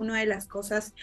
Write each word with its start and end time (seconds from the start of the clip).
una 0.00 0.18
de 0.18 0.26
las 0.26 0.46
cosas 0.46 0.94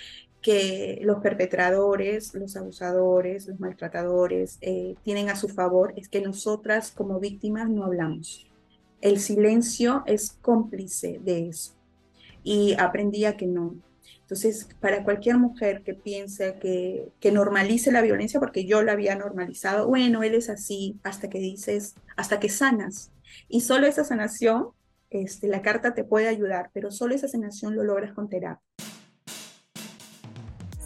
que 0.41 0.99
los 1.03 1.19
perpetradores, 1.19 2.33
los 2.33 2.55
abusadores, 2.55 3.47
los 3.47 3.59
maltratadores 3.59 4.57
eh, 4.61 4.95
tienen 5.03 5.29
a 5.29 5.35
su 5.35 5.49
favor 5.49 5.93
es 5.97 6.09
que 6.09 6.21
nosotras 6.21 6.91
como 6.91 7.19
víctimas 7.19 7.69
no 7.69 7.85
hablamos. 7.85 8.47
El 9.01 9.19
silencio 9.19 10.03
es 10.05 10.31
cómplice 10.41 11.19
de 11.23 11.49
eso. 11.49 11.73
Y 12.43 12.75
aprendí 12.79 13.25
a 13.25 13.35
que 13.35 13.45
no. 13.45 13.75
Entonces, 14.21 14.69
para 14.79 15.03
cualquier 15.03 15.37
mujer 15.37 15.83
que 15.83 15.93
piense 15.93 16.55
que, 16.59 17.09
que 17.19 17.31
normalice 17.31 17.91
la 17.91 18.01
violencia, 18.01 18.39
porque 18.39 18.65
yo 18.65 18.83
la 18.83 18.93
había 18.93 19.15
normalizado, 19.15 19.87
bueno, 19.87 20.23
él 20.23 20.33
es 20.33 20.49
así, 20.49 20.99
hasta 21.03 21.29
que 21.29 21.39
dices, 21.39 21.95
hasta 22.15 22.39
que 22.39 22.49
sanas. 22.49 23.11
Y 23.47 23.61
solo 23.61 23.87
esa 23.87 24.03
sanación, 24.03 24.69
este, 25.09 25.47
la 25.47 25.61
carta 25.61 25.93
te 25.93 26.03
puede 26.03 26.27
ayudar, 26.27 26.69
pero 26.73 26.91
solo 26.91 27.15
esa 27.15 27.27
sanación 27.27 27.75
lo 27.75 27.83
logras 27.83 28.13
con 28.13 28.29
terapia. 28.29 28.61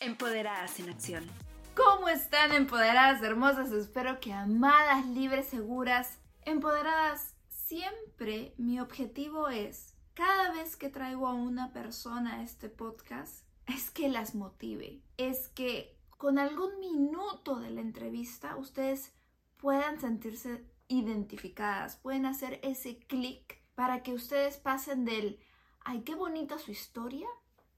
Empoderadas 0.00 0.78
en 0.78 0.90
acción. 0.90 1.26
¿Cómo 1.74 2.08
están 2.08 2.52
empoderadas, 2.52 3.20
hermosas? 3.20 3.72
Espero 3.72 4.20
que 4.20 4.32
amadas, 4.32 5.04
libres, 5.06 5.48
seguras, 5.48 6.20
empoderadas. 6.42 7.34
Siempre 7.48 8.54
mi 8.58 8.78
objetivo 8.78 9.48
es, 9.48 9.96
cada 10.14 10.52
vez 10.52 10.76
que 10.76 10.88
traigo 10.88 11.26
a 11.26 11.34
una 11.34 11.72
persona 11.72 12.34
a 12.34 12.42
este 12.44 12.68
podcast, 12.68 13.44
es 13.66 13.90
que 13.90 14.08
las 14.08 14.36
motive, 14.36 15.02
es 15.16 15.48
que 15.48 15.98
con 16.16 16.38
algún 16.38 16.78
minuto 16.78 17.58
de 17.58 17.70
la 17.70 17.80
entrevista 17.80 18.54
ustedes 18.54 19.12
puedan 19.56 20.00
sentirse 20.00 20.64
identificadas, 20.86 21.96
pueden 21.96 22.24
hacer 22.24 22.60
ese 22.62 23.00
clic 23.00 23.60
para 23.74 24.04
que 24.04 24.12
ustedes 24.12 24.58
pasen 24.58 25.04
del, 25.04 25.40
ay, 25.80 26.02
qué 26.02 26.14
bonita 26.14 26.56
su 26.56 26.70
historia, 26.70 27.26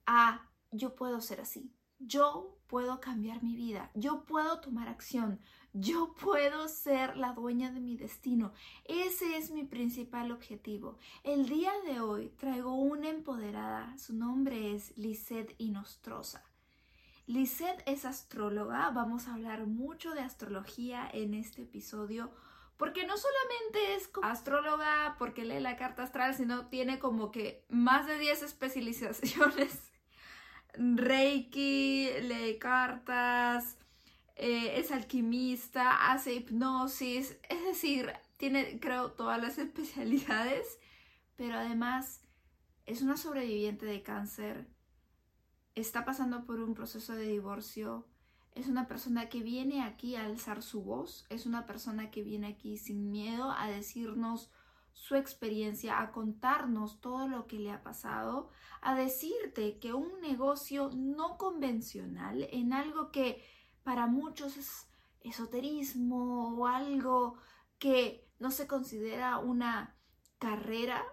a 0.04 0.50
yo 0.70 0.94
puedo 0.94 1.22
ser 1.22 1.40
así 1.40 1.72
yo 2.00 2.56
puedo 2.66 3.00
cambiar 3.00 3.42
mi 3.42 3.54
vida, 3.54 3.90
yo 3.94 4.24
puedo 4.24 4.60
tomar 4.60 4.88
acción, 4.88 5.38
yo 5.72 6.14
puedo 6.14 6.66
ser 6.68 7.16
la 7.16 7.32
dueña 7.32 7.70
de 7.70 7.80
mi 7.80 7.96
destino. 7.96 8.52
Ese 8.84 9.36
es 9.36 9.50
mi 9.50 9.64
principal 9.64 10.32
objetivo. 10.32 10.98
El 11.22 11.48
día 11.48 11.72
de 11.84 12.00
hoy 12.00 12.30
traigo 12.38 12.74
una 12.74 13.08
empoderada, 13.08 13.96
su 13.98 14.14
nombre 14.14 14.74
es 14.74 14.96
Lisette 14.96 15.54
Inostrosa. 15.58 16.44
Lisette 17.26 17.82
es 17.86 18.04
astróloga, 18.04 18.90
vamos 18.90 19.28
a 19.28 19.34
hablar 19.34 19.66
mucho 19.66 20.12
de 20.14 20.20
astrología 20.20 21.08
en 21.12 21.34
este 21.34 21.62
episodio 21.62 22.32
porque 22.76 23.06
no 23.06 23.14
solamente 23.16 23.94
es 23.94 24.10
astróloga 24.22 25.16
porque 25.18 25.44
lee 25.44 25.60
la 25.60 25.76
carta 25.76 26.02
astral, 26.02 26.34
sino 26.34 26.66
tiene 26.66 26.98
como 26.98 27.30
que 27.30 27.64
más 27.68 28.06
de 28.06 28.18
10 28.18 28.42
especializaciones 28.42 29.89
Reiki, 30.74 32.08
lee 32.22 32.58
cartas, 32.58 33.76
eh, 34.36 34.78
es 34.80 34.90
alquimista, 34.90 36.10
hace 36.10 36.34
hipnosis, 36.34 37.36
es 37.48 37.64
decir, 37.64 38.12
tiene 38.36 38.80
creo 38.80 39.12
todas 39.12 39.40
las 39.40 39.58
especialidades, 39.66 40.78
pero 41.36 41.58
además 41.58 42.22
es 42.86 43.02
una 43.02 43.16
sobreviviente 43.16 43.86
de 43.86 44.02
cáncer, 44.02 44.66
está 45.74 46.04
pasando 46.04 46.44
por 46.44 46.60
un 46.60 46.74
proceso 46.74 47.14
de 47.14 47.26
divorcio, 47.26 48.06
es 48.54 48.66
una 48.66 48.88
persona 48.88 49.28
que 49.28 49.42
viene 49.42 49.82
aquí 49.82 50.16
a 50.16 50.24
alzar 50.24 50.62
su 50.62 50.82
voz, 50.82 51.26
es 51.28 51.46
una 51.46 51.66
persona 51.66 52.10
que 52.10 52.22
viene 52.22 52.48
aquí 52.48 52.76
sin 52.78 53.10
miedo 53.10 53.50
a 53.52 53.68
decirnos 53.68 54.50
su 54.92 55.16
experiencia, 55.16 56.00
a 56.00 56.12
contarnos 56.12 57.00
todo 57.00 57.28
lo 57.28 57.46
que 57.46 57.58
le 57.58 57.70
ha 57.70 57.82
pasado, 57.82 58.50
a 58.80 58.94
decirte 58.94 59.78
que 59.78 59.92
un 59.92 60.20
negocio 60.20 60.90
no 60.94 61.38
convencional, 61.38 62.46
en 62.50 62.72
algo 62.72 63.10
que 63.10 63.42
para 63.82 64.06
muchos 64.06 64.56
es 64.56 64.86
esoterismo 65.22 66.56
o 66.56 66.66
algo 66.66 67.36
que 67.78 68.28
no 68.38 68.50
se 68.50 68.66
considera 68.66 69.38
una 69.38 69.96
carrera, 70.38 71.04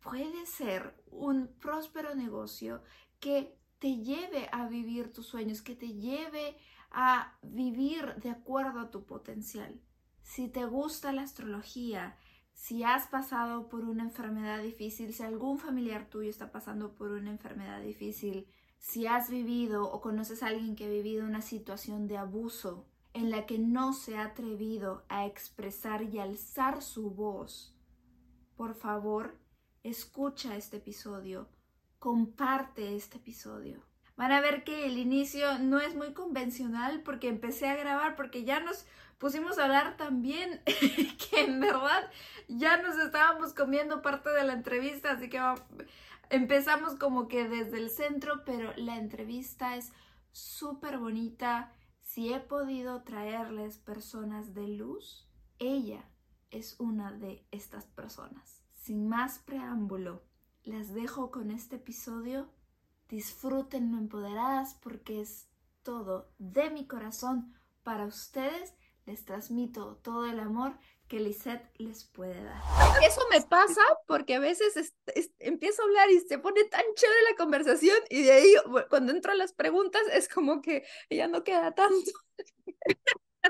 puede 0.00 0.46
ser 0.46 1.02
un 1.10 1.48
próspero 1.60 2.14
negocio 2.14 2.82
que 3.18 3.58
te 3.78 3.98
lleve 3.98 4.48
a 4.52 4.68
vivir 4.68 5.12
tus 5.12 5.26
sueños, 5.26 5.62
que 5.62 5.74
te 5.74 5.94
lleve 5.94 6.56
a 6.90 7.36
vivir 7.42 8.14
de 8.16 8.30
acuerdo 8.30 8.80
a 8.80 8.90
tu 8.90 9.04
potencial. 9.04 9.80
Si 10.22 10.48
te 10.48 10.64
gusta 10.64 11.12
la 11.12 11.22
astrología, 11.22 12.16
si 12.56 12.82
has 12.84 13.06
pasado 13.06 13.68
por 13.68 13.84
una 13.84 14.02
enfermedad 14.02 14.62
difícil, 14.62 15.12
si 15.12 15.22
algún 15.22 15.58
familiar 15.58 16.08
tuyo 16.08 16.30
está 16.30 16.50
pasando 16.50 16.94
por 16.94 17.10
una 17.10 17.30
enfermedad 17.30 17.82
difícil, 17.82 18.48
si 18.78 19.06
has 19.06 19.28
vivido 19.28 19.84
o 19.84 20.00
conoces 20.00 20.42
a 20.42 20.46
alguien 20.46 20.74
que 20.74 20.86
ha 20.86 20.88
vivido 20.88 21.26
una 21.26 21.42
situación 21.42 22.08
de 22.08 22.16
abuso 22.16 22.88
en 23.12 23.30
la 23.30 23.44
que 23.44 23.58
no 23.58 23.92
se 23.92 24.16
ha 24.16 24.24
atrevido 24.24 25.04
a 25.10 25.26
expresar 25.26 26.02
y 26.02 26.18
alzar 26.18 26.82
su 26.82 27.10
voz, 27.10 27.76
por 28.56 28.74
favor, 28.74 29.38
escucha 29.82 30.56
este 30.56 30.78
episodio, 30.78 31.50
comparte 31.98 32.96
este 32.96 33.18
episodio. 33.18 33.82
Van 34.16 34.32
a 34.32 34.40
ver 34.40 34.64
que 34.64 34.86
el 34.86 34.98
inicio 34.98 35.58
no 35.58 35.78
es 35.78 35.94
muy 35.94 36.14
convencional 36.14 37.02
porque 37.02 37.28
empecé 37.28 37.68
a 37.68 37.76
grabar 37.76 38.16
porque 38.16 38.44
ya 38.44 38.60
nos 38.60 38.86
pusimos 39.18 39.58
a 39.58 39.64
hablar 39.64 39.96
también 39.96 40.62
que 41.30 41.40
en 41.42 41.60
verdad 41.60 42.10
ya 42.48 42.80
nos 42.82 42.96
estábamos 42.96 43.52
comiendo 43.52 44.02
parte 44.02 44.30
de 44.30 44.44
la 44.44 44.54
entrevista, 44.54 45.12
así 45.12 45.28
que 45.28 45.40
empezamos 46.30 46.94
como 46.94 47.28
que 47.28 47.48
desde 47.48 47.78
el 47.78 47.90
centro, 47.90 48.42
pero 48.44 48.72
la 48.76 48.96
entrevista 48.96 49.76
es 49.76 49.92
súper 50.32 50.98
bonita. 50.98 51.72
Si 52.00 52.32
he 52.32 52.40
podido 52.40 53.02
traerles 53.02 53.78
personas 53.78 54.54
de 54.54 54.68
luz, 54.68 55.28
ella 55.58 56.04
es 56.50 56.78
una 56.78 57.12
de 57.12 57.44
estas 57.50 57.86
personas. 57.86 58.62
Sin 58.72 59.08
más 59.08 59.40
preámbulo, 59.40 60.22
las 60.62 60.94
dejo 60.94 61.30
con 61.30 61.50
este 61.50 61.76
episodio. 61.76 62.48
Disfrútenlo 63.08 63.98
empoderadas 63.98 64.74
porque 64.82 65.20
es 65.20 65.48
todo 65.82 66.28
de 66.38 66.70
mi 66.70 66.86
corazón 66.86 67.54
para 67.82 68.06
ustedes 68.06 68.74
les 69.06 69.24
transmito 69.24 70.00
todo 70.02 70.26
el 70.26 70.40
amor 70.40 70.72
que 71.06 71.20
Lisette 71.20 71.70
les 71.78 72.04
puede 72.04 72.42
dar. 72.42 72.60
Eso 73.06 73.20
me 73.30 73.40
pasa 73.40 73.80
porque 74.08 74.34
a 74.34 74.40
veces 74.40 74.94
empiezo 75.38 75.82
a 75.82 75.84
hablar 75.84 76.10
y 76.10 76.18
se 76.20 76.38
pone 76.38 76.64
tan 76.64 76.82
chévere 76.96 77.20
la 77.30 77.36
conversación 77.36 77.96
y 78.10 78.24
de 78.24 78.32
ahí 78.32 78.54
cuando 78.90 79.12
entro 79.12 79.30
a 79.30 79.36
las 79.36 79.52
preguntas 79.52 80.02
es 80.12 80.28
como 80.28 80.60
que 80.60 80.84
ya 81.08 81.28
no 81.28 81.44
queda 81.44 81.72
tanto. 81.72 82.10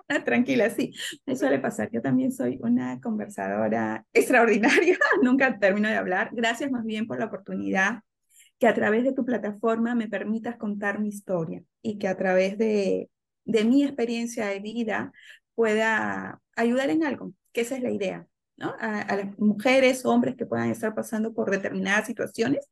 Tranquila, 0.26 0.68
sí, 0.68 0.92
eso 1.24 1.40
suele 1.40 1.58
pasar. 1.58 1.90
Yo 1.90 2.02
también 2.02 2.30
soy 2.30 2.58
una 2.60 3.00
conversadora 3.00 4.04
extraordinaria, 4.12 4.98
nunca 5.22 5.58
termino 5.58 5.88
de 5.88 5.96
hablar. 5.96 6.28
Gracias 6.32 6.70
más 6.70 6.84
bien 6.84 7.06
por 7.06 7.18
la 7.18 7.24
oportunidad 7.24 8.02
que 8.58 8.66
a 8.66 8.74
través 8.74 9.04
de 9.04 9.12
tu 9.12 9.24
plataforma 9.24 9.94
me 9.94 10.08
permitas 10.08 10.56
contar 10.56 11.00
mi 11.00 11.08
historia 11.08 11.62
y 11.82 11.98
que 11.98 12.08
a 12.08 12.16
través 12.16 12.58
de, 12.58 13.10
de 13.44 13.64
mi 13.64 13.84
experiencia 13.84 14.46
de 14.46 14.60
vida 14.60 15.12
pueda 15.54 16.40
ayudar 16.56 16.90
en 16.90 17.04
algo, 17.04 17.32
que 17.52 17.62
esa 17.62 17.76
es 17.76 17.82
la 17.82 17.90
idea, 17.90 18.26
¿no? 18.56 18.74
A, 18.80 19.16
las 19.16 19.38
mujeres, 19.38 20.04
hombres 20.04 20.36
que 20.36 20.46
puedan 20.46 20.70
estar 20.70 20.94
pasando 20.94 21.34
por 21.34 21.50
determinadas 21.50 22.06
situaciones, 22.06 22.68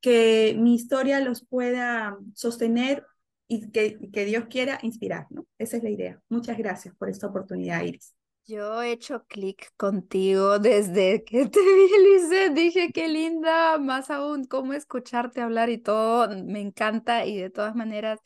que 0.00 0.56
mi 0.58 0.74
historia 0.74 1.20
los 1.20 1.44
pueda 1.46 2.16
sostener 2.34 3.04
y 3.48 3.70
que, 3.70 3.98
que 4.12 4.24
Dios 4.24 4.46
quiera 4.48 4.78
inspirar, 4.82 5.26
¿no? 5.30 5.46
Esa 5.58 5.78
es 5.78 5.82
la 5.82 5.90
idea. 5.90 6.20
Muchas 6.28 6.58
gracias 6.58 6.94
por 6.96 7.08
esta 7.08 7.26
oportunidad, 7.26 7.82
Iris. 7.82 8.17
Yo 8.48 8.82
he 8.82 8.92
hecho 8.92 9.26
clic 9.26 9.74
contigo 9.76 10.58
desde 10.58 11.22
que 11.22 11.46
te 11.48 11.60
vi, 11.60 11.88
Lice. 12.14 12.48
Dije, 12.50 12.90
qué 12.92 13.06
linda, 13.08 13.76
más 13.78 14.10
aún 14.10 14.44
cómo 14.46 14.72
escucharte 14.72 15.42
hablar 15.42 15.68
y 15.68 15.76
todo. 15.76 16.28
Me 16.44 16.60
encanta 16.60 17.26
y 17.26 17.36
de 17.36 17.50
todas 17.50 17.76
maneras 17.76 18.20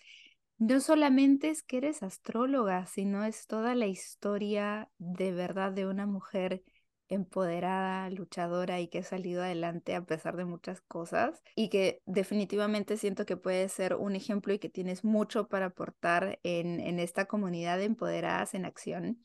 no 0.58 0.80
solamente 0.80 1.50
es 1.50 1.64
que 1.64 1.78
eres 1.78 2.04
astróloga, 2.04 2.86
sino 2.86 3.24
es 3.24 3.48
toda 3.48 3.74
la 3.74 3.86
historia 3.88 4.88
de 4.98 5.32
verdad 5.32 5.72
de 5.72 5.86
una 5.86 6.06
mujer 6.06 6.62
empoderada, 7.08 8.08
luchadora 8.10 8.80
y 8.80 8.88
que 8.88 8.98
ha 9.00 9.02
salido 9.02 9.42
adelante 9.42 9.94
a 9.94 10.04
pesar 10.04 10.36
de 10.36 10.44
muchas 10.44 10.80
cosas 10.82 11.42
y 11.56 11.68
que 11.68 12.00
definitivamente 12.06 12.96
siento 12.96 13.26
que 13.26 13.36
puede 13.36 13.68
ser 13.68 13.96
un 13.96 14.14
ejemplo 14.16 14.54
y 14.54 14.58
que 14.60 14.70
tienes 14.70 15.04
mucho 15.04 15.48
para 15.48 15.66
aportar 15.66 16.38
en, 16.42 16.80
en 16.80 17.00
esta 17.00 17.26
comunidad 17.26 17.78
de 17.78 17.84
empoderadas 17.84 18.54
en 18.54 18.64
acción. 18.64 19.18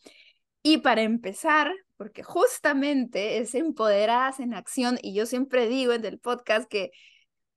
Y 0.69 0.79
para 0.79 1.01
empezar, 1.01 1.71
porque 1.95 2.23
justamente 2.23 3.37
es 3.37 3.55
empoderadas 3.55 4.41
en 4.41 4.53
acción 4.53 4.99
y 5.01 5.13
yo 5.13 5.25
siempre 5.25 5.69
digo 5.69 5.93
en 5.93 6.03
el 6.03 6.19
podcast 6.19 6.67
que, 6.69 6.91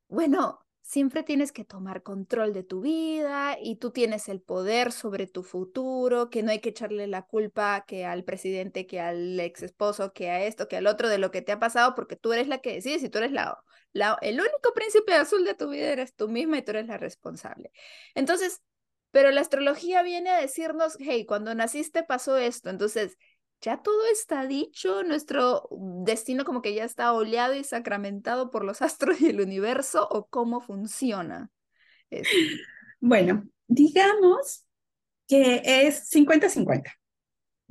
bueno, 0.07 0.61
siempre 0.81 1.25
tienes 1.25 1.51
que 1.51 1.65
tomar 1.65 2.05
control 2.05 2.53
de 2.53 2.63
tu 2.63 2.83
vida 2.83 3.57
y 3.61 3.79
tú 3.79 3.91
tienes 3.91 4.29
el 4.29 4.41
poder 4.41 4.93
sobre 4.93 5.27
tu 5.27 5.43
futuro, 5.43 6.31
que 6.31 6.45
no 6.45 6.53
hay 6.53 6.61
que 6.61 6.69
echarle 6.69 7.09
la 7.09 7.23
culpa 7.23 7.85
que 7.85 8.05
al 8.05 8.23
presidente, 8.23 8.87
que 8.87 9.01
al 9.01 9.41
ex 9.41 9.63
esposo, 9.63 10.13
que 10.13 10.31
a 10.31 10.45
esto, 10.45 10.69
que 10.69 10.77
al 10.77 10.87
otro 10.87 11.09
de 11.09 11.19
lo 11.19 11.33
que 11.33 11.43
te 11.43 11.51
ha 11.51 11.59
pasado, 11.59 11.97
porque 11.97 12.15
tú 12.15 12.33
eres 12.33 12.47
la 12.47 12.59
que 12.59 12.75
decides 12.75 13.03
y 13.03 13.09
tú 13.09 13.19
eres 13.19 13.33
la, 13.33 13.59
la, 13.93 14.19
el 14.23 14.39
único 14.39 14.73
príncipe 14.73 15.15
azul 15.15 15.45
de 15.45 15.55
tu 15.55 15.69
vida 15.71 15.89
eres 15.89 16.15
tú 16.15 16.29
misma 16.29 16.59
y 16.59 16.63
tú 16.63 16.71
eres 16.71 16.87
la 16.87 16.97
responsable. 16.97 17.73
Entonces, 18.15 18.63
pero 19.11 19.31
la 19.31 19.41
astrología 19.41 20.03
viene 20.03 20.31
a 20.31 20.41
decirnos, 20.41 20.97
hey, 21.01 21.27
cuando 21.27 21.55
naciste 21.55 22.03
pasó 22.03 22.37
esto, 22.37 22.71
entonces 22.71 23.17
ya 23.61 23.83
todo 23.83 24.07
está 24.11 24.47
dicho, 24.47 25.03
nuestro 25.03 25.69
destino 26.05 26.45
como 26.45 26.63
que 26.63 26.75
ya 26.75 26.85
está 26.85 27.13
oleado 27.13 27.55
y 27.55 27.65
sacramentado 27.65 28.51
por 28.51 28.65
los 28.65 28.83
astros 28.83 29.21
y 29.21 29.29
el 29.29 29.41
universo, 29.41 30.09
o 30.11 30.27
cómo 30.27 30.61
funciona. 30.61 31.51
Bueno, 33.01 33.45
digamos 33.67 34.67
que 35.29 35.63
es 35.65 36.11
50-50. 36.11 37.00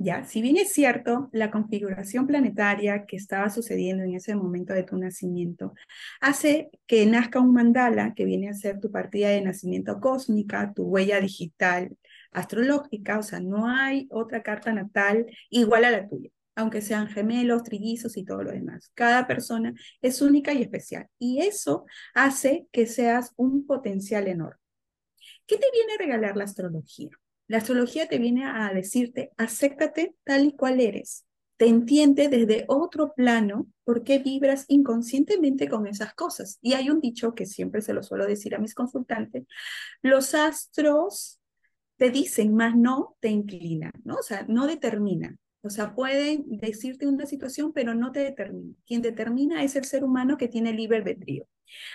Ya, 0.02 0.24
si 0.24 0.40
bien 0.40 0.56
es 0.56 0.72
cierto, 0.72 1.28
la 1.30 1.50
configuración 1.50 2.26
planetaria 2.26 3.04
que 3.04 3.16
estaba 3.16 3.50
sucediendo 3.50 4.02
en 4.02 4.14
ese 4.14 4.34
momento 4.34 4.72
de 4.72 4.82
tu 4.82 4.96
nacimiento 4.96 5.74
hace 6.22 6.70
que 6.86 7.04
nazca 7.04 7.38
un 7.38 7.52
mandala 7.52 8.14
que 8.14 8.24
viene 8.24 8.48
a 8.48 8.54
ser 8.54 8.80
tu 8.80 8.90
partida 8.90 9.28
de 9.28 9.42
nacimiento 9.42 10.00
cósmica, 10.00 10.72
tu 10.74 10.84
huella 10.84 11.20
digital, 11.20 11.98
astrológica, 12.32 13.18
o 13.18 13.22
sea, 13.22 13.40
no 13.40 13.68
hay 13.68 14.08
otra 14.10 14.42
carta 14.42 14.72
natal 14.72 15.26
igual 15.50 15.84
a 15.84 15.90
la 15.90 16.08
tuya, 16.08 16.30
aunque 16.54 16.80
sean 16.80 17.08
gemelos, 17.08 17.62
trillizos 17.62 18.16
y 18.16 18.24
todo 18.24 18.42
lo 18.42 18.52
demás. 18.52 18.90
Cada 18.94 19.26
persona 19.26 19.74
es 20.00 20.22
única 20.22 20.54
y 20.54 20.62
especial 20.62 21.08
y 21.18 21.42
eso 21.42 21.84
hace 22.14 22.66
que 22.72 22.86
seas 22.86 23.34
un 23.36 23.66
potencial 23.66 24.28
enorme. 24.28 24.60
¿Qué 25.46 25.58
te 25.58 25.66
viene 25.72 25.94
a 25.94 25.98
regalar 25.98 26.36
la 26.38 26.44
astrología? 26.44 27.10
La 27.50 27.58
astrología 27.58 28.06
te 28.06 28.20
viene 28.20 28.44
a 28.44 28.72
decirte, 28.72 29.32
acéptate 29.36 30.14
tal 30.22 30.44
y 30.44 30.52
cual 30.52 30.80
eres. 30.80 31.26
Te 31.56 31.66
entiende 31.66 32.28
desde 32.28 32.64
otro 32.68 33.12
plano 33.12 33.66
por 33.82 34.04
qué 34.04 34.20
vibras 34.20 34.66
inconscientemente 34.68 35.68
con 35.68 35.88
esas 35.88 36.14
cosas. 36.14 36.60
Y 36.62 36.74
hay 36.74 36.90
un 36.90 37.00
dicho 37.00 37.34
que 37.34 37.46
siempre 37.46 37.82
se 37.82 37.92
lo 37.92 38.04
suelo 38.04 38.24
decir 38.24 38.54
a 38.54 38.60
mis 38.60 38.72
consultantes, 38.72 39.48
los 40.00 40.32
astros 40.36 41.40
te 41.96 42.10
dicen, 42.10 42.54
más 42.54 42.76
no 42.76 43.16
te 43.18 43.30
inclinan, 43.30 43.94
¿no? 44.04 44.14
O 44.14 44.22
sea, 44.22 44.46
no 44.48 44.68
determinan. 44.68 45.40
O 45.62 45.70
sea, 45.70 45.92
pueden 45.96 46.44
decirte 46.46 47.08
una 47.08 47.26
situación, 47.26 47.72
pero 47.72 47.96
no 47.96 48.12
te 48.12 48.20
determina. 48.20 48.76
Quien 48.86 49.02
determina 49.02 49.64
es 49.64 49.74
el 49.74 49.86
ser 49.86 50.04
humano 50.04 50.36
que 50.36 50.46
tiene 50.46 50.72
libre 50.72 50.98
albedrío. 50.98 51.48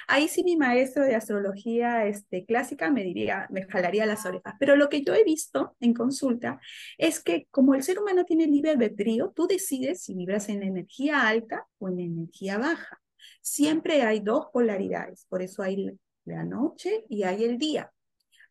Ahí 0.07 0.27
sí 0.27 0.43
mi 0.43 0.55
maestro 0.55 1.03
de 1.03 1.15
astrología 1.15 2.05
este, 2.05 2.45
clásica 2.45 2.89
me 2.91 3.03
diría, 3.03 3.47
me 3.49 3.65
jalaría 3.65 4.05
las 4.05 4.25
orejas. 4.25 4.55
Pero 4.59 4.75
lo 4.75 4.89
que 4.89 5.03
yo 5.03 5.13
he 5.13 5.23
visto 5.23 5.75
en 5.79 5.93
consulta 5.93 6.59
es 6.97 7.21
que 7.21 7.47
como 7.51 7.75
el 7.75 7.83
ser 7.83 7.99
humano 7.99 8.25
tiene 8.25 8.47
libre 8.47 8.71
albedrío, 8.71 9.31
tú 9.35 9.47
decides 9.47 10.03
si 10.03 10.13
vibras 10.15 10.49
en 10.49 10.63
energía 10.63 11.27
alta 11.27 11.67
o 11.77 11.89
en 11.89 11.99
energía 11.99 12.57
baja. 12.57 13.01
Siempre 13.41 14.01
hay 14.03 14.19
dos 14.19 14.47
polaridades, 14.51 15.25
por 15.29 15.41
eso 15.41 15.63
hay 15.63 15.97
la 16.25 16.43
noche 16.43 17.05
y 17.09 17.23
hay 17.23 17.43
el 17.43 17.57
día. 17.57 17.91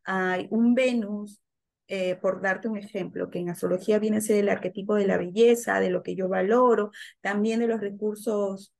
Hay 0.04 0.48
un 0.50 0.74
Venus 0.74 1.40
eh, 1.86 2.16
por 2.16 2.40
darte 2.40 2.68
un 2.68 2.78
ejemplo, 2.78 3.28
que 3.30 3.38
en 3.38 3.50
astrología 3.50 3.98
viene 3.98 4.16
a 4.16 4.20
ser 4.22 4.36
el 4.38 4.48
arquetipo 4.48 4.94
de 4.94 5.06
la 5.06 5.18
belleza, 5.18 5.80
de 5.80 5.90
lo 5.90 6.02
que 6.02 6.16
yo 6.16 6.28
valoro, 6.28 6.92
también 7.20 7.60
de 7.60 7.66
los 7.66 7.80
recursos 7.80 8.72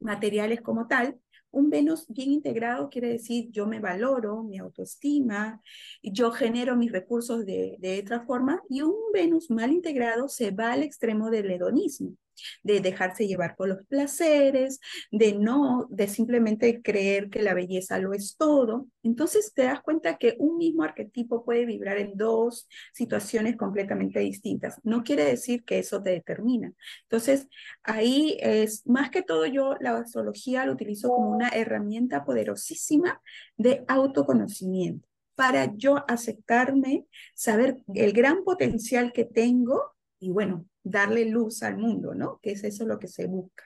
materiales 0.00 0.62
como 0.62 0.86
tal, 0.86 1.20
un 1.56 1.70
Venus 1.70 2.06
bien 2.08 2.30
integrado 2.32 2.88
quiere 2.90 3.08
decir 3.08 3.50
yo 3.50 3.66
me 3.66 3.80
valoro, 3.80 4.42
mi 4.42 4.58
autoestima, 4.58 5.60
yo 6.02 6.30
genero 6.30 6.76
mis 6.76 6.92
recursos 6.92 7.46
de, 7.46 7.76
de 7.78 8.00
otra 8.00 8.20
forma, 8.24 8.62
y 8.68 8.82
un 8.82 8.94
Venus 9.12 9.50
mal 9.50 9.72
integrado 9.72 10.28
se 10.28 10.50
va 10.50 10.72
al 10.72 10.82
extremo 10.82 11.30
del 11.30 11.50
hedonismo 11.50 12.16
de 12.62 12.80
dejarse 12.80 13.26
llevar 13.26 13.56
por 13.56 13.68
los 13.68 13.84
placeres, 13.86 14.80
de 15.10 15.34
no, 15.34 15.86
de 15.90 16.08
simplemente 16.08 16.82
creer 16.82 17.30
que 17.30 17.42
la 17.42 17.54
belleza 17.54 17.98
lo 17.98 18.12
es 18.12 18.36
todo. 18.36 18.86
Entonces 19.02 19.52
te 19.54 19.64
das 19.64 19.80
cuenta 19.82 20.16
que 20.16 20.36
un 20.38 20.56
mismo 20.58 20.82
arquetipo 20.82 21.44
puede 21.44 21.66
vibrar 21.66 21.98
en 21.98 22.16
dos 22.16 22.68
situaciones 22.92 23.56
completamente 23.56 24.20
distintas. 24.20 24.80
No 24.84 25.02
quiere 25.04 25.24
decir 25.24 25.64
que 25.64 25.78
eso 25.78 26.02
te 26.02 26.10
determina. 26.10 26.72
Entonces 27.02 27.48
ahí 27.82 28.36
es, 28.40 28.86
más 28.86 29.10
que 29.10 29.22
todo 29.22 29.46
yo 29.46 29.74
la 29.80 29.96
astrología 29.96 30.66
lo 30.66 30.72
utilizo 30.72 31.08
como 31.08 31.30
una 31.30 31.48
herramienta 31.48 32.24
poderosísima 32.24 33.20
de 33.56 33.84
autoconocimiento 33.88 35.06
para 35.34 35.72
yo 35.76 36.04
aceptarme, 36.08 37.06
saber 37.34 37.76
el 37.94 38.12
gran 38.12 38.42
potencial 38.42 39.12
que 39.12 39.24
tengo 39.24 39.94
y 40.18 40.30
bueno, 40.30 40.64
darle 40.86 41.24
luz 41.24 41.64
al 41.64 41.76
mundo, 41.76 42.14
¿no? 42.14 42.38
Que 42.40 42.52
es 42.52 42.62
eso 42.62 42.86
lo 42.86 42.98
que 42.98 43.08
se 43.08 43.26
busca. 43.26 43.64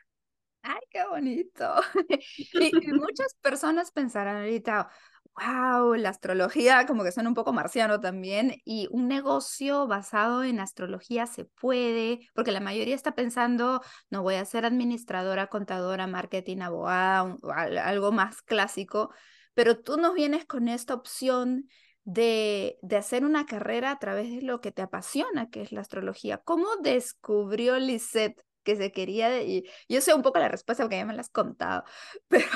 Ay, 0.63 0.81
qué 0.91 1.07
bonito. 1.07 1.75
y, 2.37 2.93
muchas 2.93 3.35
personas 3.43 3.93
pensarán 3.93 4.39
ahorita, 4.39 4.89
wow, 5.35 5.95
la 5.97 6.09
astrología 6.09 6.87
como 6.87 7.05
que 7.05 7.13
suena 7.13 7.29
un 7.29 7.35
poco 7.35 7.53
marciano 7.53 8.01
también 8.01 8.57
y 8.65 8.89
un 8.91 9.07
negocio 9.07 9.87
basado 9.87 10.45
en 10.45 10.61
astrología 10.61 11.27
se 11.27 11.45
puede, 11.45 12.21
porque 12.35 12.53
la 12.53 12.61
mayoría 12.61 12.95
está 12.95 13.15
pensando, 13.15 13.83
no 14.09 14.23
voy 14.23 14.37
a 14.37 14.45
ser 14.47 14.65
administradora, 14.65 15.49
contadora, 15.49 16.07
marketing, 16.07 16.61
abogada, 16.61 17.37
algo 17.85 18.13
más 18.13 18.41
clásico, 18.41 19.13
pero 19.53 19.79
tú 19.79 19.99
nos 19.99 20.15
vienes 20.15 20.47
con 20.47 20.69
esta 20.69 20.95
opción 20.95 21.69
de, 22.05 22.79
hacer 22.97 23.25
una 23.25 23.47
carrera 23.47 23.91
a 23.93 23.99
través 23.99 24.31
de 24.31 24.43
lo 24.43 24.61
que 24.61 24.73
te 24.73 24.83
apasiona, 24.83 25.51
que 25.51 25.63
es 25.63 25.73
la 25.73 25.81
astrología. 25.81 26.39
¿Cómo 26.39 26.67
descubrió 26.83 27.79
Lisette 27.79 28.43
que 28.63 28.77
se 28.77 28.93
quería, 28.93 29.43
y 29.43 29.65
yo 29.89 30.03
sé 30.03 30.13
un 30.13 30.21
poco 30.21 30.39
la 30.39 30.49
respuesta 30.49 30.85
porque 30.85 30.97
ya 30.97 31.07
me 31.07 31.15
la 31.15 31.23
has 31.23 31.31
contado, 31.31 31.83
pero 32.29 32.47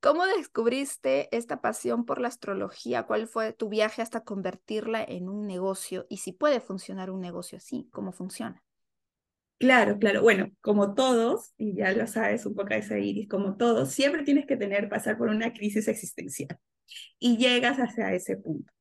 ¿cómo 0.00 0.24
descubriste 0.24 1.28
esta 1.36 1.60
pasión 1.60 2.06
por 2.06 2.20
la 2.20 2.28
astrología? 2.28 3.02
¿Cuál 3.02 3.28
fue 3.28 3.52
tu 3.52 3.68
viaje 3.68 4.00
hasta 4.00 4.24
convertirla 4.24 5.04
en 5.04 5.28
un 5.28 5.46
negocio? 5.46 6.06
Y 6.08 6.18
si 6.18 6.32
puede 6.32 6.60
funcionar 6.60 7.10
un 7.10 7.20
negocio 7.20 7.58
así, 7.58 7.86
¿cómo 7.92 8.12
funciona? 8.12 8.62
Claro, 9.58 9.98
claro. 9.98 10.22
Bueno, 10.22 10.50
como 10.62 10.94
todos, 10.94 11.52
y 11.58 11.76
ya 11.76 11.92
lo 11.92 12.06
sabes 12.06 12.46
un 12.46 12.54
poco 12.54 12.72
ese 12.72 13.00
iris, 13.00 13.28
como 13.28 13.56
todos, 13.56 13.90
siempre 13.90 14.24
tienes 14.24 14.46
que 14.46 14.56
tener, 14.56 14.88
pasar 14.88 15.18
por 15.18 15.28
una 15.28 15.52
crisis 15.52 15.86
existencial 15.86 16.58
y 17.18 17.36
llegas 17.36 17.76
hacia 17.76 18.12
ese 18.12 18.38
punto 18.38 18.72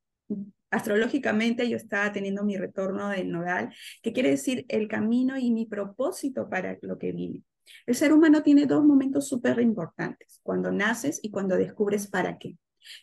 astrológicamente 0.70 1.70
yo 1.70 1.78
estaba 1.78 2.12
teniendo 2.12 2.44
mi 2.44 2.58
retorno 2.58 3.10
del 3.10 3.32
nodal, 3.32 3.74
que 4.02 4.14
quiere 4.14 4.30
decir 4.30 4.66
el 4.70 4.88
camino 4.88 5.38
y 5.38 5.52
mi 5.52 5.66
propósito 5.66 6.50
para 6.50 6.78
lo 6.82 6.98
que 6.98 7.12
vine. 7.12 7.44
El 7.86 7.96
ser 7.96 8.14
humano 8.14 8.42
tiene 8.42 8.66
dos 8.66 8.84
momentos 8.84 9.28
súper 9.28 9.60
importantes, 9.60 10.40
cuando 10.44 10.72
naces 10.72 11.20
y 11.22 11.30
cuando 11.32 11.58
descubres 11.58 12.08
para 12.08 12.38
qué. 12.38 12.58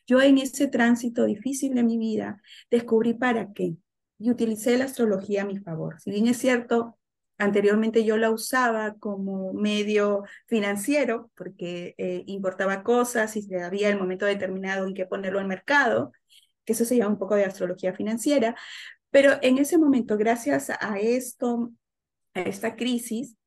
Yo 0.06 0.20
en 0.20 0.38
ese 0.38 0.66
tránsito 0.66 1.24
difícil 1.24 1.74
de 1.74 1.84
mi 1.84 1.98
vida 1.98 2.40
descubrí 2.70 3.14
para 3.14 3.52
qué 3.52 3.76
y 4.18 4.30
utilicé 4.30 4.76
la 4.76 4.86
astrología 4.86 5.42
a 5.42 5.46
mi 5.46 5.58
favor. 5.58 6.00
Si 6.00 6.10
bien 6.10 6.26
es 6.26 6.38
cierto, 6.38 6.98
anteriormente 7.38 8.04
yo 8.04 8.16
la 8.16 8.30
usaba 8.30 8.96
como 8.98 9.52
medio 9.52 10.24
financiero 10.46 11.30
porque 11.36 11.94
eh, 11.98 12.24
importaba 12.26 12.82
cosas 12.82 13.36
y 13.36 13.54
había 13.54 13.88
el 13.88 13.98
momento 13.98 14.26
determinado 14.26 14.86
en 14.86 14.94
que 14.94 15.06
ponerlo 15.06 15.38
al 15.38 15.46
mercado, 15.46 16.12
que 16.68 16.74
eso 16.74 16.84
se 16.84 16.98
llama 16.98 17.12
un 17.12 17.18
poco 17.18 17.34
de 17.34 17.46
astrología 17.46 17.94
financiera, 17.94 18.54
pero 19.10 19.38
en 19.40 19.56
ese 19.56 19.78
momento, 19.78 20.18
gracias 20.18 20.68
a 20.68 20.98
esto, 20.98 21.72
a 22.34 22.42
esta 22.42 22.76
crisis, 22.76 23.38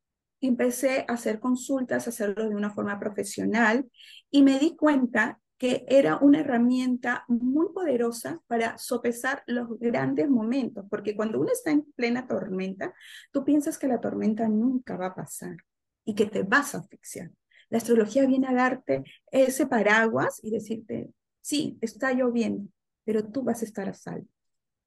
empecé 0.42 1.06
a 1.08 1.14
hacer 1.14 1.40
consultas, 1.40 2.08
a 2.08 2.10
hacerlo 2.10 2.50
de 2.50 2.56
una 2.56 2.72
forma 2.72 3.00
profesional 3.00 3.86
y 4.32 4.42
me 4.42 4.58
di 4.58 4.76
cuenta 4.76 5.40
que 5.60 5.86
era 5.88 6.18
una 6.18 6.40
herramienta 6.40 7.26
muy 7.28 7.68
poderosa 7.76 8.42
para 8.48 8.80
sopesar 8.80 9.44
los 9.46 9.78
grandes 9.78 10.28
momentos, 10.28 10.84
porque 10.90 11.16
cuando 11.16 11.40
uno 11.40 11.52
está 11.54 11.70
en 11.70 11.84
plena 11.96 12.28
tormenta, 12.28 12.96
tú 13.32 13.46
piensas 13.46 13.78
que 13.78 13.88
la 13.88 14.02
tormenta 14.02 14.50
nunca 14.50 14.98
va 14.98 15.08
a 15.08 15.16
pasar 15.16 15.58
y 16.06 16.16
que 16.16 16.26
te 16.26 16.42
vas 16.42 16.74
a 16.74 16.80
asfixiar. 16.80 17.30
La 17.70 17.78
astrología 17.78 18.26
viene 18.26 18.48
a 18.48 18.56
darte 18.56 19.04
ese 19.30 19.68
paraguas 19.68 20.40
y 20.42 20.50
decirte, 20.50 21.12
sí, 21.42 21.78
está 21.82 22.12
lloviendo, 22.14 22.68
pero 23.04 23.26
tú 23.28 23.44
vas 23.44 23.62
a 23.62 23.66
estar 23.66 23.90
a 23.90 23.94
salvo. 23.94 24.28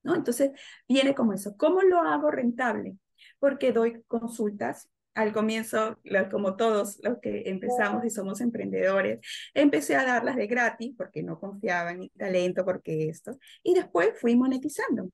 ¿no? 0.02 0.14
Entonces, 0.14 0.52
viene 0.88 1.14
como 1.14 1.32
eso. 1.32 1.56
¿Cómo 1.56 1.82
lo 1.82 2.00
hago 2.00 2.30
rentable? 2.30 2.96
Porque 3.38 3.72
doy 3.72 4.02
consultas 4.06 4.88
al 5.14 5.32
comienzo, 5.32 5.98
como 6.30 6.56
todos 6.56 6.98
los 7.02 7.18
que 7.20 7.44
empezamos 7.46 8.04
y 8.04 8.10
somos 8.10 8.40
emprendedores, 8.40 9.20
empecé 9.54 9.94
a 9.94 10.04
darlas 10.04 10.36
de 10.36 10.46
gratis 10.46 10.92
porque 10.96 11.22
no 11.22 11.38
confiaba 11.38 11.92
en 11.92 12.00
mi 12.00 12.08
talento, 12.10 12.64
porque 12.64 13.08
esto, 13.08 13.38
y 13.62 13.74
después 13.74 14.18
fui 14.20 14.36
monetizando. 14.36 15.10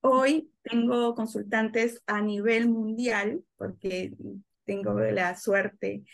Hoy 0.00 0.52
tengo 0.62 1.14
consultantes 1.14 2.02
a 2.06 2.20
nivel 2.20 2.68
mundial 2.68 3.42
porque 3.56 4.12
tengo 4.64 5.00
la 5.00 5.34
suerte 5.34 6.04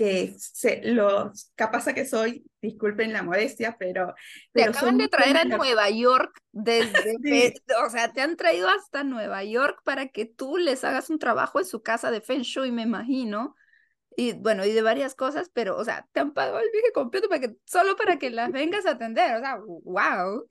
que 0.00 0.34
se, 0.38 0.80
los 0.82 1.52
capaz 1.54 1.92
que 1.92 2.06
soy, 2.06 2.46
disculpen 2.62 3.12
la 3.12 3.22
modestia, 3.22 3.76
pero... 3.78 4.14
Te 4.50 4.64
acaban 4.64 4.96
de 4.96 5.08
traer 5.08 5.36
a 5.36 5.44
Nueva 5.44 5.90
York 5.90 6.40
desde, 6.52 7.52
o 7.86 7.90
sea, 7.90 8.10
te 8.10 8.22
han 8.22 8.36
traído 8.36 8.70
hasta 8.70 9.04
Nueva 9.04 9.44
York 9.44 9.82
para 9.84 10.08
que 10.08 10.24
tú 10.24 10.56
les 10.56 10.84
hagas 10.84 11.10
un 11.10 11.18
trabajo 11.18 11.58
en 11.58 11.66
su 11.66 11.82
casa 11.82 12.10
de 12.10 12.22
Feng 12.22 12.40
Shui, 12.40 12.72
me 12.72 12.80
imagino. 12.80 13.54
Y 14.16 14.32
bueno, 14.32 14.64
y 14.64 14.72
de 14.72 14.80
varias 14.80 15.14
cosas, 15.14 15.50
pero, 15.52 15.76
o 15.76 15.84
sea, 15.84 16.08
te 16.12 16.20
han 16.20 16.32
pagado 16.32 16.60
el 16.60 16.70
viaje 16.72 16.92
completo 16.94 17.28
para 17.28 17.42
que, 17.42 17.56
solo 17.66 17.94
para 17.94 18.18
que 18.18 18.30
las 18.30 18.50
vengas 18.52 18.86
a 18.86 18.92
atender, 18.92 19.36
o 19.36 19.40
sea, 19.40 19.58
wow. 19.84 20.48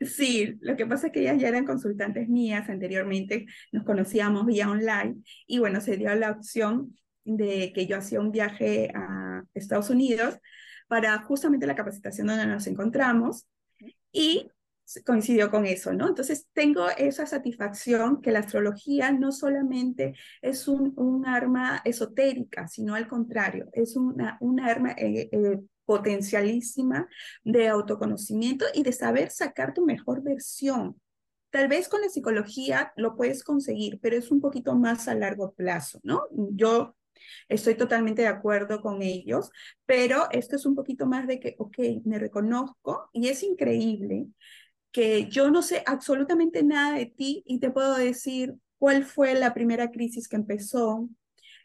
Sí, 0.00 0.56
lo 0.60 0.76
que 0.76 0.86
pasa 0.86 1.08
es 1.08 1.12
que 1.12 1.22
ellas 1.22 1.40
ya 1.40 1.48
eran 1.48 1.66
consultantes 1.66 2.28
mías 2.28 2.68
anteriormente, 2.68 3.46
nos 3.72 3.82
conocíamos 3.82 4.46
vía 4.46 4.70
online 4.70 5.16
y 5.48 5.58
bueno, 5.58 5.80
se 5.80 5.96
dio 5.96 6.14
la 6.14 6.30
opción 6.30 6.96
de 7.24 7.72
que 7.74 7.86
yo 7.86 7.96
hacía 7.96 8.20
un 8.20 8.32
viaje 8.32 8.90
a 8.94 9.44
Estados 9.54 9.90
Unidos 9.90 10.38
para 10.88 11.18
justamente 11.22 11.66
la 11.66 11.74
capacitación 11.74 12.26
donde 12.26 12.46
nos 12.46 12.66
encontramos 12.66 13.46
y 14.12 14.48
coincidió 15.04 15.50
con 15.50 15.66
eso, 15.66 15.92
¿no? 15.92 16.08
Entonces 16.08 16.46
tengo 16.52 16.88
esa 16.90 17.26
satisfacción 17.26 18.20
que 18.20 18.32
la 18.32 18.40
astrología 18.40 19.12
no 19.12 19.32
solamente 19.32 20.14
es 20.42 20.68
un, 20.68 20.92
un 20.96 21.26
arma 21.26 21.80
esotérica, 21.84 22.68
sino 22.68 22.94
al 22.94 23.08
contrario, 23.08 23.68
es 23.72 23.96
una, 23.96 24.36
una 24.40 24.66
arma 24.66 24.92
eh, 24.92 25.28
eh, 25.32 25.60
potencialísima 25.86 27.08
de 27.44 27.68
autoconocimiento 27.68 28.66
y 28.74 28.82
de 28.82 28.92
saber 28.92 29.30
sacar 29.30 29.74
tu 29.74 29.84
mejor 29.84 30.22
versión. 30.22 31.00
Tal 31.50 31.68
vez 31.68 31.88
con 31.88 32.00
la 32.00 32.08
psicología 32.08 32.92
lo 32.96 33.16
puedes 33.16 33.44
conseguir, 33.44 34.00
pero 34.00 34.16
es 34.16 34.30
un 34.30 34.40
poquito 34.40 34.74
más 34.74 35.08
a 35.08 35.14
largo 35.14 35.52
plazo, 35.52 36.00
¿no? 36.02 36.22
Yo 36.30 36.96
Estoy 37.48 37.74
totalmente 37.74 38.22
de 38.22 38.28
acuerdo 38.28 38.80
con 38.80 39.02
ellos, 39.02 39.50
pero 39.86 40.28
esto 40.30 40.56
es 40.56 40.66
un 40.66 40.74
poquito 40.74 41.06
más 41.06 41.26
de 41.26 41.40
que, 41.40 41.56
ok, 41.58 41.78
me 42.04 42.18
reconozco 42.18 43.10
y 43.12 43.28
es 43.28 43.42
increíble 43.42 44.26
que 44.92 45.28
yo 45.28 45.50
no 45.50 45.62
sé 45.62 45.82
absolutamente 45.86 46.62
nada 46.62 46.96
de 46.96 47.06
ti 47.06 47.42
y 47.46 47.58
te 47.58 47.70
puedo 47.70 47.96
decir 47.96 48.54
cuál 48.78 49.04
fue 49.04 49.34
la 49.34 49.52
primera 49.52 49.90
crisis 49.90 50.28
que 50.28 50.36
empezó, 50.36 51.08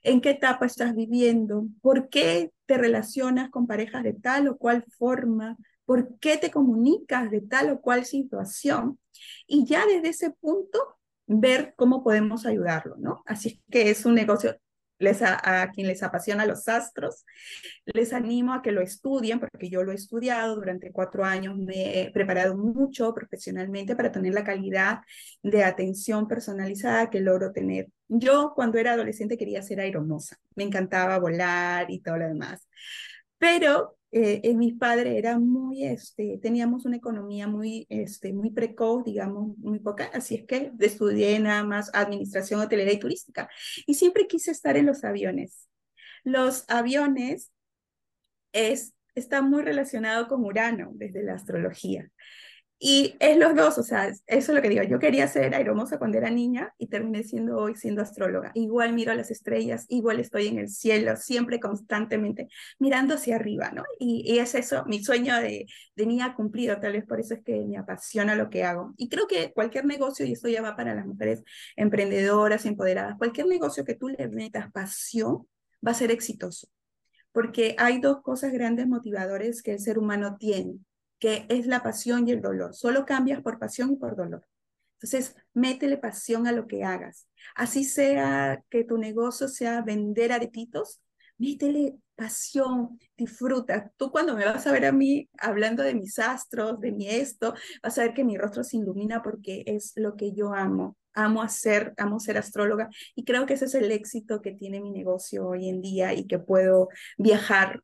en 0.03 0.21
qué 0.21 0.31
etapa 0.31 0.65
estás 0.65 0.95
viviendo, 0.95 1.67
por 1.81 2.09
qué 2.09 2.51
te 2.65 2.77
relacionas 2.77 3.49
con 3.49 3.67
parejas 3.67 4.03
de 4.03 4.13
tal 4.13 4.47
o 4.47 4.57
cual 4.57 4.83
forma, 4.97 5.57
por 5.85 6.17
qué 6.19 6.37
te 6.37 6.51
comunicas 6.51 7.29
de 7.31 7.41
tal 7.41 7.71
o 7.71 7.81
cual 7.81 8.05
situación. 8.05 8.99
Y 9.47 9.65
ya 9.65 9.85
desde 9.85 10.09
ese 10.09 10.31
punto 10.31 10.79
ver 11.27 11.73
cómo 11.75 12.03
podemos 12.03 12.45
ayudarlo, 12.45 12.95
¿no? 12.97 13.21
Así 13.25 13.61
que 13.69 13.89
es 13.89 14.05
un 14.05 14.15
negocio 14.15 14.57
les 14.99 15.21
a, 15.21 15.71
quien 15.73 15.87
les 15.87 16.03
apasiona 16.03 16.45
los 16.45 16.67
astros, 16.67 17.25
les 17.85 18.13
animo 18.13 18.53
a 18.53 18.61
que 18.61 18.71
lo 18.71 18.81
estudien, 18.81 19.39
porque 19.39 19.69
yo 19.69 19.83
lo 19.83 19.91
he 19.91 19.95
estudiado 19.95 20.55
durante 20.55 20.91
cuatro 20.91 21.25
años, 21.25 21.57
me 21.57 22.01
he 22.01 22.11
preparado 22.11 22.55
mucho 22.57 23.13
profesionalmente 23.13 23.95
para 23.95 24.11
tener 24.11 24.33
la 24.33 24.43
calidad 24.43 24.99
de 25.41 25.63
atención 25.63 26.27
personalizada 26.27 27.09
que 27.09 27.21
logro 27.21 27.51
tener. 27.51 27.87
Yo 28.07 28.53
cuando 28.55 28.77
era 28.77 28.93
adolescente 28.93 29.37
quería 29.37 29.61
ser 29.61 29.79
aeromoza, 29.79 30.37
me 30.55 30.63
encantaba 30.63 31.17
volar 31.19 31.89
y 31.89 32.01
todo 32.01 32.17
lo 32.17 32.27
demás, 32.27 32.67
pero 33.37 33.98
eh, 34.11 34.41
eh, 34.43 34.55
mi 34.55 34.71
padre 34.71 35.17
era 35.19 35.37
muy, 35.37 35.83
este, 35.85 36.39
teníamos 36.41 36.85
una 36.85 36.97
economía 36.97 37.47
muy, 37.47 37.85
este, 37.89 38.33
muy 38.33 38.49
precoz, 38.49 39.03
digamos, 39.03 39.55
muy 39.59 39.79
poca, 39.79 40.09
así 40.13 40.35
es 40.35 40.45
que 40.45 40.71
estudié 40.79 41.39
nada 41.39 41.63
más 41.63 41.91
administración 41.93 42.59
hotelera 42.59 42.91
y 42.91 42.99
turística 42.99 43.49
y 43.85 43.93
siempre 43.93 44.27
quise 44.27 44.49
estar 44.51 44.77
en 44.77 44.87
los 44.87 45.03
aviones. 45.03 45.67
Los 46.23 46.65
aviones 46.69 47.51
es, 48.51 48.93
está 49.13 49.41
muy 49.43 49.61
relacionado 49.61 50.27
con 50.27 50.43
Urano 50.43 50.91
desde 50.93 51.23
la 51.23 51.35
astrología. 51.35 52.09
Y 52.81 53.17
es 53.19 53.37
los 53.37 53.55
dos, 53.55 53.77
o 53.77 53.83
sea, 53.83 54.07
eso 54.07 54.21
es 54.25 54.49
lo 54.49 54.61
que 54.61 54.69
digo. 54.69 54.83
Yo 54.83 54.99
quería 54.99 55.27
ser 55.27 55.53
aeromosa 55.53 55.99
cuando 55.99 56.17
era 56.17 56.29
niña 56.29 56.73
y 56.77 56.87
terminé 56.87 57.23
siendo 57.23 57.57
hoy 57.57 57.75
siendo 57.75 58.01
astróloga. 58.01 58.51
Igual 58.53 58.93
miro 58.93 59.11
a 59.11 59.15
las 59.15 59.31
estrellas, 59.31 59.85
igual 59.89 60.21
estoy 60.21 60.47
en 60.47 60.59
el 60.59 60.69
cielo, 60.69 61.17
siempre 61.17 61.59
constantemente 61.59 62.47
mirando 62.79 63.15
hacia 63.15 63.35
arriba, 63.35 63.71
¿no? 63.71 63.83
Y, 63.99 64.23
y 64.25 64.39
es 64.39 64.55
eso, 64.55 64.85
mi 64.85 65.03
sueño 65.03 65.35
de, 65.41 65.67
de 65.95 66.05
niña 66.05 66.35
cumplido, 66.35 66.79
tal 66.79 66.93
vez 66.93 67.05
por 67.05 67.19
eso 67.19 67.33
es 67.33 67.43
que 67.43 67.65
me 67.65 67.77
apasiona 67.77 68.35
lo 68.35 68.49
que 68.49 68.63
hago. 68.63 68.93
Y 68.95 69.09
creo 69.09 69.27
que 69.27 69.51
cualquier 69.51 69.83
negocio, 69.83 70.25
y 70.25 70.31
esto 70.31 70.47
ya 70.47 70.61
va 70.61 70.77
para 70.77 70.95
las 70.95 71.05
mujeres 71.05 71.43
emprendedoras, 71.75 72.65
empoderadas, 72.65 73.17
cualquier 73.17 73.47
negocio 73.47 73.83
que 73.83 73.95
tú 73.95 74.07
le 74.07 74.29
metas 74.29 74.71
pasión 74.71 75.47
va 75.85 75.91
a 75.91 75.95
ser 75.95 76.11
exitoso. 76.11 76.69
Porque 77.33 77.75
hay 77.77 77.99
dos 77.99 78.21
cosas 78.21 78.53
grandes 78.53 78.87
motivadores 78.87 79.61
que 79.61 79.73
el 79.73 79.79
ser 79.79 79.99
humano 79.99 80.37
tiene 80.39 80.79
que 81.19 81.45
es 81.49 81.67
la 81.67 81.83
pasión 81.83 82.27
y 82.27 82.31
el 82.31 82.41
dolor. 82.41 82.73
Solo 82.73 83.05
cambias 83.05 83.41
por 83.41 83.59
pasión 83.59 83.91
y 83.93 83.95
por 83.97 84.15
dolor. 84.15 84.45
Entonces, 84.93 85.35
métele 85.53 85.97
pasión 85.97 86.47
a 86.47 86.51
lo 86.51 86.67
que 86.67 86.83
hagas. 86.83 87.27
Así 87.55 87.83
sea 87.83 88.63
que 88.69 88.83
tu 88.83 88.97
negocio 88.97 89.47
sea 89.47 89.81
vender 89.81 90.31
aretitos, 90.31 91.01
métele 91.37 91.95
pasión, 92.15 92.99
disfruta. 93.17 93.91
Tú 93.95 94.11
cuando 94.11 94.35
me 94.35 94.45
vas 94.45 94.67
a 94.67 94.73
ver 94.73 94.85
a 94.85 94.91
mí 94.91 95.29
hablando 95.39 95.83
de 95.83 95.95
mis 95.95 96.19
astros, 96.19 96.81
de 96.81 96.91
mi 96.91 97.07
esto, 97.07 97.53
vas 97.81 97.97
a 97.97 98.01
ver 98.03 98.13
que 98.13 98.25
mi 98.25 98.37
rostro 98.37 98.63
se 98.63 98.77
ilumina 98.77 99.23
porque 99.23 99.63
es 99.65 99.93
lo 99.95 100.17
que 100.17 100.33
yo 100.33 100.53
amo. 100.53 100.97
Amo 101.13 101.41
hacer, 101.41 101.93
amo 101.97 102.19
ser 102.19 102.37
astróloga 102.37 102.89
y 103.15 103.25
creo 103.25 103.45
que 103.45 103.53
ese 103.53 103.65
es 103.65 103.75
el 103.75 103.91
éxito 103.91 104.41
que 104.41 104.51
tiene 104.51 104.79
mi 104.79 104.91
negocio 104.91 105.47
hoy 105.47 105.67
en 105.67 105.81
día 105.81 106.13
y 106.13 106.27
que 106.27 106.39
puedo 106.39 106.89
viajar 107.17 107.81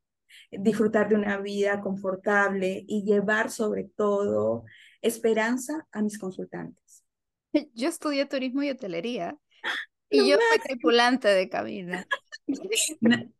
disfrutar 0.52 1.10
de 1.10 1.16
una 1.16 1.38
vida 1.38 1.82
confortable 1.82 2.84
y 2.88 3.04
llevar 3.04 3.52
sobre 3.52 3.86
todo 3.96 4.66
esperanza 5.02 5.88
a 5.92 6.02
mis 6.02 6.18
consultantes. 6.18 7.04
Yo 7.74 7.90
estudié 7.90 8.26
turismo 8.26 8.64
y 8.64 8.70
hotelería 8.70 9.38
y 10.10 10.30
yo 10.30 10.38
fui 10.38 10.60
tripulante 10.60 11.28
de 11.28 11.50
cabina. 11.50 12.08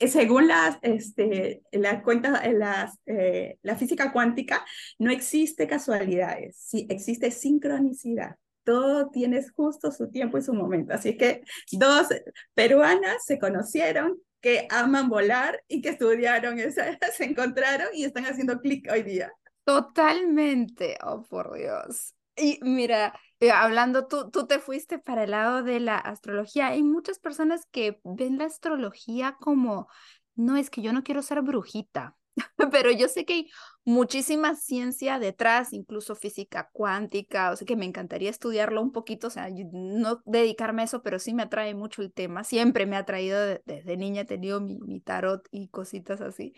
Según 0.00 0.46
las, 0.46 0.78
este, 0.82 1.62
las 1.72 2.04
cuentas, 2.04 2.40
las, 2.52 2.96
eh, 3.06 3.58
la 3.62 3.74
física 3.74 4.12
cuántica, 4.12 4.64
no 5.00 5.10
existe 5.10 5.66
casualidades, 5.66 6.56
sí, 6.56 6.86
existe 6.88 7.32
sincronicidad 7.32 8.36
todo 8.68 9.08
tiene 9.08 9.42
justo 9.56 9.90
su 9.90 10.10
tiempo 10.10 10.36
y 10.36 10.42
su 10.42 10.52
momento. 10.52 10.92
Así 10.92 11.16
que 11.16 11.40
dos 11.72 12.08
peruanas 12.52 13.24
se 13.24 13.38
conocieron, 13.38 14.18
que 14.40 14.66
aman 14.70 15.08
volar 15.08 15.62
y 15.68 15.80
que 15.80 15.90
estudiaron, 15.90 16.58
se 17.16 17.24
encontraron 17.24 17.88
y 17.92 18.04
están 18.04 18.24
haciendo 18.24 18.60
clic 18.60 18.88
hoy 18.90 19.02
día. 19.02 19.32
Totalmente, 19.64 20.96
oh 21.04 21.22
por 21.22 21.54
Dios. 21.54 22.14
Y 22.36 22.58
mira, 22.62 23.18
eh, 23.40 23.50
hablando, 23.50 24.06
tú, 24.06 24.30
tú 24.30 24.46
te 24.46 24.60
fuiste 24.60 24.98
para 24.98 25.24
el 25.24 25.32
lado 25.32 25.62
de 25.62 25.80
la 25.80 25.96
astrología. 25.96 26.68
Hay 26.68 26.82
muchas 26.82 27.18
personas 27.18 27.66
que 27.70 28.00
ven 28.04 28.38
la 28.38 28.44
astrología 28.44 29.36
como, 29.40 29.88
no, 30.36 30.56
es 30.56 30.70
que 30.70 30.82
yo 30.82 30.92
no 30.92 31.02
quiero 31.02 31.22
ser 31.22 31.42
brujita. 31.42 32.16
pero 32.72 32.90
yo 32.90 33.08
sé 33.08 33.24
que 33.24 33.32
hay 33.32 33.50
muchísima 33.88 34.54
ciencia 34.54 35.18
detrás, 35.18 35.72
incluso 35.72 36.14
física 36.14 36.68
cuántica, 36.74 37.50
o 37.50 37.56
sea 37.56 37.64
que 37.64 37.74
me 37.74 37.86
encantaría 37.86 38.28
estudiarlo 38.28 38.82
un 38.82 38.92
poquito, 38.92 39.28
o 39.28 39.30
sea, 39.30 39.48
no 39.72 40.20
dedicarme 40.26 40.82
a 40.82 40.84
eso, 40.84 41.00
pero 41.02 41.18
sí 41.18 41.32
me 41.32 41.44
atrae 41.44 41.74
mucho 41.74 42.02
el 42.02 42.12
tema, 42.12 42.44
siempre 42.44 42.84
me 42.84 42.96
ha 42.96 43.00
atraído 43.00 43.40
desde 43.64 43.96
niña, 43.96 44.22
he 44.22 44.24
tenido 44.26 44.60
mi, 44.60 44.78
mi 44.80 45.00
tarot 45.00 45.48
y 45.50 45.68
cositas 45.68 46.20
así. 46.20 46.52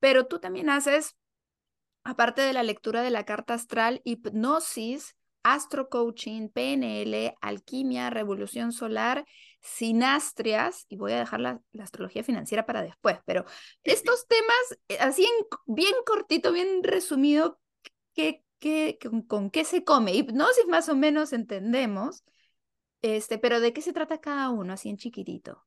Pero 0.00 0.26
tú 0.26 0.40
también 0.40 0.68
haces, 0.68 1.16
aparte 2.02 2.42
de 2.42 2.52
la 2.52 2.64
lectura 2.64 3.02
de 3.02 3.10
la 3.10 3.24
carta 3.24 3.54
astral, 3.54 4.00
hipnosis, 4.02 5.14
astrocoaching, 5.44 6.48
PNL, 6.48 7.36
alquimia, 7.40 8.10
revolución 8.10 8.72
solar 8.72 9.24
sinastrias, 9.60 10.86
y 10.88 10.96
voy 10.96 11.12
a 11.12 11.18
dejar 11.18 11.40
la, 11.40 11.60
astrología 11.78 12.22
financiera 12.22 12.66
para 12.66 12.82
después, 12.82 13.18
pero 13.24 13.44
estos 13.84 14.26
temas, 14.26 14.78
eh, 14.88 14.98
así 15.00 15.24
en, 15.24 15.46
bien 15.66 15.94
cortito, 16.06 16.52
bien 16.52 16.82
resumido, 16.82 17.60
¿qué, 18.14 18.44
qué, 18.58 18.98
con, 19.26 19.50
qué 19.50 19.64
se 19.64 19.84
come? 19.84 20.14
Hipnosis 20.14 20.66
más 20.68 20.88
o 20.88 20.96
menos 20.96 21.32
entendemos, 21.32 22.24
este, 23.02 23.38
pero 23.38 23.60
¿de 23.60 23.72
qué 23.72 23.82
se 23.82 23.92
trata 23.92 24.20
cada 24.20 24.50
uno, 24.50 24.72
así 24.72 24.88
en 24.88 24.96
chiquitito? 24.96 25.64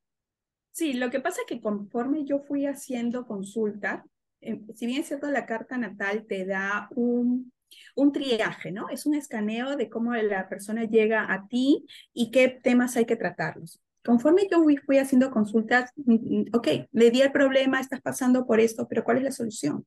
Sí, 0.72 0.94
lo 0.94 1.10
que 1.10 1.20
pasa 1.20 1.42
es 1.42 1.48
que 1.48 1.62
conforme 1.62 2.26
yo 2.26 2.40
fui 2.40 2.66
haciendo 2.66 3.26
consulta, 3.28 4.06
em, 4.40 4.66
si 4.74 4.86
bien 4.86 5.02
es 5.02 5.08
cierto, 5.08 5.30
la 5.30 5.46
carta 5.46 5.78
natal 5.78 6.26
te 6.26 6.46
da 6.46 6.88
un 6.96 7.52
un 7.96 8.12
triaje, 8.12 8.72
¿no? 8.72 8.90
Es 8.90 9.06
un 9.06 9.16
escaneo 9.16 9.76
de 9.76 9.90
cómo 9.90 10.14
la 10.16 10.50
persona 10.50 10.84
llega 10.86 11.32
a 11.32 11.48
ti 11.48 11.86
y 12.14 12.32
qué 12.32 12.50
temas 12.50 12.98
hay 12.98 13.06
que 13.06 13.16
tratarlos. 13.16 13.82
Conforme 14.04 14.48
yo 14.50 14.64
fui 14.86 14.98
haciendo 14.98 15.32
consultas, 15.32 15.92
mm, 15.96 16.14
mm, 16.14 16.46
ok, 16.54 16.68
le 16.92 17.12
di 17.12 17.22
el 17.22 17.32
problema, 17.32 17.80
estás 17.80 18.02
pasando 18.02 18.46
por 18.46 18.60
esto, 18.60 18.88
pero 18.88 19.04
¿cuál 19.04 19.18
es 19.18 19.24
la 19.24 19.32
solución? 19.32 19.86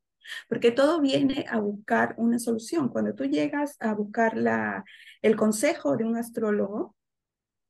Porque 0.48 0.70
todo 0.70 1.00
viene 1.00 1.46
a 1.50 1.58
buscar 1.58 2.14
una 2.16 2.38
solución. 2.38 2.88
Cuando 2.88 3.14
tú 3.14 3.24
llegas 3.24 3.76
a 3.80 3.94
buscar 3.94 4.36
la, 4.36 4.84
el 5.22 5.36
consejo 5.36 5.96
de 5.96 6.04
un 6.04 6.16
astrólogo, 6.16 6.93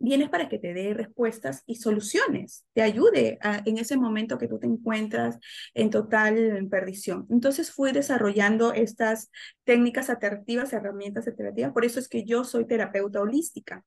vienes 0.05 0.29
para 0.29 0.49
que 0.49 0.59
te 0.59 0.75
dé 0.75 0.95
respuestas 0.95 1.63
y 1.67 1.77
soluciones, 1.77 2.65
te 2.75 2.83
ayude 2.83 3.39
en 3.65 3.79
ese 3.79 3.97
momento 3.97 4.39
que 4.39 4.47
tú 4.47 4.59
te 4.59 4.67
encuentras 4.67 5.39
en 5.73 5.91
total 5.91 6.69
perdición. 6.71 7.27
Entonces 7.31 7.73
fui 7.73 7.93
desarrollando 7.93 8.73
estas 8.73 9.31
técnicas 9.65 10.11
atractivas, 10.11 10.73
herramientas 10.73 11.27
atractivas, 11.27 11.73
por 11.73 11.85
eso 11.85 11.99
es 11.99 12.09
que 12.09 12.25
yo 12.25 12.45
soy 12.45 12.67
terapeuta 12.67 13.21
holística. 13.21 13.83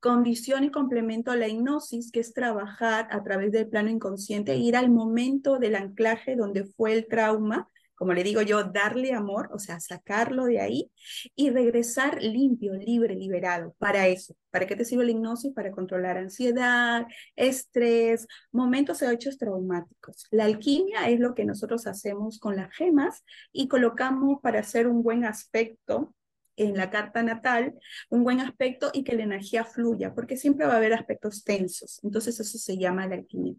Condición 0.00 0.64
y 0.64 0.70
complemento 0.70 1.30
a 1.30 1.36
la 1.36 1.48
hipnosis, 1.48 2.10
que 2.10 2.20
es 2.20 2.34
trabajar 2.34 3.08
a 3.10 3.22
través 3.22 3.52
del 3.52 3.68
plano 3.68 3.90
inconsciente, 3.90 4.56
ir 4.56 4.76
al 4.76 4.90
momento 4.90 5.58
del 5.58 5.76
anclaje 5.76 6.36
donde 6.36 6.64
fue 6.64 6.94
el 6.94 7.06
trauma 7.06 7.68
como 8.00 8.14
le 8.14 8.24
digo 8.24 8.40
yo, 8.40 8.64
darle 8.64 9.12
amor, 9.12 9.50
o 9.52 9.58
sea, 9.58 9.78
sacarlo 9.78 10.46
de 10.46 10.58
ahí 10.58 10.90
y 11.36 11.50
regresar 11.50 12.22
limpio, 12.22 12.72
libre, 12.72 13.14
liberado. 13.14 13.74
Para 13.76 14.06
eso, 14.06 14.34
¿para 14.50 14.66
qué 14.66 14.74
te 14.74 14.86
sirve 14.86 15.04
la 15.04 15.10
hipnosis? 15.10 15.52
Para 15.52 15.70
controlar 15.70 16.16
ansiedad, 16.16 17.06
estrés, 17.36 18.26
momentos 18.52 19.00
de 19.00 19.12
hechos 19.12 19.36
traumáticos. 19.36 20.24
La 20.30 20.46
alquimia 20.46 21.10
es 21.10 21.20
lo 21.20 21.34
que 21.34 21.44
nosotros 21.44 21.86
hacemos 21.86 22.38
con 22.38 22.56
las 22.56 22.74
gemas 22.74 23.22
y 23.52 23.68
colocamos 23.68 24.40
para 24.40 24.60
hacer 24.60 24.88
un 24.88 25.02
buen 25.02 25.26
aspecto 25.26 26.14
en 26.56 26.78
la 26.78 26.88
carta 26.88 27.22
natal, 27.22 27.74
un 28.08 28.24
buen 28.24 28.40
aspecto 28.40 28.90
y 28.94 29.04
que 29.04 29.14
la 29.14 29.24
energía 29.24 29.62
fluya, 29.66 30.14
porque 30.14 30.38
siempre 30.38 30.64
va 30.64 30.72
a 30.72 30.76
haber 30.78 30.94
aspectos 30.94 31.44
tensos. 31.44 32.00
Entonces 32.02 32.40
eso 32.40 32.56
se 32.56 32.78
llama 32.78 33.06
la 33.06 33.16
alquimia. 33.16 33.56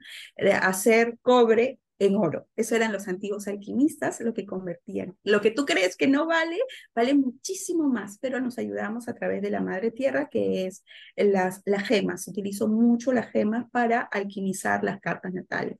Hacer 0.64 1.20
cobre 1.22 1.80
en 2.02 2.16
oro. 2.16 2.48
Eso 2.56 2.76
eran 2.76 2.92
los 2.92 3.08
antiguos 3.08 3.48
alquimistas, 3.48 4.22
lo 4.22 4.34
que 4.34 4.44
convertían. 4.44 5.16
Lo 5.24 5.40
que 5.40 5.52
tú 5.52 5.66
crees 5.66 5.96
que 5.96 6.08
no 6.08 6.26
vale, 6.26 6.58
vale 6.96 7.14
muchísimo 7.14 7.88
más, 7.90 8.18
pero 8.20 8.42
nos 8.42 8.58
ayudamos 8.58 9.08
a 9.08 9.14
través 9.14 9.44
de 9.44 9.52
la 9.52 9.62
madre 9.62 9.92
tierra, 9.92 10.28
que 10.28 10.66
es 10.66 10.84
las, 11.16 11.62
las 11.66 11.88
gemas. 11.88 12.24
Se 12.24 12.32
utilizó 12.32 12.68
mucho 12.68 13.14
las 13.14 13.30
gemas 13.30 13.70
para 13.70 14.02
alquimizar 14.02 14.84
las 14.84 15.00
cartas 15.00 15.32
natales 15.32 15.78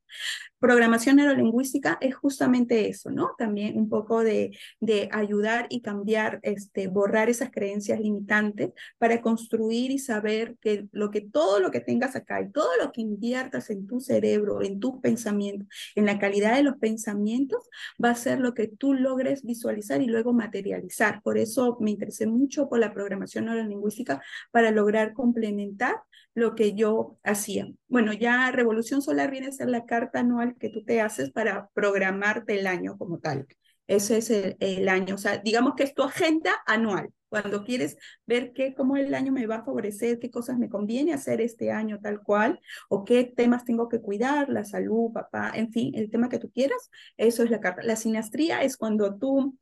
programación 0.62 1.16
neurolingüística 1.16 1.98
es 2.02 2.16
justamente 2.16 2.88
eso, 2.88 3.10
¿no? 3.10 3.32
También 3.36 3.78
un 3.78 3.90
poco 3.90 4.24
de, 4.24 4.56
de 4.80 5.10
ayudar 5.12 5.66
y 5.70 5.82
cambiar, 5.82 6.40
este, 6.44 6.88
borrar 6.88 7.30
esas 7.30 7.50
creencias 7.50 8.00
limitantes 8.00 8.70
para 9.00 9.22
construir 9.22 9.90
y 9.90 9.98
saber 9.98 10.56
que, 10.62 10.88
lo 10.92 11.10
que 11.10 11.22
todo 11.22 11.60
lo 11.60 11.72
que 11.72 11.80
tengas 11.80 12.16
acá 12.16 12.42
y 12.42 12.52
todo 12.52 12.70
lo 12.80 12.92
que 12.92 13.02
inviertas 13.02 13.72
en 13.72 13.88
tu 13.88 14.00
cerebro, 14.00 14.62
en 14.62 14.80
tus 14.80 15.00
pensamientos, 15.02 15.68
en 15.96 16.06
la 16.06 16.11
calidad 16.20 16.56
de 16.56 16.64
los 16.64 16.78
pensamientos, 16.78 17.70
va 18.04 18.12
a 18.12 18.16
ser 18.16 18.40
lo 18.40 18.54
que 18.54 18.68
tú 18.68 18.94
logres 18.94 19.44
visualizar 19.44 20.02
y 20.02 20.08
luego 20.08 20.34
materializar. 20.34 21.22
Por 21.24 21.38
eso 21.38 21.78
me 21.80 21.92
interesé 21.92 22.28
mucho 22.28 22.70
por 22.70 22.80
la 22.80 22.94
programación 22.94 23.46
neurolingüística 23.46 24.22
para 24.52 24.72
lograr 24.72 25.14
complementar 25.14 25.96
lo 26.34 26.56
que 26.56 26.74
yo 26.74 27.18
hacía. 27.24 27.68
Bueno, 27.88 28.14
ya 28.14 28.52
Revolución 28.52 29.02
Solar 29.02 29.32
viene 29.32 29.48
a 29.48 29.52
ser 29.52 29.70
la 29.70 29.86
carta 29.86 30.20
anual 30.20 30.56
que 30.58 30.70
tú 30.70 30.84
te 30.84 31.02
haces 31.02 31.32
para 31.32 31.70
programarte 31.74 32.60
el 32.60 32.68
año 32.68 32.98
como 32.98 33.20
tal. 33.20 33.48
Ese 33.92 34.20
es 34.20 34.30
el, 34.32 34.88
año, 34.88 35.16
o 35.16 35.18
sea, 35.18 35.40
digamos 35.40 35.74
que 35.76 35.84
es 35.84 35.94
tu 35.94 36.02
agenda 36.02 36.54
anual. 36.66 37.10
Cuando 37.28 37.66
quieres 37.66 37.98
ver 38.26 38.54
qué, 38.54 38.74
cómo 38.74 38.96
el 38.96 39.14
año 39.14 39.34
me 39.34 39.46
va 39.48 39.58
a 39.58 39.66
favorecer, 39.66 40.18
qué 40.18 40.32
cosas 40.32 40.58
me 40.58 40.70
conviene 40.70 41.14
hacer 41.14 41.42
este 41.42 41.72
año 41.72 42.00
tal 42.00 42.22
cual, 42.22 42.62
o 42.88 43.04
qué 43.04 43.26
temas 43.26 43.66
tengo 43.66 43.90
que 43.90 44.00
cuidar, 44.00 44.48
la 44.48 44.64
salud, 44.64 45.12
papá, 45.12 45.52
en 45.56 45.74
fin, 45.74 45.94
el 45.94 46.10
tema 46.10 46.30
que 46.30 46.40
tú 46.40 46.50
quieras, 46.50 46.90
eso 47.18 47.44
es 47.44 47.50
la 47.50 47.60
carta. 47.60 47.84
La 47.84 47.98
sinastría 47.98 48.64
es 48.64 48.78
cuando 48.78 49.18
tú 49.18 49.58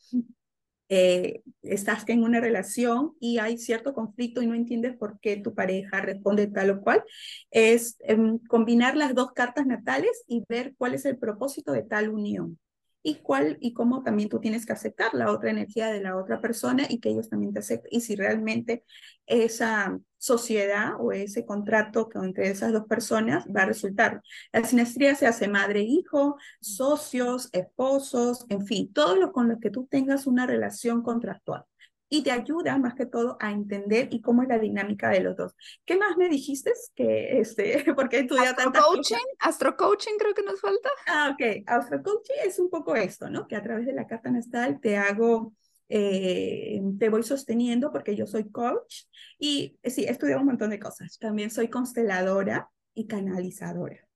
eh, 0.89 1.41
estás 1.63 2.03
en 2.07 2.21
una 2.23 2.39
relación 2.39 3.13
y 3.19 3.39
hay 3.39 3.57
cierto 3.57 3.95
conflicto 3.95 4.43
y 4.43 4.47
no 4.47 4.53
entiendes 4.53 4.95
por 4.95 5.19
qué 5.19 5.37
tu 5.37 5.55
pareja 5.55 6.01
responde 6.01 6.45
tal 6.45 6.69
o 6.69 6.81
cual, 6.81 7.03
es 7.49 7.97
em, 8.01 8.37
combinar 8.47 8.95
las 8.95 9.15
dos 9.15 9.31
cartas 9.31 9.65
natales 9.65 10.23
y 10.27 10.43
ver 10.47 10.75
cuál 10.77 10.93
es 10.93 11.05
el 11.05 11.17
propósito 11.17 11.71
de 11.71 11.81
tal 11.81 12.09
unión 12.09 12.59
y 13.01 13.15
cuál 13.15 13.57
y 13.61 13.73
cómo 13.73 14.03
también 14.03 14.29
tú 14.29 14.39
tienes 14.39 14.65
que 14.65 14.73
aceptar 14.73 15.13
la 15.13 15.31
otra 15.31 15.49
energía 15.51 15.87
de 15.87 16.01
la 16.01 16.17
otra 16.17 16.41
persona 16.41 16.85
y 16.89 16.99
que 16.99 17.09
ellos 17.09 17.29
también 17.29 17.53
te 17.53 17.59
acepten. 17.59 17.89
Y 17.91 18.01
si 18.01 18.15
realmente 18.15 18.83
esa 19.25 19.99
sociedad 20.17 20.93
o 20.99 21.11
ese 21.11 21.45
contrato 21.45 22.09
que 22.09 22.19
entre 22.19 22.49
esas 22.49 22.73
dos 22.73 22.85
personas 22.87 23.45
va 23.55 23.63
a 23.63 23.67
resultar. 23.67 24.21
La 24.51 24.63
sinestría 24.63 25.15
se 25.15 25.27
hace 25.27 25.47
madre-hijo, 25.47 26.37
socios, 26.59 27.49
esposos, 27.53 28.45
en 28.49 28.65
fin, 28.65 28.91
todo 28.91 29.15
lo 29.15 29.31
con 29.31 29.47
lo 29.47 29.59
que 29.59 29.69
tú 29.69 29.87
tengas 29.89 30.27
una 30.27 30.45
relación 30.45 31.01
contractual 31.03 31.65
y 32.09 32.23
te 32.23 32.31
ayuda 32.31 32.77
más 32.77 32.95
que 32.95 33.05
todo 33.05 33.37
a 33.39 33.51
entender 33.51 34.07
y 34.11 34.21
cómo 34.21 34.41
es 34.41 34.49
la 34.49 34.57
dinámica 34.57 35.09
de 35.09 35.21
los 35.21 35.37
dos. 35.37 35.55
¿Qué 35.85 35.95
más 35.95 36.17
me 36.17 36.27
dijiste? 36.27 36.73
Que 36.95 37.39
este, 37.39 37.83
porque 37.95 38.19
estudiado 38.19 38.55
tantas 38.55 38.83
coaching, 38.83 39.15
astro 39.39 39.77
coaching 39.77 40.17
creo 40.17 40.33
que 40.33 40.43
nos 40.43 40.59
falta. 40.59 40.89
Ah, 41.07 41.33
ok. 41.33 41.63
Astro 41.67 42.01
coaching 42.01 42.35
es 42.43 42.59
un 42.59 42.69
poco 42.69 42.95
esto, 42.95 43.29
¿no? 43.29 43.47
Que 43.47 43.55
a 43.55 43.61
través 43.61 43.85
de 43.85 43.93
la 43.93 44.07
carta 44.07 44.31
nastal 44.31 44.79
te 44.81 44.97
hago 44.97 45.53
eh, 45.91 46.79
te 46.99 47.09
voy 47.09 47.23
sosteniendo 47.23 47.91
porque 47.91 48.15
yo 48.15 48.27
soy 48.27 48.49
coach 48.51 49.05
y 49.39 49.79
sí, 49.83 50.05
he 50.05 50.11
estudiado 50.11 50.41
un 50.41 50.47
montón 50.47 50.69
de 50.69 50.79
cosas. 50.79 51.17
También 51.19 51.49
soy 51.49 51.67
consteladora 51.67 52.69
y 52.93 53.07
canalizadora. 53.07 54.08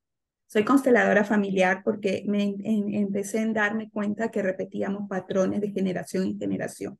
Soy 0.53 0.65
consteladora 0.65 1.23
familiar 1.23 1.81
porque 1.83 2.23
me 2.27 2.55
empecé 2.63 3.39
a 3.39 3.47
darme 3.47 3.89
cuenta 3.89 4.29
que 4.29 4.43
repetíamos 4.43 5.09
patrones 5.09 5.61
de 5.61 5.71
generación 5.71 6.25
en 6.25 6.37
generación. 6.37 6.99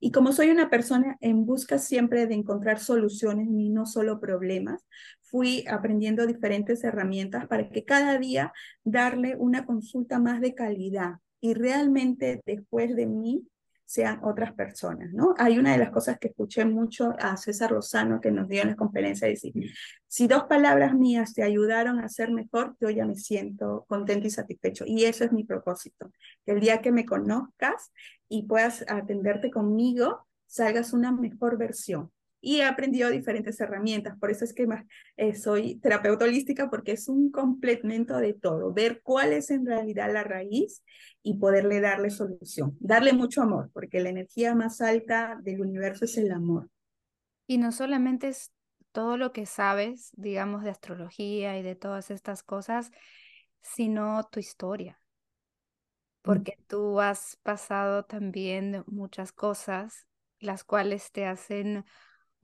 Y 0.00 0.10
como 0.10 0.32
soy 0.32 0.48
una 0.48 0.70
persona 0.70 1.18
en 1.20 1.44
busca 1.44 1.78
siempre 1.78 2.26
de 2.26 2.32
encontrar 2.32 2.78
soluciones 2.78 3.46
y 3.46 3.68
no 3.68 3.84
solo 3.84 4.20
problemas, 4.20 4.86
fui 5.20 5.66
aprendiendo 5.68 6.26
diferentes 6.26 6.82
herramientas 6.82 7.46
para 7.46 7.68
que 7.68 7.84
cada 7.84 8.18
día 8.18 8.54
darle 8.84 9.36
una 9.36 9.66
consulta 9.66 10.18
más 10.18 10.40
de 10.40 10.54
calidad. 10.54 11.16
Y 11.42 11.52
realmente 11.52 12.40
después 12.46 12.96
de 12.96 13.04
mí 13.04 13.46
sean 13.94 14.18
otras 14.24 14.52
personas, 14.54 15.12
¿no? 15.12 15.36
Hay 15.38 15.56
una 15.56 15.70
de 15.70 15.78
las 15.78 15.90
cosas 15.90 16.18
que 16.18 16.26
escuché 16.26 16.64
mucho 16.64 17.14
a 17.20 17.36
César 17.36 17.70
Lozano 17.70 18.20
que 18.20 18.32
nos 18.32 18.48
dio 18.48 18.62
en 18.62 18.70
la 18.70 18.74
conferencia, 18.74 19.28
decir, 19.28 19.52
si 20.08 20.26
dos 20.26 20.44
palabras 20.44 20.94
mías 20.94 21.32
te 21.32 21.44
ayudaron 21.44 22.00
a 22.00 22.08
ser 22.08 22.32
mejor, 22.32 22.76
yo 22.80 22.90
ya 22.90 23.06
me 23.06 23.14
siento 23.14 23.84
contento 23.88 24.26
y 24.26 24.30
satisfecho. 24.30 24.84
Y 24.84 25.04
eso 25.04 25.22
es 25.22 25.30
mi 25.30 25.44
propósito, 25.44 26.10
que 26.44 26.50
el 26.50 26.60
día 26.60 26.82
que 26.82 26.90
me 26.90 27.06
conozcas 27.06 27.92
y 28.28 28.48
puedas 28.48 28.84
atenderte 28.88 29.52
conmigo, 29.52 30.26
salgas 30.48 30.92
una 30.92 31.12
mejor 31.12 31.56
versión 31.56 32.10
y 32.44 32.60
he 32.60 32.64
aprendido 32.64 33.08
diferentes 33.10 33.58
herramientas. 33.58 34.18
Por 34.18 34.30
eso 34.30 34.44
es 34.44 34.52
que 34.52 34.66
más, 34.66 34.84
eh, 35.16 35.34
soy 35.34 35.76
terapeuta 35.76 36.26
holística 36.26 36.68
porque 36.68 36.92
es 36.92 37.08
un 37.08 37.30
complemento 37.30 38.18
de 38.18 38.34
todo, 38.34 38.72
ver 38.72 39.00
cuál 39.02 39.32
es 39.32 39.50
en 39.50 39.64
realidad 39.64 40.12
la 40.12 40.24
raíz 40.24 40.84
y 41.22 41.38
poderle 41.38 41.80
darle 41.80 42.10
solución, 42.10 42.76
darle 42.80 43.14
mucho 43.14 43.40
amor, 43.40 43.70
porque 43.72 44.00
la 44.00 44.10
energía 44.10 44.54
más 44.54 44.82
alta 44.82 45.38
del 45.42 45.62
universo 45.62 46.04
es 46.04 46.18
el 46.18 46.30
amor. 46.30 46.68
Y 47.46 47.56
no 47.56 47.72
solamente 47.72 48.28
es 48.28 48.52
todo 48.92 49.16
lo 49.16 49.32
que 49.32 49.46
sabes, 49.46 50.10
digamos, 50.12 50.62
de 50.64 50.70
astrología 50.70 51.58
y 51.58 51.62
de 51.62 51.74
todas 51.74 52.10
estas 52.10 52.42
cosas, 52.42 52.90
sino 53.62 54.22
tu 54.30 54.38
historia, 54.38 55.00
mm. 55.00 56.22
porque 56.22 56.58
tú 56.66 57.00
has 57.00 57.38
pasado 57.42 58.04
también 58.04 58.84
muchas 58.86 59.32
cosas, 59.32 60.06
las 60.40 60.62
cuales 60.62 61.10
te 61.10 61.24
hacen 61.24 61.86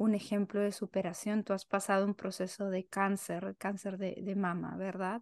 un 0.00 0.14
ejemplo 0.14 0.60
de 0.60 0.72
superación. 0.72 1.44
Tú 1.44 1.52
has 1.52 1.66
pasado 1.66 2.06
un 2.06 2.14
proceso 2.14 2.70
de 2.70 2.86
cáncer, 2.86 3.54
cáncer 3.58 3.98
de, 3.98 4.34
mama, 4.34 4.74
¿verdad? 4.78 5.20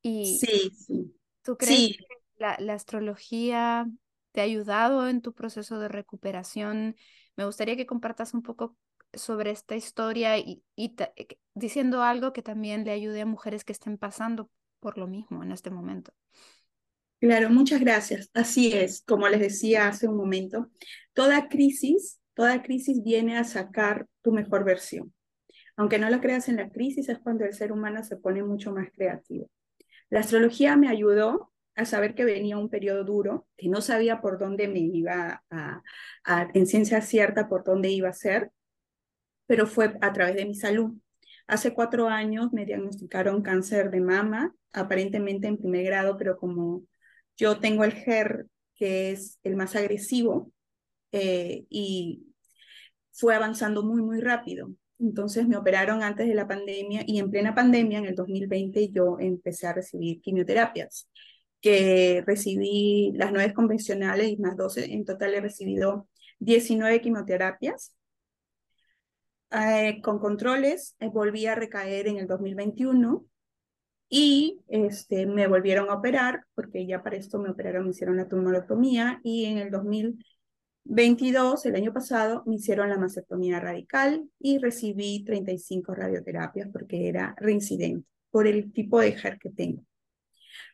Y 0.00 0.38
sí, 0.38 0.70
sí. 0.70 1.14
¿Tú 1.42 1.58
crees 1.58 1.98
que 1.98 2.06
la, 2.38 2.72
astrología 2.72 3.86
te 4.32 4.40
ha 4.40 4.44
ayudado 4.44 5.06
en 5.06 5.20
tu 5.20 5.34
proceso 5.34 5.78
de 5.78 5.88
recuperación? 5.88 6.96
Me 7.36 7.44
gustaría 7.44 7.76
que 7.76 7.84
compartas 7.84 8.32
un 8.32 8.40
poco 8.40 8.74
sobre 9.12 9.50
esta 9.50 9.76
historia 9.76 10.38
y, 10.38 10.62
y 10.74 10.94
eh, 11.16 11.36
diciendo 11.52 12.02
algo 12.02 12.32
que 12.32 12.40
también 12.40 12.84
le 12.84 12.92
ayude 12.92 13.20
a 13.20 13.26
mujeres 13.26 13.64
que 13.64 13.72
estén 13.72 13.98
pasando 13.98 14.50
por 14.80 14.96
lo 14.96 15.08
mismo 15.08 15.42
en 15.42 15.52
este 15.52 15.70
momento. 15.70 16.14
Claro, 17.18 17.50
muchas 17.50 17.80
gracias. 17.80 18.30
Así 18.32 18.72
es, 18.72 19.02
como 19.02 19.28
les 19.28 19.40
decía 19.40 19.88
hace 19.88 20.08
un 20.08 20.16
momento, 20.16 20.70
toda 21.12 21.48
crisis 21.48 22.19
Toda 22.40 22.62
crisis 22.62 23.02
viene 23.02 23.36
a 23.36 23.44
sacar 23.44 24.06
tu 24.22 24.32
mejor 24.32 24.64
versión. 24.64 25.12
Aunque 25.76 25.98
no 25.98 26.08
lo 26.08 26.22
creas 26.22 26.48
en 26.48 26.56
la 26.56 26.70
crisis, 26.70 27.10
es 27.10 27.18
cuando 27.18 27.44
el 27.44 27.52
ser 27.52 27.70
humano 27.70 28.02
se 28.02 28.16
pone 28.16 28.42
mucho 28.42 28.72
más 28.72 28.88
creativo. 28.94 29.50
La 30.08 30.20
astrología 30.20 30.74
me 30.74 30.88
ayudó 30.88 31.52
a 31.74 31.84
saber 31.84 32.14
que 32.14 32.24
venía 32.24 32.56
un 32.56 32.70
periodo 32.70 33.04
duro, 33.04 33.46
que 33.58 33.68
no 33.68 33.82
sabía 33.82 34.22
por 34.22 34.38
dónde 34.38 34.68
me 34.68 34.78
iba 34.78 35.44
a, 35.50 35.82
en 36.54 36.66
ciencia 36.66 37.02
cierta 37.02 37.46
por 37.46 37.62
dónde 37.62 37.90
iba 37.90 38.08
a 38.08 38.14
ser, 38.14 38.50
pero 39.46 39.66
fue 39.66 39.98
a 40.00 40.10
través 40.14 40.36
de 40.36 40.46
mi 40.46 40.54
salud 40.54 40.94
Hace 41.46 41.74
cuatro 41.74 42.08
años 42.08 42.54
me 42.54 42.64
diagnosticaron 42.64 43.42
cáncer 43.42 43.90
de 43.90 44.00
mama, 44.00 44.54
aparentemente 44.72 45.46
en 45.46 45.58
primer 45.58 45.84
grado, 45.84 46.16
pero 46.16 46.38
como 46.38 46.84
yo 47.36 47.60
tengo 47.60 47.84
el 47.84 47.92
HER, 47.92 48.46
que 48.76 49.10
es 49.10 49.38
el 49.42 49.56
más 49.56 49.76
agresivo, 49.76 50.50
eh, 51.12 51.66
y 51.68 52.29
fue 53.20 53.34
avanzando 53.34 53.82
muy, 53.82 54.02
muy 54.02 54.20
rápido. 54.20 54.70
Entonces 54.98 55.46
me 55.46 55.56
operaron 55.56 56.02
antes 56.02 56.26
de 56.26 56.34
la 56.34 56.48
pandemia 56.48 57.02
y 57.06 57.18
en 57.18 57.30
plena 57.30 57.54
pandemia, 57.54 57.98
en 57.98 58.06
el 58.06 58.14
2020, 58.14 58.90
yo 58.90 59.18
empecé 59.20 59.66
a 59.66 59.74
recibir 59.74 60.20
quimioterapias, 60.20 61.08
que 61.60 62.22
recibí 62.26 63.12
las 63.14 63.32
nueve 63.32 63.52
convencionales 63.54 64.28
y 64.30 64.36
más 64.38 64.56
12. 64.56 64.92
En 64.92 65.04
total 65.04 65.34
he 65.34 65.40
recibido 65.40 66.08
19 66.38 67.00
quimioterapias. 67.00 67.94
Eh, 69.52 70.00
con 70.02 70.18
controles, 70.20 70.96
eh, 71.00 71.08
volví 71.08 71.46
a 71.46 71.54
recaer 71.56 72.06
en 72.06 72.18
el 72.18 72.26
2021 72.28 73.26
y 74.08 74.60
este, 74.68 75.26
me 75.26 75.46
volvieron 75.48 75.90
a 75.90 75.94
operar, 75.94 76.44
porque 76.54 76.86
ya 76.86 77.02
para 77.02 77.16
esto 77.16 77.38
me 77.38 77.50
operaron, 77.50 77.84
me 77.84 77.90
hicieron 77.90 78.16
la 78.16 78.28
tumorotomía 78.28 79.20
y 79.24 79.46
en 79.46 79.58
el 79.58 79.70
2022, 80.84 81.66
el 81.66 81.76
año 81.76 81.92
pasado, 81.92 82.42
me 82.46 82.56
hicieron 82.56 82.88
la 82.88 82.98
mastectomía 82.98 83.60
radical 83.60 84.28
y 84.38 84.58
recibí 84.58 85.24
35 85.24 85.94
radioterapias 85.94 86.68
porque 86.72 87.08
era 87.08 87.34
reincidente 87.38 88.06
por 88.30 88.46
el 88.46 88.72
tipo 88.72 89.00
de 89.00 89.08
HER 89.10 89.38
que 89.38 89.50
tengo. 89.50 89.84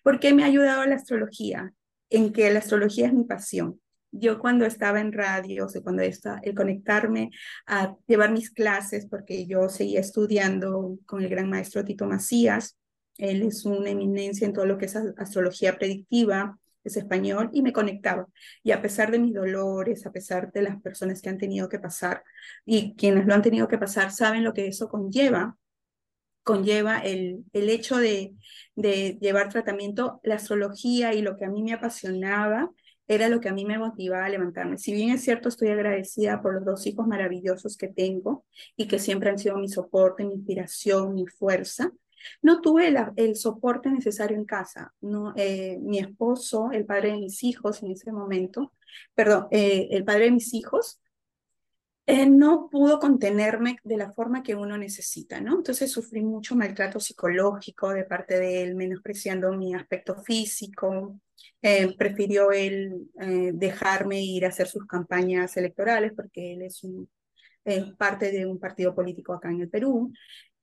¿Por 0.03 0.21
qué 0.21 0.33
me 0.33 0.45
ha 0.45 0.47
ayudado 0.47 0.85
la 0.87 0.95
astrología? 0.95 1.73
En 2.09 2.33
que 2.33 2.51
la 2.51 2.61
astrología 2.61 3.07
es 3.07 3.13
mi 3.13 3.25
pasión. 3.25 3.81
Yo 4.13 4.39
cuando 4.39 4.65
estaba 4.65 5.01
en 5.01 5.13
radio, 5.13 5.67
o 5.67 5.83
cuando 5.83 6.03
estaba, 6.03 6.39
el 6.43 6.55
conectarme 6.55 7.31
a 7.67 7.97
llevar 8.07 8.31
mis 8.31 8.51
clases, 8.51 9.07
porque 9.07 9.47
yo 9.47 9.69
seguía 9.69 10.01
estudiando 10.01 10.99
con 11.07 11.23
el 11.23 11.29
gran 11.29 11.51
maestro 11.51 11.85
Tito 11.85 12.07
Macías, 12.07 12.79
él 13.19 13.43
es 13.43 13.65
una 13.65 13.91
eminencia 13.91 14.47
en 14.47 14.53
todo 14.53 14.67
lo 14.67 14.79
que 14.79 14.87
es 14.87 14.97
astrología 14.97 15.77
predictiva, 15.77 16.59
es 16.89 16.97
español, 16.97 17.51
y 17.53 17.63
me 17.63 17.73
conectaba. 17.73 18.27
Y 18.63 18.73
a 18.73 18.83
pesar 18.83 19.11
de 19.11 19.19
mis 19.19 19.35
dolores, 19.35 20.07
a 20.07 20.13
pesar 20.13 20.53
de 20.53 20.63
las 20.63 20.81
personas 20.83 21.21
que 21.21 21.29
han 21.29 21.39
tenido 21.39 21.69
que 21.69 21.79
pasar, 21.79 22.23
y 22.65 22.95
quienes 22.97 23.27
lo 23.27 23.35
han 23.35 23.43
tenido 23.43 23.69
que 23.69 23.79
pasar 23.79 24.13
saben 24.13 24.45
lo 24.45 24.55
que 24.55 24.67
eso 24.67 24.89
conlleva, 24.89 25.57
conlleva 26.43 26.99
el, 26.99 27.45
el 27.53 27.71
hecho 27.71 27.97
de, 27.97 28.35
de 28.77 29.19
llevar 29.21 29.49
tratamiento, 29.49 30.21
la 30.23 30.37
astrología 30.37 31.13
y 31.13 31.23
lo 31.23 31.37
que 31.37 31.45
a 31.45 31.51
mí 31.51 31.63
me 31.63 31.73
apasionaba 31.73 32.71
era 33.09 33.29
lo 33.29 33.41
que 33.41 33.49
a 33.49 33.53
mí 33.53 33.65
me 33.65 33.79
motivaba 33.79 34.27
a 34.27 34.29
levantarme. 34.29 34.79
Si 34.79 34.93
bien 34.93 35.11
es 35.11 35.23
cierto, 35.23 35.49
estoy 35.49 35.69
agradecida 35.69 36.43
por 36.43 36.55
los 36.55 36.65
dos 36.65 36.87
hijos 36.87 37.07
maravillosos 37.07 37.77
que 37.77 37.89
tengo 37.89 38.45
y 38.77 38.89
que 38.89 38.99
siempre 38.99 39.31
han 39.31 39.39
sido 39.39 39.57
mi 39.59 39.69
soporte, 39.69 40.25
mi 40.25 40.35
inspiración, 40.35 41.15
mi 41.15 41.27
fuerza, 41.27 41.93
no 42.43 42.61
tuve 42.61 42.95
el 43.17 43.37
soporte 43.37 43.91
necesario 43.91 44.37
en 44.37 44.45
casa. 44.45 44.95
No, 45.01 45.33
eh, 45.37 45.79
mi 45.81 45.99
esposo, 45.99 46.71
el 46.73 46.87
padre 46.87 47.13
de 47.13 47.19
mis 47.19 47.43
hijos 47.45 47.83
en 47.83 47.93
ese 47.93 48.13
momento, 48.13 48.73
perdón, 49.15 49.49
eh, 49.51 49.89
el 49.91 50.05
padre 50.05 50.25
de 50.25 50.31
mis 50.33 50.55
hijos, 50.55 51.01
eh, 52.09 52.27
no 52.27 52.69
pudo 52.71 53.01
contenerme 53.01 53.79
de 53.83 53.97
la 53.97 54.13
forma 54.13 54.45
que 54.45 54.55
uno 54.55 54.79
necesita, 54.79 55.41
¿no? 55.41 55.57
Entonces 55.57 55.91
sufrí 55.91 56.23
mucho 56.23 56.55
maltrato 56.55 57.01
psicológico 57.01 57.91
de 57.91 58.05
parte 58.05 58.39
de 58.39 58.63
él, 58.63 58.77
menospreciando 58.77 59.53
mi 59.53 59.75
aspecto 59.75 60.15
físico. 60.23 61.19
prefirió 61.99 62.53
él 62.53 63.11
dejarme 63.55 64.23
ir 64.23 64.45
a 64.47 64.49
hacer 64.51 64.69
sus 64.69 64.87
campañas 64.87 65.57
electorales 65.57 66.13
porque 66.15 66.53
él 66.53 66.63
es 66.63 66.85
un, 66.85 67.11
parte 67.99 68.31
de 68.31 68.47
un 68.47 68.59
partido 68.61 68.95
político 68.95 69.33
acá 69.35 69.51
en 69.51 69.63
el 69.63 69.69
Perú. 69.69 70.13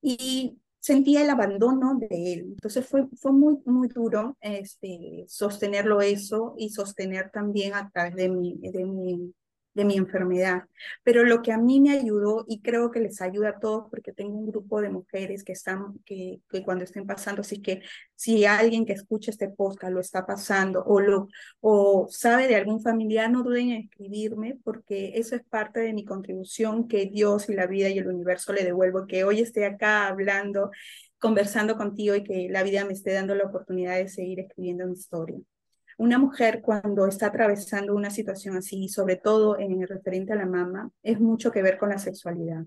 Y 0.01 0.57
sentía 0.83 1.21
el 1.21 1.29
abandono 1.29 1.95
de 1.97 2.33
él. 2.33 2.39
Entonces 2.55 2.85
fue, 2.85 3.07
fue 3.15 3.31
muy, 3.31 3.57
muy 3.65 3.87
duro 3.87 4.37
este, 4.41 5.23
sostenerlo 5.29 6.01
eso 6.01 6.55
y 6.57 6.71
sostener 6.71 7.31
también 7.31 7.73
a 7.73 7.89
través 7.89 8.15
de 8.15 8.27
mi, 8.27 8.57
de 8.57 8.83
mi 8.85 9.33
de 9.73 9.85
mi 9.85 9.97
enfermedad. 9.97 10.63
Pero 11.03 11.23
lo 11.23 11.41
que 11.41 11.51
a 11.51 11.57
mí 11.57 11.81
me 11.81 11.91
ayudó 11.91 12.45
y 12.47 12.61
creo 12.61 12.91
que 12.91 12.99
les 12.99 13.21
ayuda 13.21 13.49
a 13.49 13.59
todos 13.59 13.89
porque 13.89 14.13
tengo 14.13 14.37
un 14.37 14.47
grupo 14.47 14.81
de 14.81 14.89
mujeres 14.89 15.43
que 15.43 15.53
están, 15.53 15.99
que, 16.05 16.41
cuando 16.65 16.83
estén 16.83 17.05
pasando, 17.05 17.41
así 17.41 17.61
que 17.61 17.81
si 18.15 18.45
alguien 18.45 18.85
que 18.85 18.93
escucha 18.93 19.31
este 19.31 19.49
podcast 19.49 19.93
lo 19.93 19.99
está 19.99 20.25
pasando 20.25 20.83
o, 20.85 20.99
lo, 20.99 21.27
o 21.61 22.07
sabe 22.09 22.47
de 22.47 22.55
algún 22.55 22.81
familiar, 22.81 23.29
no 23.31 23.43
duden 23.43 23.71
en 23.71 23.81
escribirme 23.83 24.57
porque 24.63 25.13
eso 25.15 25.35
es 25.35 25.43
parte 25.43 25.79
de 25.79 25.93
mi 25.93 26.05
contribución 26.05 26.87
que 26.87 27.05
Dios 27.07 27.49
y 27.49 27.53
la 27.53 27.67
vida 27.67 27.89
y 27.89 27.97
el 27.97 28.07
universo 28.07 28.53
le 28.53 28.63
devuelvo, 28.63 29.07
que 29.07 29.23
hoy 29.23 29.41
esté 29.41 29.65
acá 29.65 30.07
hablando, 30.07 30.71
conversando 31.19 31.77
contigo 31.77 32.15
y 32.15 32.23
que 32.23 32.47
la 32.49 32.63
vida 32.63 32.85
me 32.85 32.93
esté 32.93 33.13
dando 33.13 33.35
la 33.35 33.45
oportunidad 33.45 33.97
de 33.97 34.07
seguir 34.09 34.39
escribiendo 34.39 34.85
mi 34.85 34.93
historia. 34.93 35.39
Una 35.97 36.17
mujer 36.17 36.61
cuando 36.61 37.07
está 37.07 37.27
atravesando 37.27 37.95
una 37.95 38.09
situación 38.09 38.57
así, 38.57 38.89
sobre 38.89 39.15
todo 39.15 39.59
en 39.59 39.81
el 39.81 39.87
referente 39.87 40.33
a 40.33 40.37
la 40.37 40.45
mamá, 40.45 40.89
es 41.03 41.19
mucho 41.19 41.51
que 41.51 41.61
ver 41.61 41.77
con 41.77 41.89
la 41.89 41.99
sexualidad. 41.99 42.65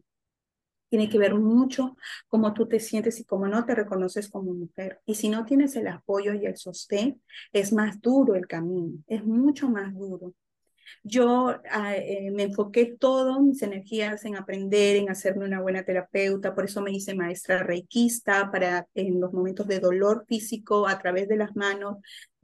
Tiene 0.88 1.08
que 1.08 1.18
ver 1.18 1.34
mucho 1.34 1.96
cómo 2.28 2.54
tú 2.54 2.68
te 2.68 2.78
sientes 2.78 3.18
y 3.18 3.24
cómo 3.24 3.48
no 3.48 3.64
te 3.64 3.74
reconoces 3.74 4.28
como 4.28 4.52
mujer. 4.54 5.00
Y 5.04 5.16
si 5.16 5.28
no 5.28 5.44
tienes 5.44 5.74
el 5.74 5.88
apoyo 5.88 6.32
y 6.32 6.46
el 6.46 6.56
sostén, 6.56 7.20
es 7.52 7.72
más 7.72 8.00
duro 8.00 8.36
el 8.36 8.46
camino, 8.46 8.98
es 9.08 9.24
mucho 9.24 9.68
más 9.68 9.92
duro. 9.94 10.32
Yo 11.02 11.54
ah, 11.70 11.96
eh, 11.96 12.30
me 12.32 12.44
enfoqué 12.44 12.96
todas 12.98 13.40
mis 13.40 13.62
energías 13.62 14.24
en 14.24 14.36
aprender, 14.36 14.96
en 14.96 15.10
hacerme 15.10 15.44
una 15.44 15.60
buena 15.60 15.84
terapeuta, 15.84 16.54
por 16.54 16.64
eso 16.64 16.82
me 16.82 16.92
hice 16.92 17.14
maestra 17.14 17.62
reikista 17.62 18.50
para 18.50 18.86
en 18.94 19.20
los 19.20 19.32
momentos 19.32 19.66
de 19.66 19.80
dolor 19.80 20.24
físico 20.28 20.86
a 20.88 20.98
través 20.98 21.28
de 21.28 21.36
las 21.36 21.54
manos 21.56 21.98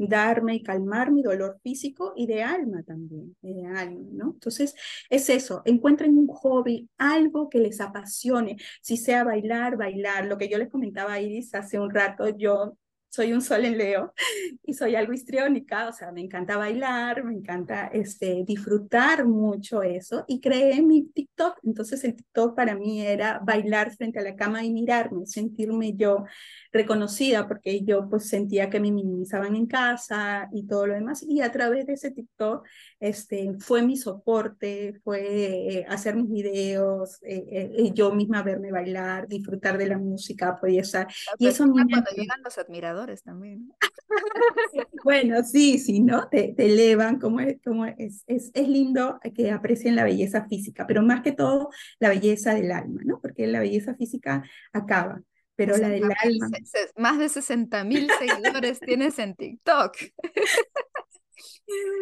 darme 0.08 0.56
y 0.56 0.62
calmar 0.62 1.12
mi 1.12 1.22
dolor 1.22 1.60
físico 1.62 2.12
y 2.16 2.26
de 2.26 2.42
alma 2.42 2.82
también, 2.82 3.36
de 3.40 3.66
alma, 3.66 4.08
¿no? 4.12 4.32
Entonces, 4.32 4.74
es 5.10 5.28
eso, 5.30 5.62
encuentren 5.64 6.16
un 6.18 6.26
hobby, 6.28 6.88
algo 6.98 7.48
que 7.48 7.58
les 7.58 7.80
apasione, 7.80 8.56
si 8.80 8.96
sea 8.96 9.24
bailar, 9.24 9.76
bailar, 9.76 10.26
lo 10.26 10.38
que 10.38 10.48
yo 10.48 10.58
les 10.58 10.70
comentaba 10.70 11.14
a 11.14 11.20
Iris 11.20 11.54
hace 11.54 11.78
un 11.78 11.90
rato, 11.90 12.28
yo 12.28 12.76
soy 13.12 13.34
un 13.34 13.42
sol 13.42 13.66
en 13.66 13.76
Leo 13.76 14.14
y 14.64 14.72
soy 14.72 14.94
algo 14.96 15.12
histriónica, 15.12 15.86
o 15.88 15.92
sea, 15.92 16.10
me 16.12 16.22
encanta 16.22 16.56
bailar, 16.56 17.24
me 17.24 17.34
encanta 17.34 17.88
este, 17.88 18.42
disfrutar 18.46 19.26
mucho 19.26 19.82
eso 19.82 20.24
y 20.26 20.40
creé 20.40 20.80
mi 20.80 21.04
TikTok. 21.04 21.58
Entonces 21.62 22.02
el 22.04 22.16
TikTok 22.16 22.56
para 22.56 22.74
mí 22.74 23.02
era 23.02 23.38
bailar 23.44 23.94
frente 23.94 24.18
a 24.18 24.22
la 24.22 24.34
cama 24.34 24.64
y 24.64 24.72
mirarme, 24.72 25.26
sentirme 25.26 25.94
yo 25.94 26.24
reconocida 26.72 27.46
porque 27.46 27.84
yo 27.84 28.08
pues 28.08 28.28
sentía 28.30 28.70
que 28.70 28.80
me 28.80 28.90
minimizaban 28.90 29.56
en 29.56 29.66
casa 29.66 30.48
y 30.50 30.66
todo 30.66 30.86
lo 30.86 30.94
demás 30.94 31.22
y 31.22 31.42
a 31.42 31.52
través 31.52 31.86
de 31.86 31.92
ese 31.92 32.12
TikTok 32.12 32.66
este, 32.98 33.52
fue 33.58 33.82
mi 33.82 33.98
soporte, 33.98 35.00
fue 35.04 35.80
eh, 35.80 35.86
hacer 35.86 36.16
mis 36.16 36.30
videos, 36.30 37.18
eh, 37.22 37.44
eh, 37.76 37.90
yo 37.92 38.14
misma 38.14 38.42
verme 38.42 38.72
bailar, 38.72 39.28
disfrutar 39.28 39.76
de 39.76 39.86
la 39.86 39.98
música, 39.98 40.58
podía 40.58 40.80
estar. 40.80 41.08
Y 41.38 41.46
eso 41.46 41.66
me... 41.66 41.84
Cuando 41.84 42.10
llegan 42.16 42.40
los 42.42 42.56
admiradores 42.56 43.01
también. 43.22 43.72
bueno, 45.04 45.42
sí, 45.44 45.78
sí, 45.78 46.00
¿no? 46.00 46.28
Te, 46.28 46.54
te 46.56 46.66
elevan, 46.66 47.18
como, 47.18 47.40
es, 47.40 47.60
como 47.64 47.86
es, 47.86 48.24
es, 48.26 48.50
es 48.54 48.68
lindo 48.68 49.18
que 49.34 49.50
aprecien 49.50 49.96
la 49.96 50.04
belleza 50.04 50.46
física, 50.46 50.86
pero 50.86 51.02
más 51.02 51.22
que 51.22 51.32
todo 51.32 51.70
la 51.98 52.08
belleza 52.08 52.54
del 52.54 52.72
alma, 52.72 53.02
¿no? 53.04 53.20
Porque 53.20 53.46
la 53.46 53.60
belleza 53.60 53.94
física 53.94 54.42
acaba, 54.72 55.22
pero 55.56 55.76
la 55.76 55.88
del 55.88 56.04
alma. 56.04 56.50
Más 56.96 57.18
de 57.18 57.28
60 57.28 57.84
mil 57.84 58.08
seguidores 58.18 58.80
tienes 58.86 59.18
en 59.18 59.34
TikTok. 59.34 59.96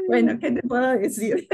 Bueno, 0.09 0.39
¿qué 0.41 0.51
te 0.51 0.63
puedo 0.63 0.99
decir? 0.99 1.47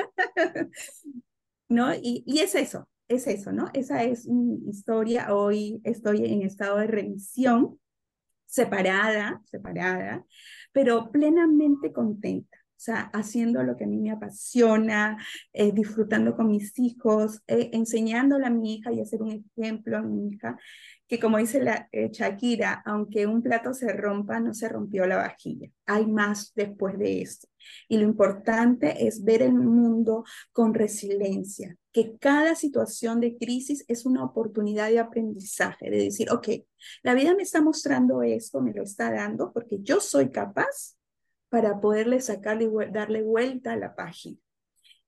¿No? 1.68 1.94
Y, 1.94 2.22
y 2.26 2.38
es 2.38 2.54
eso, 2.54 2.88
es 3.08 3.26
eso, 3.26 3.52
¿no? 3.52 3.68
Esa 3.74 4.04
es 4.04 4.26
mi 4.26 4.68
historia. 4.68 5.34
Hoy 5.34 5.80
estoy 5.84 6.24
en 6.24 6.42
estado 6.42 6.78
de 6.78 6.86
remisión, 6.86 7.78
separada, 8.46 9.40
separada, 9.44 10.24
pero 10.72 11.10
plenamente 11.10 11.92
contenta. 11.92 12.58
O 12.76 12.78
sea, 12.78 13.10
haciendo 13.14 13.62
lo 13.62 13.74
que 13.74 13.84
a 13.84 13.86
mí 13.86 13.98
me 13.98 14.10
apasiona, 14.10 15.16
eh, 15.54 15.72
disfrutando 15.72 16.36
con 16.36 16.48
mis 16.48 16.78
hijos, 16.78 17.40
eh, 17.46 17.70
enseñándole 17.72 18.46
a 18.46 18.50
mi 18.50 18.74
hija 18.74 18.92
y 18.92 19.00
hacer 19.00 19.22
un 19.22 19.44
ejemplo 19.56 19.96
a 19.96 20.02
mi 20.02 20.28
hija, 20.28 20.58
que 21.08 21.18
como 21.18 21.38
dice 21.38 21.62
la 21.62 21.88
eh, 21.92 22.10
Shakira, 22.12 22.82
aunque 22.84 23.26
un 23.26 23.42
plato 23.42 23.72
se 23.72 23.92
rompa, 23.92 24.40
no 24.40 24.52
se 24.52 24.68
rompió 24.68 25.06
la 25.06 25.16
vajilla. 25.16 25.70
Hay 25.86 26.06
más 26.06 26.52
después 26.54 26.98
de 26.98 27.22
esto. 27.22 27.48
Y 27.88 27.96
lo 27.96 28.04
importante 28.04 29.06
es 29.06 29.24
ver 29.24 29.40
el 29.42 29.54
mundo 29.54 30.24
con 30.52 30.74
resiliencia, 30.74 31.76
que 31.92 32.16
cada 32.18 32.54
situación 32.54 33.20
de 33.20 33.36
crisis 33.38 33.84
es 33.88 34.04
una 34.04 34.22
oportunidad 34.22 34.90
de 34.90 34.98
aprendizaje, 34.98 35.90
de 35.90 36.04
decir, 36.04 36.30
ok, 36.30 36.48
la 37.02 37.14
vida 37.14 37.34
me 37.34 37.42
está 37.42 37.62
mostrando 37.62 38.22
esto, 38.22 38.60
me 38.60 38.74
lo 38.74 38.82
está 38.82 39.10
dando, 39.10 39.52
porque 39.52 39.78
yo 39.80 40.00
soy 40.00 40.30
capaz 40.30 40.95
para 41.48 41.80
poderle 41.80 42.20
sacar 42.20 42.60
y 42.60 42.68
darle 42.90 43.22
vuelta 43.22 43.72
a 43.72 43.76
la 43.76 43.94
página. 43.94 44.38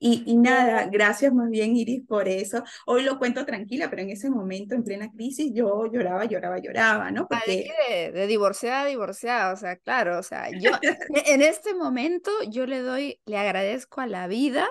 Y, 0.01 0.22
y, 0.27 0.37
nada, 0.37 0.87
gracias 0.87 1.33
más 1.35 1.51
bien 1.51 1.77
Iris 1.77 2.07
por 2.07 2.29
eso. 2.29 2.62
Hoy 2.87 3.03
lo 3.03 3.18
cuento 3.18 3.44
tranquila, 3.44 3.90
pero 3.90 4.03
en 4.03 4.11
ese 4.11 4.31
momento, 4.31 4.77
en 4.77 4.85
plena 4.85 5.11
crisis, 5.11 5.51
yo 5.53 5.90
lloraba, 5.90 6.24
lloraba, 6.24 6.59
lloraba, 6.59 7.11
¿no? 7.11 7.27
Porque... 7.27 7.68
De, 7.88 8.12
de 8.12 8.27
divorciada, 8.29 8.85
divorciada, 8.85 9.53
o 9.53 9.57
sea, 9.57 9.77
claro, 9.77 10.18
o 10.20 10.22
sea, 10.22 10.51
yo 10.51 10.70
en 11.27 11.42
este 11.42 11.74
momento 11.74 12.31
yo 12.48 12.66
le 12.66 12.81
doy, 12.81 13.20
le 13.27 13.38
agradezco 13.38 14.01
a 14.01 14.07
la 14.07 14.29
vida 14.29 14.68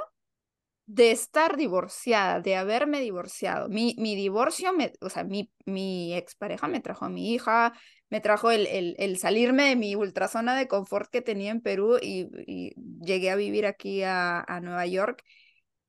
de 0.85 1.11
estar 1.11 1.57
divorciada, 1.57 2.39
de 2.39 2.55
haberme 2.55 3.01
divorciado. 3.01 3.67
Mi, 3.67 3.95
mi 3.99 4.15
divorcio, 4.15 4.71
me, 4.71 4.93
o 5.01 5.09
sea, 5.09 5.25
mi, 5.25 5.51
mi 5.65 6.13
expareja 6.13 6.69
me 6.69 6.79
trajo 6.79 7.03
a 7.03 7.09
mi 7.09 7.33
hija, 7.33 7.73
me 8.09 8.21
trajo 8.21 8.51
el, 8.51 8.67
el, 8.67 8.95
el, 8.99 9.17
salirme 9.17 9.69
de 9.69 9.75
mi 9.75 9.95
ultrazona 9.95 10.55
de 10.55 10.67
confort 10.67 11.09
que 11.09 11.21
tenía 11.21 11.51
en 11.51 11.61
Perú 11.61 11.97
y, 12.01 12.29
y 12.47 12.73
llegué 13.01 13.31
a 13.31 13.35
vivir 13.35 13.65
aquí 13.65 14.03
a, 14.03 14.41
a, 14.41 14.61
Nueva 14.61 14.85
York. 14.85 15.23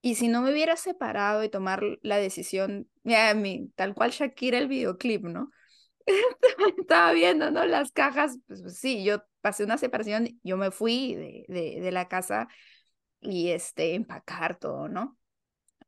Y 0.01 0.17
si 0.17 0.29
no 0.29 0.43
me 0.43 0.53
hubiera 0.53 0.77
separado 0.77 1.45
y 1.45 1.49
tomar 1.49 1.83
la 2.03 2.17
decisión, 2.19 2.89
mira, 3.03 3.35
mi, 3.35 3.69
tal 3.77 3.95
cual 3.95 4.11
Shakira 4.11 4.59
el 4.59 4.69
videoclip, 4.69 5.25
¿no? 5.25 5.51
Estaba 6.79 7.13
viendo, 7.13 7.51
¿no? 7.51 7.65
Las 7.67 7.93
cajas, 7.93 8.39
pues, 8.47 8.63
pues, 8.63 8.79
sí, 8.79 9.05
yo 9.05 9.23
pasé 9.41 9.65
una 9.65 9.79
separación, 9.79 10.41
yo 10.43 10.57
me 10.57 10.71
fui 10.71 11.15
de, 11.15 11.45
de, 11.49 11.81
de 11.81 11.93
la 11.93 12.09
casa 12.09 12.49
y 13.21 13.51
este, 13.51 13.95
empacar 13.95 14.59
todo, 14.59 14.89
¿no? 14.89 15.19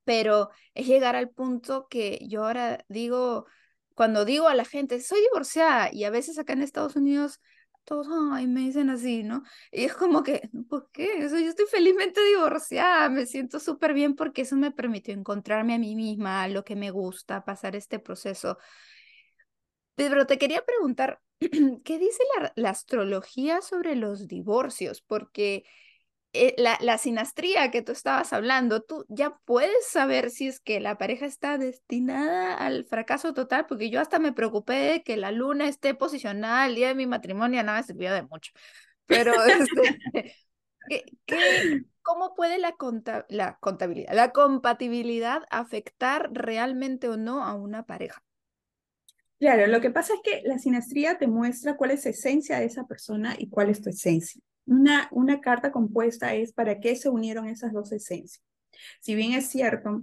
Pero 0.04 0.50
es 0.74 0.86
llegar 0.86 1.16
al 1.16 1.30
punto 1.30 1.86
que 1.88 2.18
yo 2.28 2.44
ahora 2.44 2.84
digo, 2.88 3.46
cuando 3.94 4.24
digo 4.24 4.48
a 4.48 4.54
la 4.54 4.64
gente, 4.64 5.00
soy 5.00 5.20
divorciada, 5.20 5.90
y 5.92 6.04
a 6.04 6.10
veces 6.10 6.38
acá 6.38 6.52
en 6.54 6.62
Estados 6.62 6.96
Unidos 6.96 7.40
todos, 7.84 8.06
ay, 8.32 8.46
me 8.46 8.60
dicen 8.60 8.90
así, 8.90 9.22
¿no? 9.22 9.42
Y 9.72 9.84
es 9.84 9.94
como 9.94 10.22
que, 10.22 10.48
¿por 10.68 10.90
qué? 10.92 11.18
Yo 11.20 11.36
estoy 11.36 11.66
felizmente 11.66 12.22
divorciada, 12.24 13.08
me 13.08 13.26
siento 13.26 13.58
súper 13.58 13.94
bien 13.94 14.14
porque 14.14 14.42
eso 14.42 14.56
me 14.56 14.70
permitió 14.70 15.14
encontrarme 15.14 15.74
a 15.74 15.78
mí 15.78 15.96
misma, 15.96 16.46
lo 16.48 16.64
que 16.64 16.76
me 16.76 16.90
gusta, 16.90 17.44
pasar 17.44 17.76
este 17.76 17.98
proceso. 17.98 18.58
Pero 19.94 20.26
te 20.26 20.38
quería 20.38 20.64
preguntar, 20.64 21.20
¿qué 21.84 21.98
dice 21.98 22.22
la, 22.38 22.52
la 22.54 22.70
astrología 22.70 23.60
sobre 23.60 23.96
los 23.96 24.28
divorcios? 24.28 25.02
Porque 25.02 25.64
eh, 26.32 26.54
la, 26.58 26.78
la, 26.80 26.96
sinastría 26.96 27.70
que 27.72 27.82
tú 27.82 27.90
estabas 27.90 28.32
hablando, 28.32 28.82
tú 28.82 29.04
ya 29.08 29.36
puedes 29.44 29.88
saber 29.88 30.30
si 30.30 30.46
es 30.46 30.60
que 30.60 30.78
la 30.78 30.96
pareja 30.96 31.26
está 31.26 31.58
destinada 31.58 32.54
al 32.54 32.84
fracaso 32.84 33.34
total, 33.34 33.66
porque 33.66 33.90
yo 33.90 34.00
hasta 34.00 34.20
me 34.20 34.32
preocupé 34.32 34.74
de 34.74 35.02
que 35.02 35.16
la 35.16 35.32
luna 35.32 35.66
esté 35.66 35.94
posicionada 35.94 36.66
el 36.66 36.76
día 36.76 36.88
de 36.88 36.94
mi 36.94 37.06
matrimonio, 37.06 37.62
nada 37.64 37.80
me 37.80 37.84
sirvió 37.84 38.12
de 38.12 38.22
mucho. 38.22 38.52
Pero, 39.06 39.32
este, 39.44 40.36
¿qué, 41.26 41.82
cómo 42.02 42.34
puede 42.34 42.58
la, 42.58 42.72
conta, 42.72 43.26
la 43.28 43.58
contabilidad, 43.58 44.12
la 44.14 44.30
compatibilidad 44.30 45.42
afectar 45.50 46.30
realmente 46.32 47.08
o 47.08 47.16
no 47.16 47.42
a 47.42 47.54
una 47.54 47.86
pareja? 47.86 48.22
Claro, 49.40 49.66
lo 49.66 49.80
que 49.80 49.90
pasa 49.90 50.12
es 50.14 50.20
que 50.22 50.42
la 50.46 50.58
sinastría 50.58 51.18
te 51.18 51.26
muestra 51.26 51.76
cuál 51.76 51.92
es 51.92 52.04
la 52.04 52.10
esencia 52.10 52.60
de 52.60 52.66
esa 52.66 52.84
persona 52.84 53.34
y 53.38 53.48
cuál 53.48 53.70
es 53.70 53.80
tu 53.80 53.88
esencia. 53.88 54.40
Una, 54.66 55.08
una 55.12 55.40
carta 55.40 55.72
compuesta 55.72 56.34
es 56.34 56.52
para 56.52 56.80
qué 56.80 56.96
se 56.96 57.08
unieron 57.08 57.48
esas 57.48 57.72
dos 57.72 57.92
esencias. 57.92 58.42
Si 59.00 59.14
bien 59.14 59.32
es 59.32 59.48
cierto, 59.48 60.02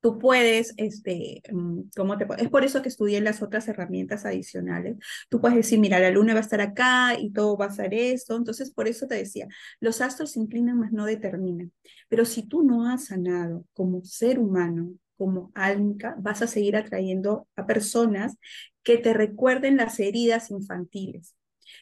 tú 0.00 0.18
puedes, 0.18 0.74
este, 0.76 1.42
mm, 1.52 1.90
¿cómo 1.96 2.16
te 2.18 2.26
Es 2.38 2.48
por 2.48 2.64
eso 2.64 2.82
que 2.82 2.88
estudié 2.88 3.20
las 3.20 3.42
otras 3.42 3.68
herramientas 3.68 4.24
adicionales. 4.24 4.96
Tú 5.28 5.40
puedes 5.40 5.56
decir, 5.56 5.80
mira, 5.80 5.98
la 6.00 6.10
luna 6.10 6.34
va 6.34 6.40
a 6.40 6.42
estar 6.42 6.60
acá 6.60 7.18
y 7.18 7.32
todo 7.32 7.56
va 7.56 7.66
a 7.66 7.70
ser 7.72 7.94
esto. 7.94 8.36
Entonces, 8.36 8.70
por 8.72 8.88
eso 8.88 9.06
te 9.06 9.16
decía, 9.16 9.48
los 9.80 10.00
astros 10.00 10.32
se 10.32 10.40
inclinan, 10.40 10.78
más 10.78 10.92
no 10.92 11.06
determinan. 11.06 11.72
Pero 12.08 12.24
si 12.24 12.42
tú 12.44 12.62
no 12.62 12.88
has 12.88 13.06
sanado 13.06 13.64
como 13.74 14.04
ser 14.04 14.38
humano, 14.38 14.90
como 15.18 15.50
alma, 15.54 16.14
vas 16.18 16.42
a 16.42 16.46
seguir 16.46 16.76
atrayendo 16.76 17.48
a 17.56 17.66
personas 17.66 18.36
que 18.82 18.98
te 18.98 19.12
recuerden 19.14 19.76
las 19.76 19.98
heridas 19.98 20.50
infantiles. 20.50 21.35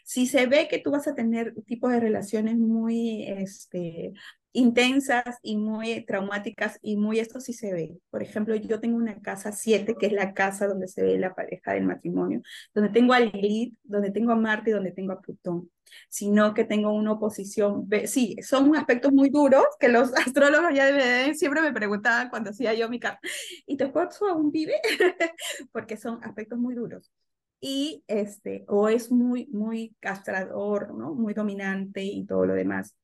Si 0.05 0.27
se 0.27 0.47
ve 0.47 0.69
que 0.69 0.79
tú 0.79 0.91
vas 0.91 1.07
a 1.09 1.15
tener 1.15 1.55
tipos 1.67 1.91
de 1.93 2.01
relaciones 2.01 2.57
muy 2.57 3.25
este, 3.29 4.13
intensas 4.55 5.39
y 5.43 5.57
muy 5.57 6.05
traumáticas 6.07 6.79
y 6.81 6.97
muy 6.97 7.19
esto 7.19 7.41
sí 7.41 7.53
se 7.53 7.73
ve. 7.73 7.99
Por 8.11 8.23
ejemplo, 8.23 8.55
yo 8.55 8.81
tengo 8.81 8.97
una 8.97 9.21
casa 9.21 9.53
7, 9.53 9.97
que 9.99 10.07
es 10.07 10.13
la 10.13 10.33
casa 10.33 10.69
donde 10.69 10.89
se 10.89 11.03
ve 11.03 11.19
la 11.19 11.35
pareja 11.35 11.73
del 11.75 11.85
matrimonio, 11.85 12.41
donde 12.73 12.91
tengo 12.91 13.13
a 13.13 13.21
Lilith, 13.21 13.77
donde 13.83 14.13
tengo 14.13 14.33
a 14.33 14.37
Marte 14.37 14.71
y 14.71 14.73
donde 14.73 14.93
tengo 14.93 15.13
a 15.13 15.21
Plutón, 15.21 15.71
sino 16.09 16.55
que 16.55 16.65
tengo 16.65 16.93
una 16.93 17.13
oposición. 17.13 17.89
Sí, 18.07 18.37
son 18.43 18.77
aspectos 18.77 19.13
muy 19.13 19.29
duros 19.29 19.65
que 19.81 19.89
los 19.89 20.15
astrólogos 20.27 20.73
ya 20.73 21.35
siempre 21.35 21.61
me 21.61 21.73
preguntaban 21.73 22.31
cuando 22.31 22.51
hacía 22.51 22.75
yo 22.75 22.89
mi 22.89 23.01
carta. 23.01 23.21
¿Y 23.67 23.77
tu 23.77 23.85
esposo 23.85 24.29
aún 24.29 24.53
vive? 24.53 24.75
Porque 25.73 25.97
son 25.97 26.23
aspectos 26.23 26.59
muy 26.59 26.75
duros 26.75 27.11
y 27.61 28.05
este, 28.07 28.65
o 28.69 28.89
es 28.89 29.11
muy, 29.11 29.47
muy 29.47 29.97
castrador, 30.01 30.95
¿no? 30.95 31.15
Muy 31.15 31.35
dominante 31.35 32.03
y 32.03 32.27
todo 32.27 32.47
lo 32.47 32.55
demás. 32.55 32.97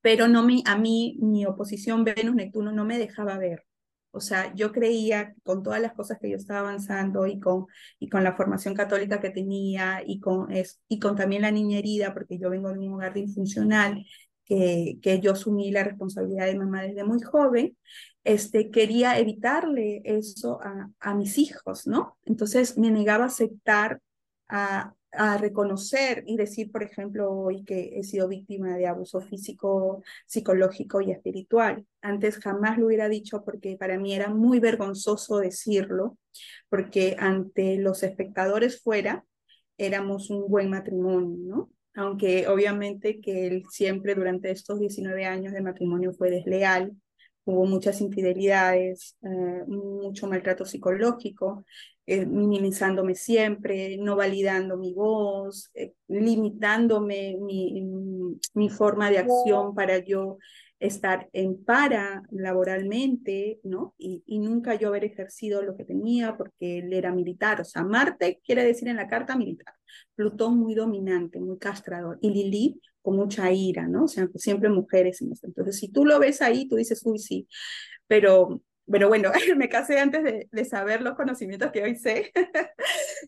Pero 0.00 0.28
no 0.28 0.44
me, 0.44 0.62
a 0.66 0.78
mí, 0.78 1.18
mi 1.20 1.46
oposición 1.46 2.04
Venus-Neptuno 2.04 2.72
no 2.72 2.84
me 2.84 2.98
dejaba 2.98 3.38
ver. 3.38 3.64
O 4.12 4.20
sea, 4.20 4.54
yo 4.54 4.72
creía 4.72 5.34
con 5.42 5.62
todas 5.62 5.80
las 5.82 5.92
cosas 5.92 6.18
que 6.18 6.30
yo 6.30 6.36
estaba 6.38 6.60
avanzando 6.60 7.26
y 7.26 7.38
con, 7.38 7.66
y 7.98 8.08
con 8.08 8.24
la 8.24 8.34
formación 8.34 8.74
católica 8.74 9.20
que 9.20 9.30
tenía 9.30 10.02
y 10.06 10.20
con, 10.20 10.50
es, 10.52 10.80
y 10.88 10.98
con 10.98 11.16
también 11.16 11.42
la 11.42 11.50
niña 11.50 11.78
herida, 11.78 12.14
porque 12.14 12.38
yo 12.38 12.48
vengo 12.48 12.72
de 12.72 12.78
un 12.78 12.94
hogar 12.94 13.12
disfuncional, 13.12 14.06
que, 14.46 15.20
yo 15.20 15.32
asumí 15.32 15.70
la 15.70 15.84
responsabilidad 15.84 16.46
de 16.46 16.58
mamá 16.58 16.82
desde 16.82 17.04
muy 17.04 17.20
joven, 17.20 17.76
este, 18.24 18.70
quería 18.70 19.18
evitarle 19.18 20.02
eso 20.04 20.60
a, 20.62 20.90
a 21.00 21.14
mis 21.14 21.38
hijos, 21.38 21.86
¿no? 21.86 22.16
Entonces 22.24 22.78
me 22.78 22.90
negaba 22.90 23.24
a 23.24 23.28
aceptar, 23.28 24.00
a, 24.48 24.94
a 25.12 25.38
reconocer 25.38 26.24
y 26.26 26.36
decir, 26.36 26.70
por 26.70 26.82
ejemplo, 26.82 27.30
hoy 27.30 27.64
que 27.64 27.98
he 27.98 28.04
sido 28.04 28.28
víctima 28.28 28.76
de 28.76 28.86
abuso 28.86 29.20
físico, 29.20 30.02
psicológico 30.26 31.00
y 31.00 31.10
espiritual. 31.10 31.86
Antes 32.02 32.38
jamás 32.38 32.78
lo 32.78 32.86
hubiera 32.86 33.08
dicho 33.08 33.44
porque 33.44 33.76
para 33.76 33.98
mí 33.98 34.14
era 34.14 34.28
muy 34.28 34.60
vergonzoso 34.60 35.38
decirlo, 35.38 36.18
porque 36.68 37.16
ante 37.18 37.76
los 37.78 38.02
espectadores 38.02 38.80
fuera 38.82 39.24
éramos 39.78 40.30
un 40.30 40.48
buen 40.48 40.70
matrimonio, 40.70 41.36
¿no? 41.38 41.70
Aunque 41.96 42.46
obviamente 42.46 43.20
que 43.20 43.46
él 43.46 43.64
siempre 43.70 44.14
durante 44.14 44.50
estos 44.50 44.78
19 44.78 45.24
años 45.24 45.52
de 45.52 45.62
matrimonio 45.62 46.12
fue 46.12 46.30
desleal, 46.30 46.92
hubo 47.44 47.64
muchas 47.64 48.00
infidelidades, 48.00 49.16
eh, 49.22 49.64
mucho 49.66 50.26
maltrato 50.26 50.64
psicológico, 50.64 51.64
eh, 52.04 52.26
minimizándome 52.26 53.14
siempre, 53.14 53.96
no 53.98 54.14
validando 54.14 54.76
mi 54.76 54.92
voz, 54.92 55.70
eh, 55.74 55.94
limitándome 56.08 57.36
mi, 57.40 57.82
mi, 58.52 58.68
forma 58.68 59.10
de 59.10 59.18
acción 59.18 59.74
para 59.74 59.98
yo 59.98 60.38
estar 60.78 61.28
en 61.32 61.64
para 61.64 62.22
laboralmente, 62.30 63.60
¿no? 63.62 63.94
Y, 63.98 64.22
y, 64.26 64.38
nunca 64.38 64.74
yo 64.74 64.88
haber 64.88 65.04
ejercido 65.04 65.62
lo 65.62 65.76
que 65.76 65.84
tenía 65.84 66.36
porque 66.36 66.78
él 66.78 66.92
era 66.92 67.12
militar. 67.12 67.60
O 67.60 67.64
sea, 67.64 67.82
Marte 67.82 68.40
quiere 68.44 68.64
decir 68.64 68.88
en 68.88 68.96
la 68.96 69.08
carta 69.08 69.36
militar. 69.36 69.74
Plutón 70.14 70.58
muy 70.58 70.74
dominante, 70.74 71.40
muy 71.40 71.58
castrador. 71.58 72.18
Y 72.20 72.30
Lilith 72.30 72.80
con 73.00 73.16
mucha 73.16 73.50
ira, 73.52 73.86
¿no? 73.86 74.04
O 74.04 74.08
sea, 74.08 74.28
siempre 74.34 74.68
mujeres 74.68 75.22
en 75.22 75.32
esto. 75.32 75.46
Entonces, 75.46 75.78
si 75.78 75.88
tú 75.88 76.04
lo 76.04 76.18
ves 76.18 76.42
ahí, 76.42 76.68
tú 76.68 76.76
dices, 76.76 77.00
uy, 77.04 77.18
sí. 77.18 77.48
Pero 78.06 78.62
pero 78.90 79.08
bueno, 79.08 79.32
me 79.56 79.68
casé 79.68 79.98
antes 79.98 80.22
de, 80.22 80.48
de, 80.50 80.64
saber 80.64 81.02
los 81.02 81.14
conocimientos 81.14 81.72
que 81.72 81.82
hoy 81.82 81.96
sé, 81.96 82.32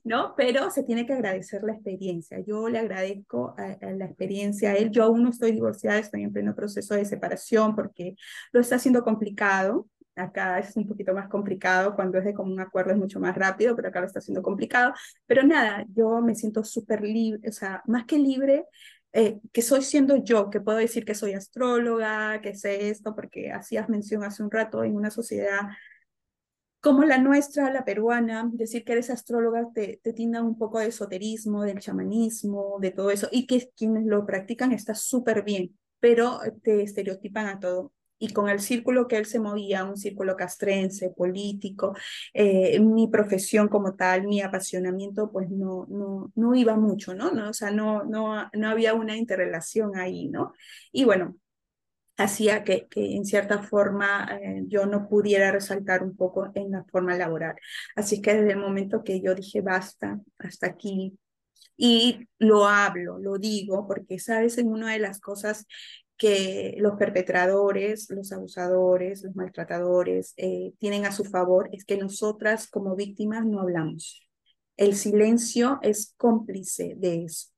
¿no? 0.05 0.35
Pero 0.37 0.71
se 0.71 0.83
tiene 0.83 1.07
que 1.07 1.13
agradecer 1.13 1.63
la 1.63 1.73
experiencia. 1.73 2.41
Yo 2.41 2.69
le 2.69 2.79
agradezco 2.79 3.55
a, 3.59 3.77
la 3.93 4.07
experiencia 4.07 4.71
a 4.71 4.75
él. 4.75 4.91
Yo 4.91 5.05
aún 5.05 5.23
no 5.23 5.31
estoy 5.31 5.53
divorciada, 5.53 5.99
estoy 5.99 6.23
en 6.23 6.33
pleno 6.33 6.55
proceso 6.55 6.95
de 6.95 7.05
separación 7.05 7.75
porque 7.75 8.17
lo 8.53 8.61
está 8.61 8.77
haciendo 8.77 9.03
complicado. 9.03 9.87
Acá 10.17 10.59
es 10.59 10.77
un 10.77 10.87
poquito 10.87 11.15
más 11.15 11.29
complicado, 11.29 11.95
cuando 11.95 12.19
es 12.19 12.25
de 12.25 12.35
común 12.35 12.59
acuerdo 12.59 12.91
es 12.91 12.99
mucho 12.99 13.21
más 13.21 13.37
rápido, 13.37 13.77
pero 13.77 13.89
acá 13.89 14.01
lo 14.01 14.07
está 14.07 14.19
haciendo 14.19 14.43
complicado. 14.43 14.93
Pero 15.27 15.45
nada, 15.45 15.85
yo 15.95 16.21
me 16.21 16.35
siento 16.35 16.65
súper 16.65 17.03
libre, 17.03 17.49
o 17.49 17.53
sea, 17.53 17.83
más 17.87 18.05
que 18.05 18.19
libre, 18.19 18.65
eh, 19.13 19.41
que 19.53 19.63
soy 19.63 19.83
siendo 19.83 20.17
yo, 20.17 20.51
que 20.51 20.61
puedo 20.61 20.79
decir 20.79 21.05
que 21.05 21.15
soy 21.15 21.33
astróloga, 21.35 22.41
que 22.43 22.55
sé 22.55 22.91
esto, 22.91 23.15
porque 23.15 23.53
hacías 23.53 23.89
mención 23.89 24.23
hace 24.25 24.43
un 24.43 24.51
rato 24.51 24.85
en 24.85 24.97
una 24.97 25.11
sociedad 25.11 25.61
como 26.81 27.05
la 27.05 27.19
nuestra, 27.19 27.73
la 27.73 27.85
peruana, 27.85 28.49
decir 28.53 28.85
que 28.85 28.93
eres 28.93 29.11
astróloga 29.11 29.69
te, 29.75 30.01
te 30.03 30.13
tinda 30.13 30.43
un 30.43 30.57
poco 30.57 30.79
de 30.79 30.89
esoterismo, 30.89 31.63
del 31.63 31.81
chamanismo, 31.81 32.79
de 32.81 32.91
todo 32.93 33.11
eso, 33.11 33.29
y 33.33 33.47
que 33.47 33.71
quienes 33.77 34.07
lo 34.07 34.27
practican 34.27 34.73
está 34.73 34.95
súper 34.95 35.43
bien, 35.43 35.77
pero 36.01 36.41
te 36.63 36.83
estereotipan 36.83 37.47
a 37.47 37.61
todo 37.61 37.93
y 38.19 38.33
con 38.33 38.49
el 38.49 38.61
círculo 38.61 39.07
que 39.09 39.17
él 39.17 39.27
se 39.27 39.39
movía, 39.41 39.85
un 39.85 39.97
círculo 39.97 40.37
castrense, 40.37 41.11
político, 41.11 41.95
eh, 42.35 42.81
mi 42.81 43.09
profesión 43.09 43.69
como 43.69 43.95
tal, 43.95 44.27
mi 44.27 44.41
apasionamiento, 44.41 45.31
pues 45.31 45.51
no, 45.51 45.87
no, 45.89 46.33
no 46.35 46.55
iba 46.55 46.77
mucho, 46.77 47.15
¿no? 47.15 47.31
no 47.31 47.51
o 47.51 47.53
sea, 47.53 47.71
no, 47.71 48.05
no, 48.05 48.49
no 48.53 48.69
había 48.69 48.95
una 48.95 49.17
interrelación 49.17 49.97
ahí, 49.97 50.29
¿no? 50.29 50.53
Y 50.93 51.05
bueno, 51.05 51.37
hacía 52.19 52.65
que, 52.65 52.87
que 52.89 53.17
en 53.17 53.25
cierta 53.25 53.63
forma 53.63 54.29
eh, 54.43 54.65
yo 54.67 54.87
no 54.87 55.09
pudiera 55.09 55.53
resaltar 55.53 56.03
un 56.03 56.17
poco 56.17 56.51
en 56.55 56.73
la 56.73 56.85
forma 56.85 57.17
laboral. 57.17 57.55
Así 57.97 58.21
que 58.21 58.35
desde 58.35 58.53
el 58.53 58.59
momento 58.59 59.05
que 59.05 59.21
yo 59.23 59.35
dije 59.35 59.63
basta, 59.63 60.21
hasta 60.39 60.67
aquí, 60.67 61.19
y 61.77 62.29
lo 62.39 62.67
hablo, 62.67 63.19
lo 63.19 63.39
digo, 63.39 63.87
porque 63.87 64.19
sabes, 64.19 64.59
en 64.59 64.69
una 64.69 64.93
de 64.93 64.99
las 64.99 65.21
cosas 65.21 65.65
que 66.17 66.75
los 66.79 66.97
perpetradores, 66.97 68.11
los 68.11 68.33
abusadores, 68.33 69.23
los 69.23 69.37
maltratadores 69.37 70.35
eh, 70.37 70.73
tienen 70.79 71.07
a 71.07 71.13
su 71.13 71.25
favor 71.25 71.71
es 71.73 71.85
que 71.85 71.97
nosotras 71.97 72.69
como 72.69 72.97
víctimas 72.97 73.47
no 73.47 73.61
hablamos. 73.61 74.29
El 74.77 74.97
silencio 74.97 75.79
es 75.83 76.15
cómplice 76.17 76.95
de 76.97 77.25
eso. 77.25 77.51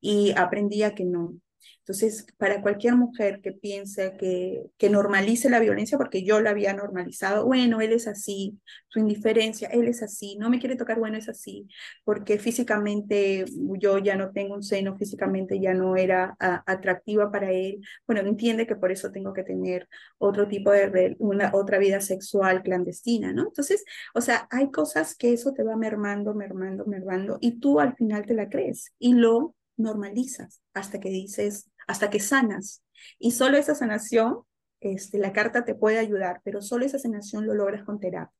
Y 0.00 0.32
aprendí 0.36 0.82
a 0.82 0.94
que 0.94 1.04
no, 1.04 1.34
entonces, 1.80 2.26
para 2.36 2.62
cualquier 2.62 2.94
mujer 2.94 3.40
que 3.40 3.52
piense 3.52 4.16
que, 4.18 4.66
que 4.78 4.90
normalice 4.90 5.50
la 5.50 5.60
violencia, 5.60 5.98
porque 5.98 6.22
yo 6.22 6.40
la 6.40 6.50
había 6.50 6.72
normalizado, 6.74 7.46
bueno, 7.46 7.80
él 7.80 7.92
es 7.92 8.06
así, 8.06 8.60
su 8.88 9.00
indiferencia, 9.00 9.68
él 9.68 9.88
es 9.88 10.02
así, 10.02 10.36
no 10.38 10.50
me 10.50 10.60
quiere 10.60 10.76
tocar, 10.76 10.98
bueno, 10.98 11.16
es 11.16 11.28
así, 11.28 11.66
porque 12.04 12.38
físicamente 12.38 13.44
yo 13.78 13.98
ya 13.98 14.16
no 14.16 14.30
tengo 14.30 14.54
un 14.54 14.62
seno, 14.62 14.96
físicamente 14.96 15.58
ya 15.60 15.74
no 15.74 15.96
era 15.96 16.36
atractiva 16.38 17.32
para 17.32 17.50
él, 17.50 17.80
bueno, 18.06 18.20
entiende 18.20 18.66
que 18.66 18.76
por 18.76 18.92
eso 18.92 19.10
tengo 19.10 19.32
que 19.32 19.42
tener 19.42 19.88
otro 20.18 20.46
tipo 20.48 20.70
de, 20.70 21.16
una 21.18 21.50
otra 21.54 21.78
vida 21.78 22.00
sexual 22.00 22.62
clandestina, 22.62 23.32
¿no? 23.32 23.44
Entonces, 23.44 23.84
o 24.14 24.20
sea, 24.20 24.46
hay 24.50 24.70
cosas 24.70 25.16
que 25.16 25.32
eso 25.32 25.52
te 25.54 25.62
va 25.62 25.76
mermando, 25.76 26.34
mermando, 26.34 26.84
mermando, 26.86 27.38
y 27.40 27.58
tú 27.58 27.80
al 27.80 27.96
final 27.96 28.26
te 28.26 28.34
la 28.34 28.48
crees 28.48 28.92
y 28.98 29.14
lo 29.14 29.54
normalizas 29.80 30.60
hasta 30.74 31.00
que 31.00 31.10
dices, 31.10 31.70
hasta 31.86 32.10
que 32.10 32.20
sanas. 32.20 32.82
Y 33.18 33.32
solo 33.32 33.56
esa 33.56 33.74
sanación, 33.74 34.40
este, 34.80 35.18
la 35.18 35.32
carta 35.32 35.64
te 35.64 35.74
puede 35.74 35.98
ayudar, 35.98 36.40
pero 36.44 36.62
solo 36.62 36.84
esa 36.84 36.98
sanación 36.98 37.46
lo 37.46 37.54
logras 37.54 37.84
con 37.84 38.00
terapia 38.00 38.34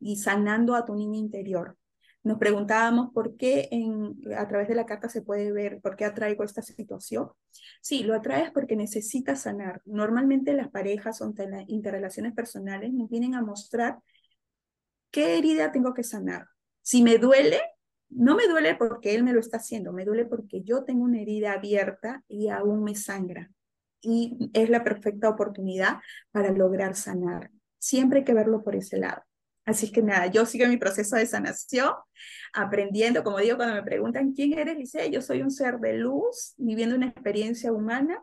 y 0.00 0.16
sanando 0.16 0.74
a 0.74 0.84
tu 0.84 0.94
niño 0.94 1.18
interior. 1.18 1.76
Nos 2.22 2.38
preguntábamos 2.38 3.10
por 3.12 3.36
qué 3.36 3.68
en, 3.70 4.14
a 4.36 4.48
través 4.48 4.66
de 4.66 4.74
la 4.74 4.86
carta 4.86 5.10
se 5.10 5.20
puede 5.20 5.52
ver 5.52 5.80
por 5.82 5.94
qué 5.94 6.06
atraigo 6.06 6.42
esta 6.42 6.62
situación. 6.62 7.28
Sí, 7.82 8.02
lo 8.02 8.14
atraes 8.14 8.50
porque 8.50 8.76
necesitas 8.76 9.42
sanar. 9.42 9.82
Normalmente 9.84 10.54
las 10.54 10.70
parejas 10.70 11.20
o 11.20 11.34
interrelaciones 11.66 12.32
personales 12.32 12.94
nos 12.94 13.10
vienen 13.10 13.34
a 13.34 13.42
mostrar 13.42 13.98
qué 15.10 15.36
herida 15.36 15.70
tengo 15.70 15.92
que 15.92 16.02
sanar. 16.02 16.46
Si 16.80 17.02
me 17.02 17.18
duele, 17.18 17.60
no 18.10 18.36
me 18.36 18.46
duele 18.46 18.74
porque 18.76 19.14
él 19.14 19.24
me 19.24 19.32
lo 19.32 19.40
está 19.40 19.58
haciendo, 19.58 19.92
me 19.92 20.04
duele 20.04 20.24
porque 20.24 20.62
yo 20.62 20.84
tengo 20.84 21.04
una 21.04 21.20
herida 21.20 21.52
abierta 21.52 22.22
y 22.28 22.48
aún 22.48 22.84
me 22.84 22.94
sangra. 22.94 23.50
Y 24.00 24.50
es 24.52 24.68
la 24.68 24.84
perfecta 24.84 25.28
oportunidad 25.28 25.98
para 26.30 26.50
lograr 26.52 26.94
sanar. 26.94 27.50
Siempre 27.78 28.20
hay 28.20 28.24
que 28.24 28.34
verlo 28.34 28.62
por 28.62 28.76
ese 28.76 28.98
lado. 28.98 29.22
Así 29.64 29.90
que 29.90 30.02
nada, 30.02 30.26
yo 30.26 30.44
sigo 30.44 30.66
mi 30.68 30.76
proceso 30.76 31.16
de 31.16 31.24
sanación, 31.24 31.92
aprendiendo, 32.52 33.24
como 33.24 33.38
digo, 33.38 33.56
cuando 33.56 33.74
me 33.74 33.82
preguntan 33.82 34.32
quién 34.32 34.58
eres, 34.58 34.76
dice, 34.76 35.10
yo 35.10 35.22
soy 35.22 35.40
un 35.40 35.50
ser 35.50 35.78
de 35.78 35.94
luz, 35.94 36.54
viviendo 36.58 36.94
una 36.94 37.06
experiencia 37.06 37.72
humana 37.72 38.22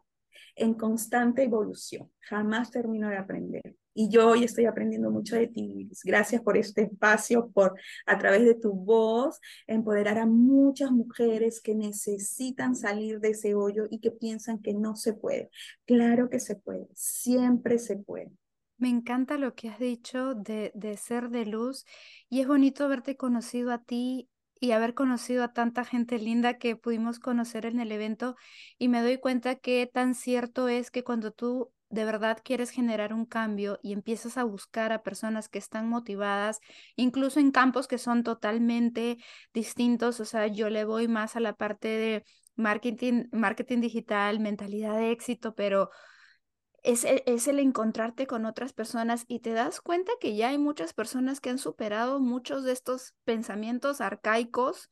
en 0.62 0.74
constante 0.74 1.43
evolución. 1.43 2.10
Jamás 2.21 2.71
termino 2.71 3.10
de 3.10 3.17
aprender. 3.17 3.76
Y 3.93 4.10
yo 4.10 4.30
hoy 4.30 4.45
estoy 4.45 4.65
aprendiendo 4.65 5.12
mucho 5.12 5.36
de 5.36 5.47
ti. 5.47 5.89
Gracias 6.06 6.41
por 6.41 6.58
este 6.58 6.84
espacio, 6.84 7.50
por 7.52 7.78
a 8.06 8.17
través 8.17 8.45
de 8.45 8.56
tu 8.56 8.74
voz 8.74 9.39
empoderar 9.67 10.17
a 10.17 10.26
muchas 10.26 10.91
mujeres 10.91 11.62
que 11.62 11.76
necesitan 11.76 12.76
salir 12.76 13.19
de 13.19 13.32
ese 13.32 13.54
hoyo 13.54 13.88
y 13.89 14.00
que 14.00 14.12
piensan 14.12 14.60
que 14.60 14.74
no 14.74 14.95
se 14.95 15.13
puede. 15.13 15.50
Claro 15.86 16.30
que 16.30 16.39
se 16.39 16.56
puede, 16.56 16.88
siempre 16.93 17.80
se 17.80 17.97
puede. 17.97 18.32
Me 18.78 18.89
encanta 18.89 19.38
lo 19.38 19.56
que 19.56 19.69
has 19.69 19.80
dicho 19.80 20.36
de, 20.36 20.71
de 20.74 20.97
ser 20.97 21.30
de 21.30 21.45
luz 21.45 21.86
y 22.30 22.39
es 22.39 22.47
bonito 22.47 22.86
haberte 22.86 23.17
conocido 23.17 23.71
a 23.71 23.84
ti 23.84 24.30
y 24.62 24.71
haber 24.71 24.93
conocido 24.93 25.43
a 25.43 25.52
tanta 25.54 25.84
gente 25.84 26.19
linda 26.19 26.58
que 26.60 26.76
pudimos 26.78 27.19
conocer 27.19 27.65
en 27.65 27.80
el 27.80 27.91
evento 27.91 28.36
y 28.78 28.88
me 28.88 29.02
doy 29.02 29.17
cuenta 29.17 29.56
que 29.56 29.89
tan 29.91 30.15
cierto 30.15 30.69
es 30.69 30.91
que 30.91 31.04
cuando 31.04 31.32
tú 31.32 31.71
de 31.89 32.06
verdad 32.06 32.38
quieres 32.43 32.69
generar 32.69 33.12
un 33.13 33.26
cambio 33.26 33.80
y 33.82 33.91
empiezas 33.91 34.38
a 34.38 34.43
buscar 34.43 34.93
a 34.93 35.02
personas 35.02 35.50
que 35.50 35.58
están 35.58 35.89
motivadas, 35.89 36.60
incluso 36.95 37.39
en 37.39 37.52
campos 37.52 37.88
que 37.88 37.97
son 37.97 38.24
totalmente 38.24 39.17
distintos, 39.54 40.19
o 40.19 40.26
sea, 40.26 40.47
yo 40.47 40.69
le 40.69 40.86
voy 40.86 41.08
más 41.08 41.36
a 41.36 41.39
la 41.39 41.54
parte 41.54 41.88
de 41.89 42.24
marketing, 42.56 43.26
marketing 43.32 43.82
digital, 43.82 44.39
mentalidad 44.39 44.95
de 44.95 45.12
éxito, 45.12 45.56
pero 45.56 45.89
es, 46.84 47.04
e, 47.04 47.24
es, 47.26 47.48
el 47.48 47.60
encontrarte 47.60 48.28
con 48.28 48.46
otras 48.46 48.74
personas 48.74 49.26
y 49.28 49.39
te 49.39 49.54
das 49.54 49.82
cuenta 49.82 50.12
que 50.20 50.36
ya 50.36 50.50
hay 50.50 50.58
muchas 50.58 50.94
personas 50.94 51.39
que 51.39 51.50
han 51.50 51.58
superado 51.58 52.20
muchos 52.20 52.63
de 52.63 52.72
estos 52.72 53.13
pensamientos 53.24 54.02
arcaicos 54.02 54.89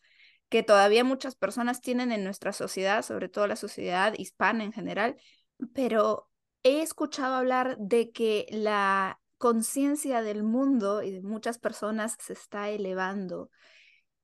que 0.49 0.63
todavía 0.63 1.03
muchas 1.03 1.35
personas 1.35 1.81
tienen 1.81 2.11
en 2.11 2.23
nuestra 2.23 2.53
sociedad, 2.53 3.03
sobre 3.03 3.29
todo 3.29 3.47
la 3.47 3.55
sociedad 3.55 4.13
hispana 4.17 4.63
en 4.63 4.73
general, 4.73 5.15
pero 5.73 6.29
he 6.63 6.81
escuchado 6.81 7.35
hablar 7.35 7.77
de 7.79 8.11
que 8.11 8.47
la 8.49 9.19
conciencia 9.37 10.21
del 10.21 10.43
mundo 10.43 11.03
y 11.03 11.11
de 11.11 11.21
muchas 11.21 11.59
personas 11.59 12.17
se 12.19 12.33
está 12.33 12.69
elevando, 12.69 13.51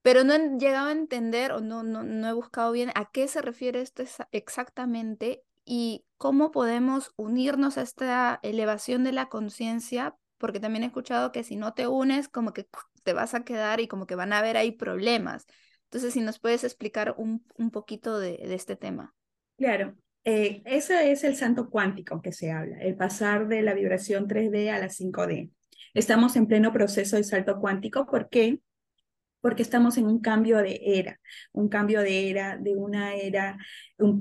pero 0.01 0.23
no 0.23 0.33
he 0.33 0.57
llegado 0.57 0.89
a 0.89 0.91
entender 0.91 1.51
o 1.51 1.61
no, 1.61 1.83
no, 1.83 2.03
no 2.03 2.27
he 2.27 2.33
buscado 2.33 2.71
bien 2.71 2.91
a 2.95 3.09
qué 3.11 3.27
se 3.27 3.41
refiere 3.41 3.81
esto 3.81 4.03
exactamente 4.31 5.43
y 5.65 6.05
cómo 6.17 6.51
podemos 6.51 7.11
unirnos 7.17 7.77
a 7.77 7.81
esta 7.81 8.39
elevación 8.43 9.03
de 9.03 9.11
la 9.11 9.27
conciencia, 9.27 10.15
porque 10.37 10.59
también 10.59 10.83
he 10.83 10.87
escuchado 10.87 11.31
que 11.31 11.43
si 11.43 11.55
no 11.55 11.73
te 11.73 11.87
unes, 11.87 12.29
como 12.29 12.53
que 12.53 12.67
te 13.03 13.13
vas 13.13 13.33
a 13.33 13.43
quedar 13.43 13.79
y 13.79 13.87
como 13.87 14.05
que 14.05 14.15
van 14.15 14.31
a 14.31 14.39
haber 14.39 14.57
ahí 14.57 14.71
problemas. 14.71 15.45
Entonces, 15.85 16.13
si 16.13 16.21
nos 16.21 16.39
puedes 16.39 16.63
explicar 16.63 17.15
un, 17.17 17.45
un 17.57 17.71
poquito 17.71 18.19
de, 18.19 18.37
este 18.41 18.75
tema. 18.75 19.13
Claro, 19.57 19.95
eh, 20.23 20.61
ese 20.65 21.11
es 21.11 21.23
el 21.23 21.35
santo 21.35 21.69
cuántico 21.69 22.21
que 22.21 22.31
se 22.31 22.51
habla, 22.51 22.77
el 22.79 22.95
pasar 22.95 23.47
de 23.47 23.61
la 23.61 23.73
vibración 23.73 24.27
3D 24.27 24.69
a 24.69 24.79
la 24.79 24.89
5D. 24.89 25.51
Estamos 25.93 26.35
en 26.35 26.47
pleno 26.47 26.73
proceso 26.73 27.15
de 27.15 27.23
salto 27.23 27.59
cuántico. 27.59 28.05
¿Por 28.05 28.29
qué? 28.29 28.59
Porque 29.45 29.61
estamos 29.61 29.99
en 29.99 30.07
un 30.07 30.21
cambio 30.21 30.57
de 30.57 30.81
era, 30.81 31.19
un 31.51 31.69
cambio 31.69 32.01
de 32.01 32.31
era, 32.31 32.57
de 32.57 32.75
una 32.75 33.13
era 33.13 33.59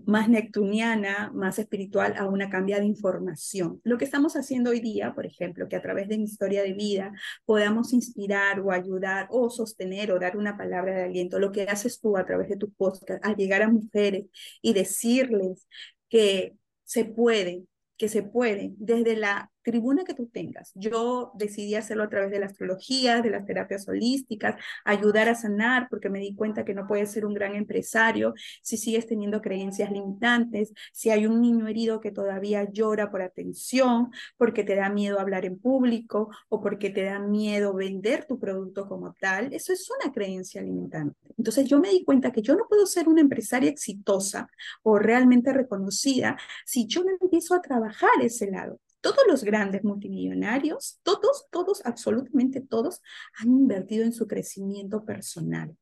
más 0.05 0.29
neptuniana, 0.29 1.33
más 1.33 1.59
espiritual, 1.59 2.13
a 2.19 2.27
una 2.27 2.51
cambia 2.51 2.79
de 2.79 2.85
información. 2.85 3.81
Lo 3.85 3.97
que 3.97 4.05
estamos 4.05 4.37
haciendo 4.37 4.69
hoy 4.69 4.81
día, 4.81 5.15
por 5.15 5.25
ejemplo, 5.25 5.67
que 5.67 5.77
a 5.77 5.81
través 5.81 6.09
de 6.09 6.19
mi 6.19 6.25
historia 6.25 6.63
de 6.63 6.75
vida 6.75 7.11
podamos 7.47 7.95
inspirar 7.95 8.61
o 8.61 8.71
ayudar 8.71 9.27
o 9.31 9.49
sostener 9.49 10.13
o 10.13 10.19
dar 10.19 10.37
una 10.37 10.59
palabra 10.59 10.95
de 10.95 11.05
aliento, 11.05 11.39
lo 11.39 11.53
que 11.53 11.63
haces 11.63 12.03
tú 12.03 12.19
a 12.19 12.27
través 12.27 12.51
de 12.51 12.59
tu 12.59 12.71
podcast, 12.75 13.25
al 13.25 13.37
llegar 13.37 13.63
a 13.63 13.71
mujeres 13.71 14.27
y 14.61 14.75
decirles 14.75 15.67
que 16.11 16.53
se 16.85 17.07
puede, 17.07 17.65
que 17.97 18.11
se 18.11 18.25
puede, 18.25 18.75
desde 18.77 19.17
la 19.17 19.51
tribuna 19.65 20.05
que 20.05 20.15
tú 20.15 20.29
tengas. 20.29 20.71
Yo 20.75 21.33
decidí 21.35 21.75
hacerlo 21.75 22.05
a 22.05 22.09
través 22.09 22.31
de 22.31 22.39
la 22.39 22.47
astrología, 22.47 23.21
de 23.23 23.31
las 23.31 23.47
terapias 23.47 23.89
holísticas, 23.89 24.57
ayudar 24.85 25.29
a 25.29 25.35
sanar, 25.35 25.89
porque 25.91 26.11
me 26.11 26.21
di 26.21 26.35
cuenta 26.35 26.65
que 26.65 26.75
no 26.75 26.87
puedes 26.87 27.11
ser 27.11 27.27
un 27.27 27.35
gran 27.35 27.55
empresario 27.57 28.35
si 28.63 28.77
sigues 28.77 29.07
teniendo 29.07 29.41
creencias 29.41 29.91
limitantes, 29.91 30.73
si 30.93 31.11
hay 31.11 31.27
un 31.27 31.41
niño 31.41 31.67
herido 31.67 32.01
que 32.01 32.13
todavía 32.13 32.71
llora 32.71 33.11
por 33.11 33.23
atención, 33.23 34.11
porque 34.37 34.63
te 34.63 34.77
da 34.77 34.91
miedo 34.91 35.19
hablar 35.19 35.45
en 35.45 35.59
público 35.59 36.29
o 36.49 36.61
porque 36.61 36.91
te 36.91 37.05
da 37.05 37.19
miedo 37.19 37.75
vender 37.75 38.27
tu 38.27 38.39
producto 38.39 38.87
como 38.87 39.15
tal, 39.15 39.53
eso 39.53 39.73
es 39.73 39.89
una 39.91 40.13
creencia 40.13 40.63
limitante. 40.63 41.17
Entonces 41.39 41.67
yo 41.67 41.81
me 41.81 41.89
di 41.89 42.05
cuenta 42.05 42.31
que 42.31 42.43
yo 42.43 42.55
no 42.55 42.67
puedo 42.69 42.87
ser 42.87 43.09
una 43.09 43.23
empresaria 43.23 43.71
exitosa 43.71 44.49
o 44.83 44.99
realmente 44.99 45.53
reconocida 45.53 46.37
si 46.67 46.87
yo 46.87 47.03
no 47.03 47.11
empiezo 47.21 47.55
a 47.55 47.63
trabajar 47.63 48.11
ese 48.23 48.51
lado. 48.51 48.79
Todos 49.05 49.27
los 49.29 49.45
grandes 49.45 49.85
multimillonarios, 49.85 50.99
todos, 51.03 51.47
todos, 51.51 51.85
absolutamente 51.85 52.63
todos, 52.63 53.03
han 53.39 53.49
invertido 53.49 54.03
en 54.03 54.15
su 54.15 54.27
crecimiento 54.27 55.05
personal. 55.05 55.77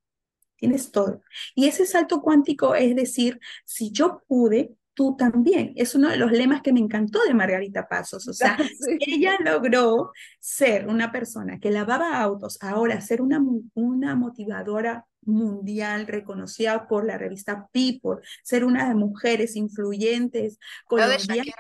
Tienes 0.57 0.91
todo. 0.91 1.23
Y 1.55 1.69
ese 1.69 1.87
salto 1.87 2.21
cuántico 2.21 2.75
es 2.75 2.97
decir, 2.97 3.39
si 3.65 3.93
yo 3.93 4.25
pude, 4.27 4.75
tú 4.95 5.15
también. 5.17 5.73
Es 5.77 5.95
uno 5.95 6.09
de 6.09 6.17
los 6.17 6.33
lemas 6.33 6.63
que 6.63 6.73
me 6.73 6.81
encantó 6.81 7.21
de 7.23 7.33
Margarita 7.33 7.87
Pasos. 7.87 8.27
O 8.27 8.33
sea, 8.33 8.59
ella 9.07 9.37
logró 9.39 10.11
ser 10.41 10.89
una 10.89 11.13
persona 11.13 11.61
que 11.61 11.71
lavaba 11.71 12.21
autos, 12.21 12.59
ahora 12.61 13.01
ser 13.01 13.23
una, 13.23 13.41
una 13.75 14.17
motivadora 14.17 15.07
mundial 15.25 16.09
reconocida 16.09 16.89
por 16.89 17.07
la 17.07 17.19
revista 17.19 17.69
People, 17.73 18.21
ser 18.43 18.65
una 18.65 18.89
de 18.89 18.97
mujeres 18.97 19.55
influyentes 19.55 20.59
colombianas 20.87 21.55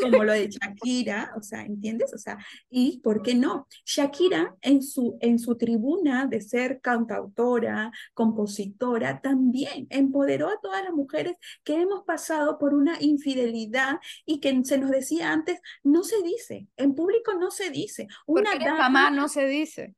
como 0.00 0.24
lo 0.24 0.32
de 0.32 0.48
Shakira, 0.48 1.32
o 1.36 1.42
sea, 1.42 1.62
¿entiendes? 1.62 2.12
O 2.14 2.18
sea, 2.18 2.38
¿y 2.68 3.00
por 3.00 3.22
qué 3.22 3.34
no? 3.34 3.66
Shakira 3.84 4.56
en 4.60 4.82
su, 4.82 5.16
en 5.20 5.38
su 5.38 5.56
tribuna 5.56 6.26
de 6.26 6.40
ser 6.40 6.80
cantautora, 6.80 7.90
compositora, 8.14 9.20
también 9.20 9.86
empoderó 9.90 10.48
a 10.48 10.60
todas 10.60 10.84
las 10.84 10.92
mujeres 10.92 11.36
que 11.64 11.80
hemos 11.80 12.04
pasado 12.04 12.58
por 12.58 12.74
una 12.74 13.00
infidelidad 13.00 13.98
y 14.24 14.40
que 14.40 14.64
se 14.64 14.78
nos 14.78 14.90
decía 14.90 15.32
antes, 15.32 15.60
no 15.82 16.02
se 16.02 16.22
dice, 16.22 16.68
en 16.76 16.94
público 16.94 17.34
no 17.34 17.50
se 17.50 17.70
dice. 17.70 18.06
Una 18.26 18.50
Porque 18.52 18.64
dama, 18.66 18.88
mamá 18.88 19.10
no 19.10 19.28
se 19.28 19.46
dice. 19.46 19.94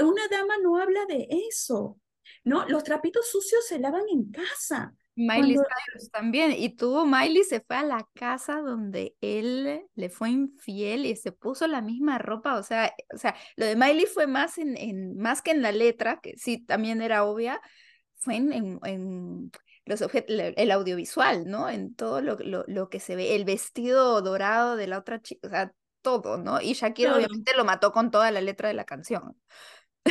Una 0.00 0.28
dama 0.30 0.54
no 0.62 0.76
habla 0.76 1.06
de 1.06 1.26
eso, 1.48 1.98
¿no? 2.44 2.66
Los 2.68 2.84
trapitos 2.84 3.30
sucios 3.30 3.66
se 3.66 3.78
lavan 3.78 4.04
en 4.10 4.30
casa. 4.30 4.94
Miley 5.16 5.56
Cyrus 5.56 6.10
también. 6.10 6.52
Y 6.52 6.76
tuvo 6.76 7.06
Miley 7.06 7.42
se 7.42 7.60
fue 7.60 7.76
a 7.76 7.82
la 7.82 8.06
casa 8.14 8.60
donde 8.60 9.16
él 9.20 9.82
le 9.94 10.10
fue 10.10 10.30
infiel 10.30 11.06
y 11.06 11.16
se 11.16 11.32
puso 11.32 11.66
la 11.66 11.80
misma 11.80 12.18
ropa. 12.18 12.54
O 12.56 12.62
sea, 12.62 12.94
o 13.12 13.18
sea, 13.18 13.34
lo 13.56 13.66
de 13.66 13.76
Miley 13.76 14.06
fue 14.06 14.26
más 14.26 14.58
en, 14.58 14.76
en 14.76 15.16
más 15.16 15.42
que 15.42 15.50
en 15.50 15.62
la 15.62 15.72
letra, 15.72 16.20
que 16.20 16.36
sí 16.36 16.58
también 16.58 17.02
era 17.02 17.24
obvia, 17.24 17.60
fue 18.16 18.36
en, 18.36 18.78
en, 18.84 19.50
los 19.84 20.02
objetos, 20.02 20.36
el 20.56 20.70
audiovisual, 20.70 21.46
¿no? 21.46 21.68
En 21.70 21.94
todo 21.94 22.20
lo, 22.20 22.36
lo, 22.40 22.64
lo, 22.66 22.88
que 22.88 23.00
se 23.00 23.14
ve, 23.16 23.36
el 23.36 23.44
vestido 23.44 24.20
dorado 24.20 24.76
de 24.76 24.88
la 24.88 24.98
otra 24.98 25.22
chica, 25.22 25.46
o 25.46 25.50
sea, 25.50 25.72
todo, 26.02 26.38
¿no? 26.38 26.60
Y 26.60 26.74
Shakira 26.74 27.16
obviamente 27.16 27.56
lo 27.56 27.64
mató 27.64 27.92
con 27.92 28.10
toda 28.10 28.30
la 28.30 28.40
letra 28.40 28.68
de 28.68 28.74
la 28.74 28.84
canción. 28.84 29.36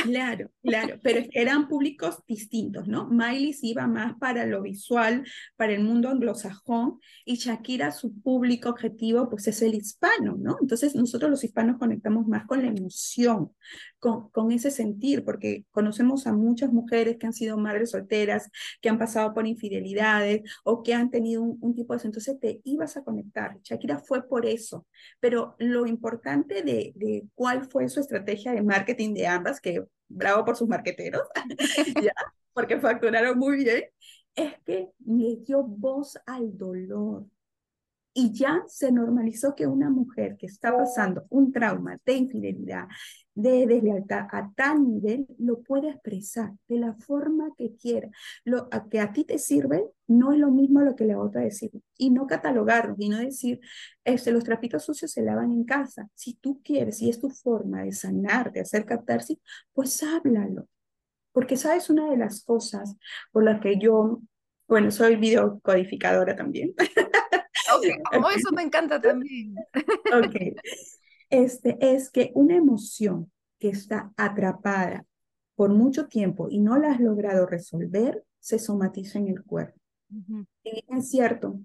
Claro, 0.02 0.50
claro, 0.62 0.98
pero 1.02 1.26
eran 1.32 1.68
públicos 1.68 2.18
distintos, 2.26 2.86
¿no? 2.86 3.08
Miley 3.08 3.54
iba 3.62 3.86
más 3.86 4.14
para 4.18 4.46
lo 4.46 4.62
visual, 4.62 5.24
para 5.56 5.72
el 5.72 5.82
mundo 5.82 6.08
anglosajón, 6.08 7.00
y 7.24 7.36
Shakira, 7.36 7.92
su 7.92 8.20
público 8.20 8.68
objetivo, 8.68 9.28
pues 9.28 9.46
es 9.48 9.62
el 9.62 9.74
hispano, 9.74 10.36
¿no? 10.38 10.56
Entonces 10.60 10.94
nosotros 10.94 11.30
los 11.30 11.44
hispanos 11.44 11.78
conectamos 11.78 12.26
más 12.26 12.46
con 12.46 12.62
la 12.62 12.68
emoción, 12.68 13.52
con, 13.98 14.30
con 14.30 14.52
ese 14.52 14.70
sentir, 14.70 15.24
porque 15.24 15.64
conocemos 15.70 16.26
a 16.26 16.32
muchas 16.32 16.72
mujeres 16.72 17.16
que 17.18 17.26
han 17.26 17.32
sido 17.32 17.56
madres 17.56 17.90
solteras, 17.90 18.50
que 18.80 18.88
han 18.88 18.98
pasado 18.98 19.34
por 19.34 19.46
infidelidades 19.46 20.42
o 20.64 20.82
que 20.82 20.94
han 20.94 21.10
tenido 21.10 21.42
un, 21.42 21.74
tipo 21.74 21.96
de... 21.96 22.02
Entonces 22.04 22.38
te 22.40 22.60
ibas 22.64 22.96
a 22.96 23.04
conectar. 23.04 23.58
Shakira 23.62 23.98
fue 23.98 24.26
por 24.28 24.46
eso, 24.46 24.86
pero 25.20 25.56
lo 25.58 25.86
importante 25.86 26.62
de, 26.62 26.92
de 26.94 27.24
cuál 27.34 27.68
fue 27.68 27.88
su 27.88 28.00
estrategia 28.00 28.52
de 28.52 28.62
marketing 28.62 29.14
de 29.14 29.26
ambas, 29.26 29.60
que 29.60 29.85
bravo 30.08 30.44
por 30.44 30.56
sus 30.56 30.68
marqueteros, 30.68 31.22
porque 32.52 32.78
facturaron 32.78 33.38
muy 33.38 33.56
bien, 33.58 33.84
es 34.34 34.54
que 34.64 34.90
le 35.04 35.36
dio 35.44 35.62
voz 35.62 36.18
al 36.26 36.56
dolor. 36.56 37.24
Y 38.18 38.32
ya 38.32 38.64
se 38.66 38.90
normalizó 38.90 39.54
que 39.54 39.66
una 39.66 39.90
mujer 39.90 40.38
que 40.38 40.46
está 40.46 40.74
pasando 40.74 41.26
un 41.28 41.52
trauma 41.52 41.98
de 42.06 42.14
infidelidad, 42.14 42.86
de 43.34 43.66
deslealtad 43.66 44.26
a 44.32 44.50
tal 44.56 44.82
nivel, 44.82 45.26
lo 45.38 45.62
puede 45.62 45.90
expresar 45.90 46.54
de 46.66 46.78
la 46.78 46.94
forma 46.94 47.50
que 47.58 47.76
quiera. 47.76 48.08
Lo 48.42 48.70
que 48.90 49.00
a 49.00 49.12
ti 49.12 49.24
te 49.24 49.36
sirve 49.36 49.84
no 50.06 50.32
es 50.32 50.38
lo 50.38 50.50
mismo 50.50 50.80
lo 50.80 50.96
que 50.96 51.04
la 51.04 51.18
otra 51.18 51.42
decir. 51.42 51.70
Y 51.98 52.08
no 52.08 52.26
catalogarlo, 52.26 52.94
y 52.98 53.10
no 53.10 53.18
decir, 53.18 53.60
este, 54.02 54.32
los 54.32 54.44
trapitos 54.44 54.84
sucios 54.86 55.12
se 55.12 55.20
lavan 55.20 55.52
en 55.52 55.64
casa. 55.64 56.08
Si 56.14 56.32
tú 56.32 56.62
quieres, 56.64 57.02
y 57.02 57.10
es 57.10 57.20
tu 57.20 57.28
forma 57.28 57.82
de 57.82 57.92
sanar, 57.92 58.50
de 58.50 58.60
hacer 58.60 58.86
captarse, 58.86 59.38
pues 59.74 60.02
háblalo. 60.02 60.66
Porque 61.32 61.58
sabes 61.58 61.90
una 61.90 62.10
de 62.10 62.16
las 62.16 62.42
cosas 62.42 62.96
por 63.30 63.44
las 63.44 63.60
que 63.60 63.78
yo, 63.78 64.22
bueno, 64.66 64.90
soy 64.90 65.16
videocodificadora 65.16 66.34
también. 66.34 66.74
Oh, 68.12 68.30
eso 68.36 68.52
me 68.52 68.62
encanta 68.62 69.00
también. 69.00 69.54
ok. 70.12 70.56
Este, 71.30 71.76
es 71.80 72.10
que 72.10 72.30
una 72.34 72.56
emoción 72.56 73.30
que 73.58 73.68
está 73.68 74.12
atrapada 74.16 75.04
por 75.54 75.70
mucho 75.70 76.06
tiempo 76.06 76.48
y 76.50 76.60
no 76.60 76.76
la 76.78 76.92
has 76.92 77.00
logrado 77.00 77.46
resolver, 77.46 78.24
se 78.38 78.58
somatiza 78.58 79.18
en 79.18 79.28
el 79.28 79.42
cuerpo. 79.42 79.78
Y 80.62 80.84
es 80.88 81.10
cierto, 81.10 81.58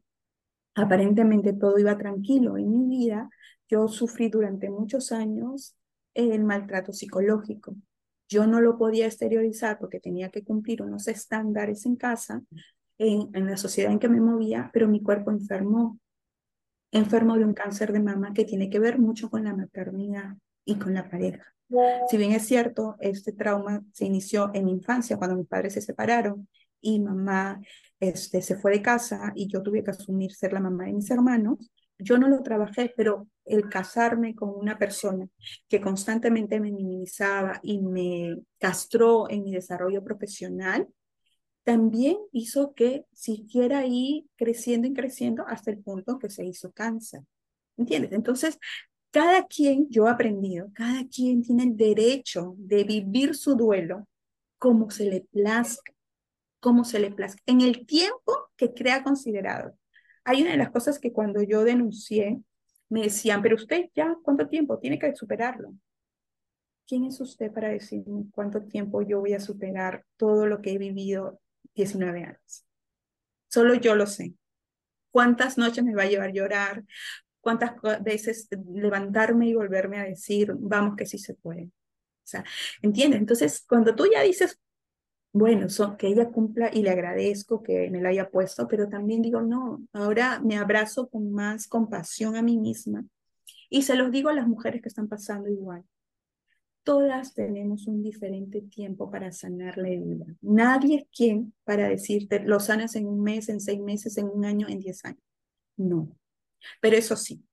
aparentemente 0.74 1.54
todo 1.54 1.78
iba 1.78 1.98
tranquilo 1.98 2.58
en 2.58 2.72
mi 2.72 2.98
vida. 2.98 3.30
Yo 3.68 3.88
sufrí 3.88 4.30
durante 4.30 4.70
muchos 4.70 5.12
años 5.12 5.76
el 6.14 6.44
maltrato 6.44 6.92
psicológico. 6.94 7.76
Yo 8.28 8.48
no 8.48 8.62
lo 8.62 8.78
podía 8.78 9.06
exteriorizar 9.06 9.78
porque 9.78 10.00
tenía 10.00 10.30
que 10.30 10.44
cumplir 10.44 10.82
unos 10.82 11.08
estándares 11.08 11.86
en 11.86 11.98
casa, 11.98 12.42
en, 13.02 13.30
en 13.34 13.46
la 13.48 13.58
sociedad 13.58 13.92
en 13.92 14.00
que 14.00 14.10
me 14.10 14.22
movía, 14.22 14.70
pero 14.74 14.88
mi 14.88 15.02
cuerpo 15.02 15.32
enfermó 15.32 16.00
enfermo 16.92 17.38
de 17.38 17.46
un 17.46 17.54
cáncer 17.54 17.94
de 17.94 18.02
mama 18.02 18.34
que 18.34 18.46
tiene 18.46 18.70
que 18.70 18.80
ver 18.80 19.00
mucho 19.00 19.30
con 19.30 19.46
la 19.46 19.56
maternidad 19.56 20.36
y 20.66 20.76
con 20.76 20.94
la 20.94 21.10
pareja. 21.10 21.46
Si 22.10 22.18
bien 22.18 22.34
es 22.34 22.46
cierto, 22.46 22.98
este 23.00 23.32
trauma 23.32 23.82
se 23.94 24.06
inició 24.06 24.52
en 24.54 24.66
mi 24.66 24.72
infancia 24.72 25.16
cuando 25.16 25.38
mis 25.38 25.48
padres 25.48 25.74
se 25.74 25.82
separaron 25.82 26.50
y 26.82 27.00
mamá 27.00 27.62
este, 28.00 28.42
se 28.42 28.58
fue 28.58 28.74
de 28.74 28.82
casa 28.82 29.32
y 29.36 29.48
yo 29.48 29.64
tuve 29.64 29.82
que 29.84 29.92
asumir 29.92 30.34
ser 30.34 30.52
la 30.52 30.60
mamá 30.60 30.86
de 30.86 30.94
mis 30.94 31.10
hermanos, 31.10 31.72
yo 31.98 32.18
no 32.18 32.28
lo 32.28 32.44
trabajé, 32.44 32.94
pero 32.98 33.28
el 33.46 33.70
casarme 33.70 34.36
con 34.36 34.50
una 34.50 34.78
persona 34.78 35.28
que 35.70 35.80
constantemente 35.80 36.60
me 36.60 36.72
minimizaba 36.72 37.60
y 37.64 37.80
me 37.80 38.38
castró 38.60 39.30
en 39.30 39.44
mi 39.44 39.54
desarrollo 39.54 40.04
profesional, 40.04 40.88
también 41.64 42.18
hizo 42.32 42.74
que 42.74 43.06
siguiera 43.14 43.80
ahí 43.80 44.28
creciendo 44.36 44.88
y 44.88 44.94
creciendo 44.94 45.46
hasta 45.48 45.72
el 45.72 45.80
punto 45.80 46.20
que 46.20 46.30
se 46.30 46.46
hizo 46.46 46.72
cáncer. 46.72 47.22
¿Entiendes? 47.78 48.12
Entonces, 48.14 48.58
cada 49.12 49.46
quien, 49.46 49.90
yo 49.90 50.08
he 50.08 50.10
aprendido, 50.10 50.70
cada 50.74 51.06
quien 51.08 51.42
tiene 51.44 51.64
el 51.64 51.76
derecho 51.76 52.56
de 52.58 52.84
vivir 52.84 53.36
su 53.36 53.56
duelo 53.56 54.08
como 54.58 54.90
se 54.90 55.10
le 55.10 55.22
plazca, 55.32 55.92
como 56.60 56.86
se 56.86 57.00
le 57.00 57.12
plazca, 57.12 57.42
en 57.46 57.62
el 57.62 57.86
tiempo 57.86 58.50
que 58.56 58.74
crea 58.74 59.04
considerado. 59.04 59.76
Hay 60.24 60.42
una 60.42 60.52
de 60.52 60.58
las 60.58 60.72
cosas 60.72 61.00
que 61.00 61.12
cuando 61.12 61.42
yo 61.42 61.64
denuncié, 61.64 62.42
me 62.90 63.04
decían, 63.04 63.42
pero 63.42 63.56
usted 63.56 63.90
ya, 63.96 64.16
¿cuánto 64.24 64.48
tiempo? 64.48 64.78
Tiene 64.78 65.00
que 65.00 65.16
superarlo. 65.16 65.74
¿Quién 66.88 67.06
es 67.06 67.20
usted 67.20 67.52
para 67.52 67.70
decirme 67.70 68.26
cuánto 68.32 68.64
tiempo 68.64 69.02
yo 69.02 69.20
voy 69.20 69.34
a 69.34 69.40
superar 69.40 70.06
todo 70.18 70.46
lo 70.46 70.62
que 70.62 70.74
he 70.74 70.78
vivido 70.78 71.41
19 71.76 72.24
años. 72.24 72.66
Solo 73.50 73.74
yo 73.76 73.96
lo 73.96 74.08
sé. 74.08 74.34
¿Cuántas 75.12 75.58
noches 75.58 75.84
me 75.84 75.96
va 75.96 76.04
a 76.04 76.08
llevar 76.08 76.32
llorar? 76.32 76.84
¿Cuántas 77.42 77.74
veces 78.02 78.48
levantarme 78.72 79.48
y 79.48 79.56
volverme 79.56 80.00
a 80.00 80.04
decir, 80.04 80.54
vamos 80.58 80.96
que 80.96 81.06
sí 81.06 81.18
se 81.18 81.34
puede? 81.34 81.66
O 81.66 82.28
sea, 82.32 82.46
¿entiendes? 82.82 83.20
Entonces, 83.20 83.66
cuando 83.68 83.96
tú 83.96 84.08
ya 84.12 84.22
dices, 84.22 84.60
bueno, 85.34 85.68
que 85.98 86.08
ella 86.08 86.30
cumpla 86.30 86.70
y 86.74 86.84
le 86.84 86.92
agradezco 86.92 87.64
que 87.64 87.90
me 87.90 88.02
la 88.02 88.10
haya 88.10 88.30
puesto, 88.30 88.68
pero 88.68 88.90
también 88.90 89.22
digo, 89.22 89.42
no, 89.42 89.82
ahora 89.94 90.40
me 90.40 90.58
abrazo 90.58 91.10
con 91.10 91.32
más 91.32 91.68
compasión 91.68 92.36
a 92.36 92.42
mí 92.42 92.58
misma 92.58 93.06
y 93.70 93.84
se 93.84 93.96
los 93.96 94.12
digo 94.12 94.30
a 94.30 94.34
las 94.34 94.48
mujeres 94.48 94.82
que 94.82 94.90
están 94.90 95.08
pasando 95.08 95.50
igual 95.50 95.84
todas 96.84 97.34
tenemos 97.34 97.88
un 97.88 98.02
diferente 98.02 98.62
tiempo 98.62 99.10
para 99.10 99.32
sanar 99.32 99.78
la 99.78 99.90
herida. 99.90 100.26
Nadie 100.42 100.98
es 100.98 101.06
quien 101.16 101.54
para 101.64 101.90
decirte, 101.90 102.40
lo 102.40 102.60
sanas 102.60 102.96
en 102.96 103.08
un 103.08 103.22
mes, 103.22 103.50
en 103.50 103.60
seis 103.60 103.80
meses, 103.80 104.18
en 104.18 104.26
un 104.26 104.46
año, 104.46 104.68
en 104.68 104.80
diez 104.80 105.04
años. 105.06 105.22
No. 105.78 106.10
Pero 106.80 106.98
eso 106.98 107.16
sí, 107.16 107.44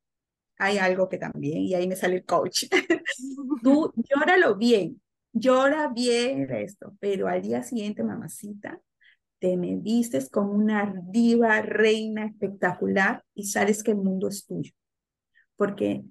hay 0.57 0.77
algo 0.77 1.09
que 1.09 1.17
también, 1.17 1.59
y 1.59 1.73
ahí 1.73 1.87
me 1.87 1.95
sale 1.95 2.17
el 2.17 2.25
coach. 2.25 2.65
Tú 3.63 3.93
llóralo 3.95 4.55
bien, 4.55 5.01
llora 5.33 5.89
bien 5.89 6.49
esto, 6.51 6.95
pero 6.99 7.27
al 7.27 7.41
día 7.41 7.63
siguiente, 7.63 8.03
mamacita, 8.03 8.81
te 9.39 9.55
me 9.55 9.77
vistes 9.77 10.29
como 10.29 10.51
una 10.51 10.93
diva, 11.07 11.61
reina 11.61 12.25
espectacular 12.25 13.23
y 13.33 13.45
sabes 13.45 13.83
que 13.83 13.91
el 13.91 13.97
mundo 13.97 14.27
es 14.27 14.45
tuyo. 14.45 14.73
Porque 15.55 16.03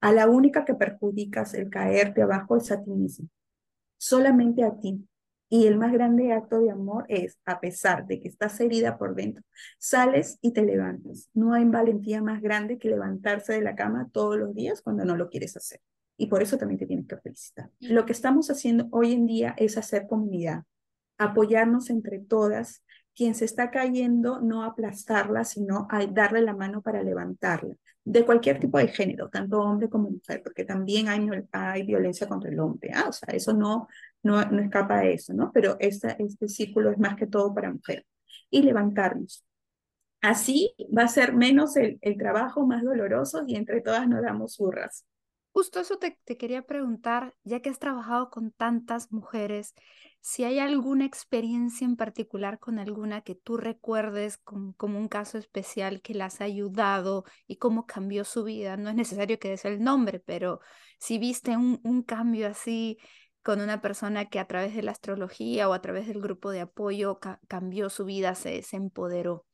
a 0.00 0.12
la 0.12 0.28
única 0.28 0.64
que 0.64 0.74
perjudicas 0.74 1.54
el 1.54 1.70
caerte 1.70 2.22
abajo 2.22 2.56
es 2.56 2.70
a 2.70 2.82
ti 2.82 2.90
mismo, 2.90 3.28
solamente 3.96 4.64
a 4.64 4.76
ti. 4.78 5.06
Y 5.48 5.66
el 5.66 5.78
más 5.78 5.92
grande 5.92 6.32
acto 6.32 6.60
de 6.60 6.72
amor 6.72 7.06
es, 7.08 7.38
a 7.44 7.60
pesar 7.60 8.04
de 8.06 8.20
que 8.20 8.28
estás 8.28 8.58
herida 8.60 8.98
por 8.98 9.14
dentro, 9.14 9.44
sales 9.78 10.38
y 10.42 10.52
te 10.52 10.62
levantas. 10.62 11.30
No 11.34 11.54
hay 11.54 11.64
valentía 11.64 12.20
más 12.20 12.42
grande 12.42 12.78
que 12.78 12.88
levantarse 12.88 13.52
de 13.52 13.62
la 13.62 13.76
cama 13.76 14.08
todos 14.12 14.36
los 14.36 14.54
días 14.54 14.82
cuando 14.82 15.04
no 15.04 15.16
lo 15.16 15.28
quieres 15.28 15.56
hacer. 15.56 15.80
Y 16.16 16.26
por 16.26 16.42
eso 16.42 16.58
también 16.58 16.80
te 16.80 16.86
tienes 16.86 17.06
que 17.06 17.18
felicitar. 17.18 17.70
Lo 17.78 18.06
que 18.06 18.12
estamos 18.12 18.50
haciendo 18.50 18.88
hoy 18.90 19.12
en 19.12 19.26
día 19.26 19.54
es 19.56 19.78
hacer 19.78 20.08
comunidad, 20.08 20.64
apoyarnos 21.16 21.90
entre 21.90 22.18
todas. 22.18 22.82
Quien 23.14 23.34
se 23.34 23.44
está 23.44 23.70
cayendo, 23.70 24.40
no 24.40 24.64
aplastarla, 24.64 25.44
sino 25.44 25.86
darle 26.12 26.42
la 26.42 26.54
mano 26.54 26.82
para 26.82 27.02
levantarla 27.02 27.76
de 28.06 28.24
cualquier 28.24 28.60
tipo 28.60 28.78
de 28.78 28.86
género, 28.86 29.28
tanto 29.28 29.60
hombre 29.60 29.88
como 29.90 30.10
mujer, 30.10 30.40
porque 30.40 30.64
también 30.64 31.08
hay, 31.08 31.28
hay 31.50 31.82
violencia 31.82 32.28
contra 32.28 32.48
el 32.48 32.60
hombre, 32.60 32.92
¿ah? 32.94 33.06
o 33.08 33.12
sea, 33.12 33.34
eso 33.34 33.52
no, 33.52 33.88
no, 34.22 34.44
no 34.44 34.62
escapa 34.62 35.00
de 35.00 35.14
eso, 35.14 35.34
¿no? 35.34 35.50
Pero 35.52 35.76
este, 35.80 36.14
este 36.20 36.48
círculo 36.48 36.92
es 36.92 36.98
más 36.98 37.16
que 37.16 37.26
todo 37.26 37.52
para 37.52 37.72
mujeres. 37.72 38.06
Y 38.48 38.62
levantarnos. 38.62 39.44
Así 40.20 40.72
va 40.96 41.02
a 41.02 41.08
ser 41.08 41.34
menos 41.34 41.76
el, 41.76 41.98
el 42.00 42.16
trabajo, 42.16 42.64
más 42.64 42.84
doloroso 42.84 43.42
y 43.46 43.56
entre 43.56 43.80
todas 43.80 44.08
nos 44.08 44.22
damos 44.22 44.56
burras. 44.56 45.04
Justo 45.56 45.80
eso 45.80 45.96
te, 45.96 46.18
quería 46.36 46.66
preguntar, 46.66 47.34
ya 47.42 47.60
que 47.60 47.70
has 47.70 47.78
trabajado 47.78 48.28
con 48.28 48.50
tantas 48.50 49.10
mujeres, 49.10 49.74
si 50.20 50.44
hay 50.44 50.58
alguna 50.58 51.06
experiencia 51.06 51.86
en 51.86 51.96
particular 51.96 52.58
con 52.58 52.78
alguna 52.78 53.22
que 53.22 53.36
tú 53.36 53.56
recuerdes 53.56 54.36
como, 54.36 54.74
un 54.78 55.08
caso 55.08 55.38
especial 55.38 56.02
que 56.02 56.12
las 56.12 56.42
ha 56.42 56.44
ayudado 56.44 57.24
y 57.46 57.56
cómo 57.56 57.86
cambió 57.86 58.24
su 58.24 58.44
vida. 58.44 58.76
No 58.76 58.90
es 58.90 58.96
necesario 58.96 59.38
que 59.38 59.48
des 59.48 59.64
el 59.64 59.82
nombre, 59.82 60.20
pero 60.20 60.60
si 60.98 61.16
viste 61.16 61.56
un, 61.56 62.02
cambio 62.02 62.48
así 62.48 62.98
con 63.42 63.62
una 63.62 63.80
persona 63.80 64.26
que 64.26 64.38
a 64.38 64.46
través 64.46 64.74
de 64.76 64.82
la 64.82 64.90
astrología 64.90 65.70
o 65.70 65.72
a 65.72 65.80
través 65.80 66.06
del 66.06 66.20
grupo 66.20 66.50
de 66.50 66.60
apoyo 66.60 67.18
ca 67.18 67.40
cambió 67.48 67.88
su 67.88 68.04
vida, 68.04 68.34
se, 68.34 68.60
se 68.60 68.76
empoderó. 68.76 69.46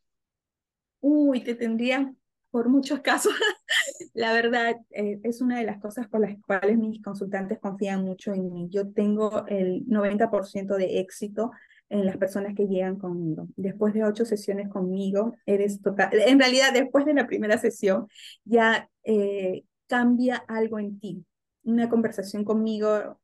Uy, 0.98 1.44
te 1.44 1.54
tendría 1.54 2.12
por 2.52 2.68
muchos 2.68 3.00
casos. 3.00 3.32
La 4.14 4.32
verdad, 4.32 4.76
eh, 4.90 5.18
es 5.24 5.40
una 5.40 5.58
de 5.58 5.64
las 5.64 5.80
cosas 5.80 6.06
por 6.06 6.20
las 6.20 6.36
cuales 6.46 6.78
mis 6.78 7.02
consultantes 7.02 7.58
confían 7.58 8.04
mucho 8.04 8.32
en 8.32 8.52
mí. 8.52 8.68
Yo 8.70 8.92
tengo 8.92 9.44
el 9.48 9.84
90% 9.86 10.76
de 10.76 11.00
éxito 11.00 11.50
en 11.88 12.06
las 12.06 12.18
personas 12.18 12.54
que 12.54 12.68
llegan 12.68 12.96
conmigo. 12.96 13.48
Después 13.56 13.94
de 13.94 14.04
ocho 14.04 14.24
sesiones 14.24 14.68
conmigo, 14.68 15.34
eres 15.46 15.80
total. 15.80 16.10
En 16.12 16.38
realidad, 16.38 16.72
después 16.72 17.04
de 17.06 17.14
la 17.14 17.26
primera 17.26 17.58
sesión, 17.58 18.06
ya 18.44 18.88
eh, 19.02 19.64
cambia 19.88 20.36
algo 20.46 20.78
en 20.78 21.00
ti. 21.00 21.24
Una 21.64 21.88
conversación 21.88 22.44
conmigo 22.44 23.18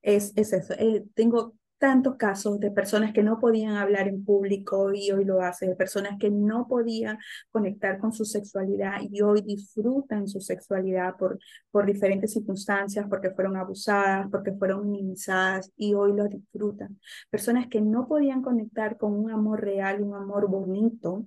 es, 0.00 0.32
es 0.36 0.52
eso. 0.52 0.74
Eh, 0.78 1.04
tengo 1.14 1.54
tantos 1.82 2.14
casos 2.14 2.60
de 2.60 2.70
personas 2.70 3.12
que 3.12 3.24
no 3.24 3.40
podían 3.40 3.74
hablar 3.74 4.06
en 4.06 4.24
público 4.24 4.92
y 4.94 5.10
hoy 5.10 5.24
lo 5.24 5.42
hacen, 5.42 5.70
de 5.70 5.74
personas 5.74 6.16
que 6.16 6.30
no 6.30 6.68
podían 6.68 7.18
conectar 7.50 7.98
con 7.98 8.12
su 8.12 8.24
sexualidad 8.24 9.00
y 9.10 9.20
hoy 9.20 9.42
disfrutan 9.42 10.28
su 10.28 10.40
sexualidad 10.40 11.16
por, 11.16 11.40
por 11.72 11.84
diferentes 11.84 12.34
circunstancias, 12.34 13.04
porque 13.10 13.32
fueron 13.32 13.56
abusadas, 13.56 14.28
porque 14.30 14.52
fueron 14.52 14.88
minimizadas 14.88 15.72
y 15.76 15.92
hoy 15.94 16.12
lo 16.12 16.28
disfrutan. 16.28 17.00
Personas 17.30 17.66
que 17.66 17.80
no 17.80 18.06
podían 18.06 18.42
conectar 18.42 18.96
con 18.96 19.14
un 19.14 19.32
amor 19.32 19.60
real, 19.60 20.02
un 20.02 20.14
amor 20.14 20.48
bonito, 20.48 21.26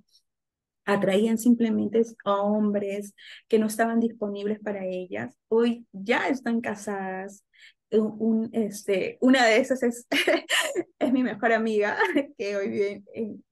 atraían 0.85 1.37
simplemente 1.37 2.01
a 2.23 2.41
hombres 2.41 3.13
que 3.49 3.59
no 3.59 3.65
estaban 3.65 3.99
disponibles 3.99 4.59
para 4.59 4.85
ellas, 4.85 5.35
hoy 5.49 5.85
ya 5.91 6.29
están 6.29 6.61
casadas, 6.61 7.43
un, 7.91 8.49
este, 8.53 9.17
una 9.21 9.45
de 9.45 9.57
esas 9.57 9.83
es, 9.83 10.07
es 10.99 11.13
mi 11.13 11.23
mejor 11.23 11.53
amiga, 11.53 11.97
que 12.37 12.55
hoy 12.57 12.69
vive 12.69 13.03
en, 13.13 13.43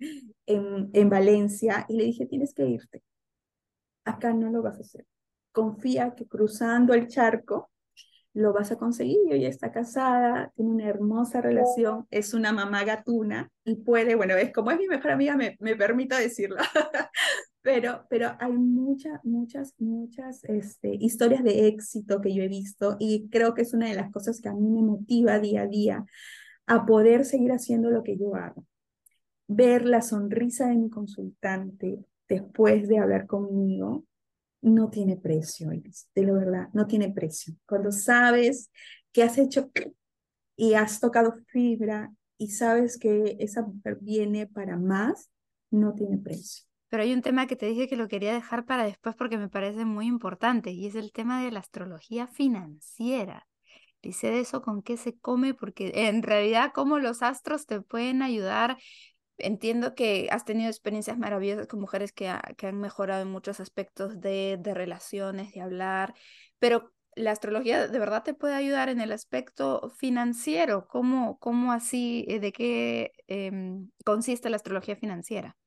en, 0.45 0.89
en 0.93 1.09
Valencia, 1.09 1.86
y 1.88 1.97
le 1.97 2.03
dije, 2.05 2.25
tienes 2.25 2.53
que 2.53 2.65
irte. 2.65 3.03
Acá 4.05 4.34
no 4.34 4.49
lo 4.49 4.61
vas 4.61 4.77
a 4.77 4.81
hacer. 4.81 5.05
Confía 5.51 6.13
que 6.15 6.27
cruzando 6.27 6.93
el 6.93 7.07
charco 7.07 7.69
lo 8.34 8.51
vas 8.51 8.71
a 8.71 8.77
conseguir. 8.77 9.19
Y 9.27 9.34
ella 9.34 9.49
está 9.49 9.71
casada, 9.71 10.51
tiene 10.55 10.71
una 10.71 10.88
hermosa 10.88 11.41
relación, 11.41 12.07
es 12.11 12.34
una 12.34 12.51
mamá 12.51 12.84
gatuna 12.84 13.51
y 13.63 13.75
puede, 13.75 14.15
bueno, 14.15 14.36
es 14.36 14.51
como 14.51 14.71
es 14.71 14.77
mi 14.77 14.88
mejor 14.88 15.11
amiga, 15.11 15.38
me, 15.38 15.55
me 15.59 15.75
permito 15.75 16.15
decirlo, 16.17 16.57
pero, 17.64 18.05
pero 18.09 18.36
hay 18.39 18.51
muchas, 18.51 19.24
muchas, 19.24 19.74
muchas 19.80 20.43
este, 20.43 20.95
historias 20.99 21.43
de 21.43 21.68
éxito 21.68 22.20
que 22.20 22.36
yo 22.36 22.43
he 22.43 22.49
visto 22.49 22.97
y 22.99 23.30
creo 23.30 23.53
que 23.53 23.61
es 23.61 23.74
una 23.74 23.88
de 23.88 23.95
las 23.95 24.11
cosas 24.11 24.41
que 24.41 24.49
a 24.49 24.53
mí 24.53 24.70
me 24.70 24.84
motiva 24.84 25.39
día 25.39 25.61
a 25.61 25.68
día 25.68 26.05
a 26.68 26.86
poder 26.86 27.24
seguir 27.24 27.53
haciendo 27.53 27.89
lo 27.89 28.03
que 28.03 28.18
yo 28.18 28.36
hago. 28.36 28.68
Ver 29.47 29.86
la 29.86 30.01
sonrisa 30.01 30.68
de 30.68 30.76
mi 30.76 30.89
consultante 30.89 32.03
después 32.28 32.88
de 32.89 32.99
hablar 32.99 33.28
conmigo 33.28 34.03
no 34.61 34.89
tiene 34.89 35.16
precio, 35.16 35.70
de 35.70 36.24
la 36.24 36.34
verdad, 36.34 36.70
no 36.74 36.86
tiene 36.86 37.11
precio. 37.11 37.55
Cuando 37.66 37.91
sabes 37.93 38.72
que 39.14 39.24
has 39.24 39.38
hecho 39.38 39.72
y 40.57 40.74
has 40.74 40.99
tocado 40.99 41.34
fibra 41.47 42.14
y 42.38 42.49
sabes 42.51 42.97
que 42.97 43.38
esa 43.39 43.61
mujer 43.61 43.99
viene 44.01 44.47
para 44.47 44.78
más, 44.78 45.30
no 45.72 45.93
tiene 45.93 46.18
precio. 46.18 46.72
Pero 46.94 47.02
hay 47.02 47.14
un 47.14 47.24
tema 47.24 47.48
que 47.48 47.56
te 47.56 47.66
dije 47.66 47.88
que 47.88 47.96
lo 47.96 48.08
quería 48.08 48.34
dejar 48.36 48.66
para 48.66 48.84
después 48.84 49.16
porque 49.16 49.39
me 49.39 49.50
parece 49.50 49.84
muy 49.84 50.06
importante 50.06 50.70
y 50.70 50.86
es 50.86 50.94
el 50.94 51.12
tema 51.12 51.44
de 51.44 51.50
la 51.50 51.60
astrología 51.60 52.28
financiera. 52.28 53.48
Dice 54.04 54.30
de 54.30 54.41
eso 54.41 54.62
con 54.62 54.84
qué 54.84 54.96
se 54.98 55.18
come, 55.18 55.56
porque 55.56 55.91
en 55.96 56.22
realidad 56.22 56.70
cómo 56.72 57.00
los 57.00 57.24
astros 57.24 57.66
te 57.66 57.82
pueden 57.82 58.22
ayudar. 58.22 58.78
Entiendo 59.39 59.96
que 59.96 60.28
has 60.30 60.46
tenido 60.46 60.70
experiencias 60.70 61.18
maravillosas 61.18 61.66
con 61.66 61.80
mujeres 61.80 62.12
que, 62.12 62.32
que 62.58 62.68
han 62.68 62.80
mejorado 62.80 63.24
en 63.24 63.32
muchos 63.32 63.60
aspectos 63.60 64.22
de, 64.22 64.60
de 64.62 64.76
relaciones, 64.76 65.52
de 65.52 65.62
hablar, 65.62 66.14
pero 66.60 66.94
la 67.16 67.32
astrología 67.32 67.88
de 67.88 67.98
verdad 67.98 68.22
te 68.22 68.36
puede 68.36 68.54
ayudar 68.54 68.89
en 68.89 69.02
el 69.02 69.14
aspecto 69.14 69.89
financiero. 69.98 70.86
¿Cómo, 70.88 71.39
cómo 71.39 71.72
así, 71.72 72.24
eh, 72.28 72.39
de 72.39 72.52
qué 72.52 73.14
eh, 73.28 73.52
consiste 74.06 74.52
la 74.52 74.58
astrología 74.58 74.96
financiera? 74.96 75.58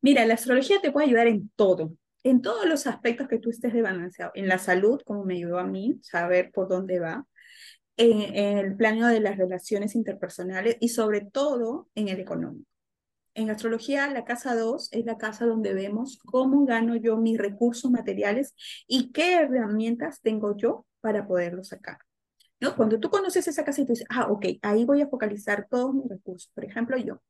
Mira, 0.00 0.24
la 0.26 0.34
astrología 0.34 0.80
te 0.80 0.92
puede 0.92 1.06
ayudar 1.08 1.26
en 1.26 1.50
todo, 1.56 1.92
en 2.22 2.40
todos 2.40 2.66
los 2.66 2.86
aspectos 2.86 3.28
que 3.28 3.38
tú 3.38 3.50
estés 3.50 3.72
desbalanceado. 3.72 4.32
En 4.34 4.48
la 4.48 4.58
salud, 4.58 5.00
como 5.04 5.24
me 5.24 5.34
ayudó 5.34 5.58
a 5.58 5.66
mí, 5.66 5.98
saber 6.02 6.50
por 6.52 6.68
dónde 6.68 7.00
va. 7.00 7.26
En, 7.96 8.22
en 8.36 8.58
el 8.58 8.76
plano 8.76 9.08
de 9.08 9.20
las 9.20 9.36
relaciones 9.36 9.96
interpersonales 9.96 10.76
y 10.80 10.88
sobre 10.90 11.22
todo 11.22 11.88
en 11.96 12.08
el 12.08 12.20
económico. 12.20 12.64
En 13.34 13.50
astrología, 13.50 14.08
la 14.10 14.24
casa 14.24 14.54
2 14.56 14.88
es 14.92 15.04
la 15.04 15.18
casa 15.18 15.46
donde 15.46 15.74
vemos 15.74 16.18
cómo 16.24 16.64
gano 16.64 16.96
yo 16.96 17.16
mis 17.16 17.38
recursos 17.38 17.90
materiales 17.90 18.54
y 18.86 19.12
qué 19.12 19.34
herramientas 19.34 20.20
tengo 20.22 20.56
yo 20.56 20.86
para 21.00 21.26
poderlos 21.26 21.68
sacar. 21.68 21.98
¿No? 22.60 22.74
Cuando 22.74 22.98
tú 22.98 23.08
conoces 23.08 23.46
esa 23.46 23.64
casa 23.64 23.80
y 23.80 23.86
tú 23.86 23.92
dices, 23.92 24.06
ah, 24.10 24.26
ok, 24.30 24.46
ahí 24.62 24.84
voy 24.84 25.00
a 25.00 25.08
focalizar 25.08 25.68
todos 25.70 25.94
mis 25.94 26.08
recursos. 26.08 26.50
Por 26.54 26.64
ejemplo, 26.64 26.96
yo 26.96 27.20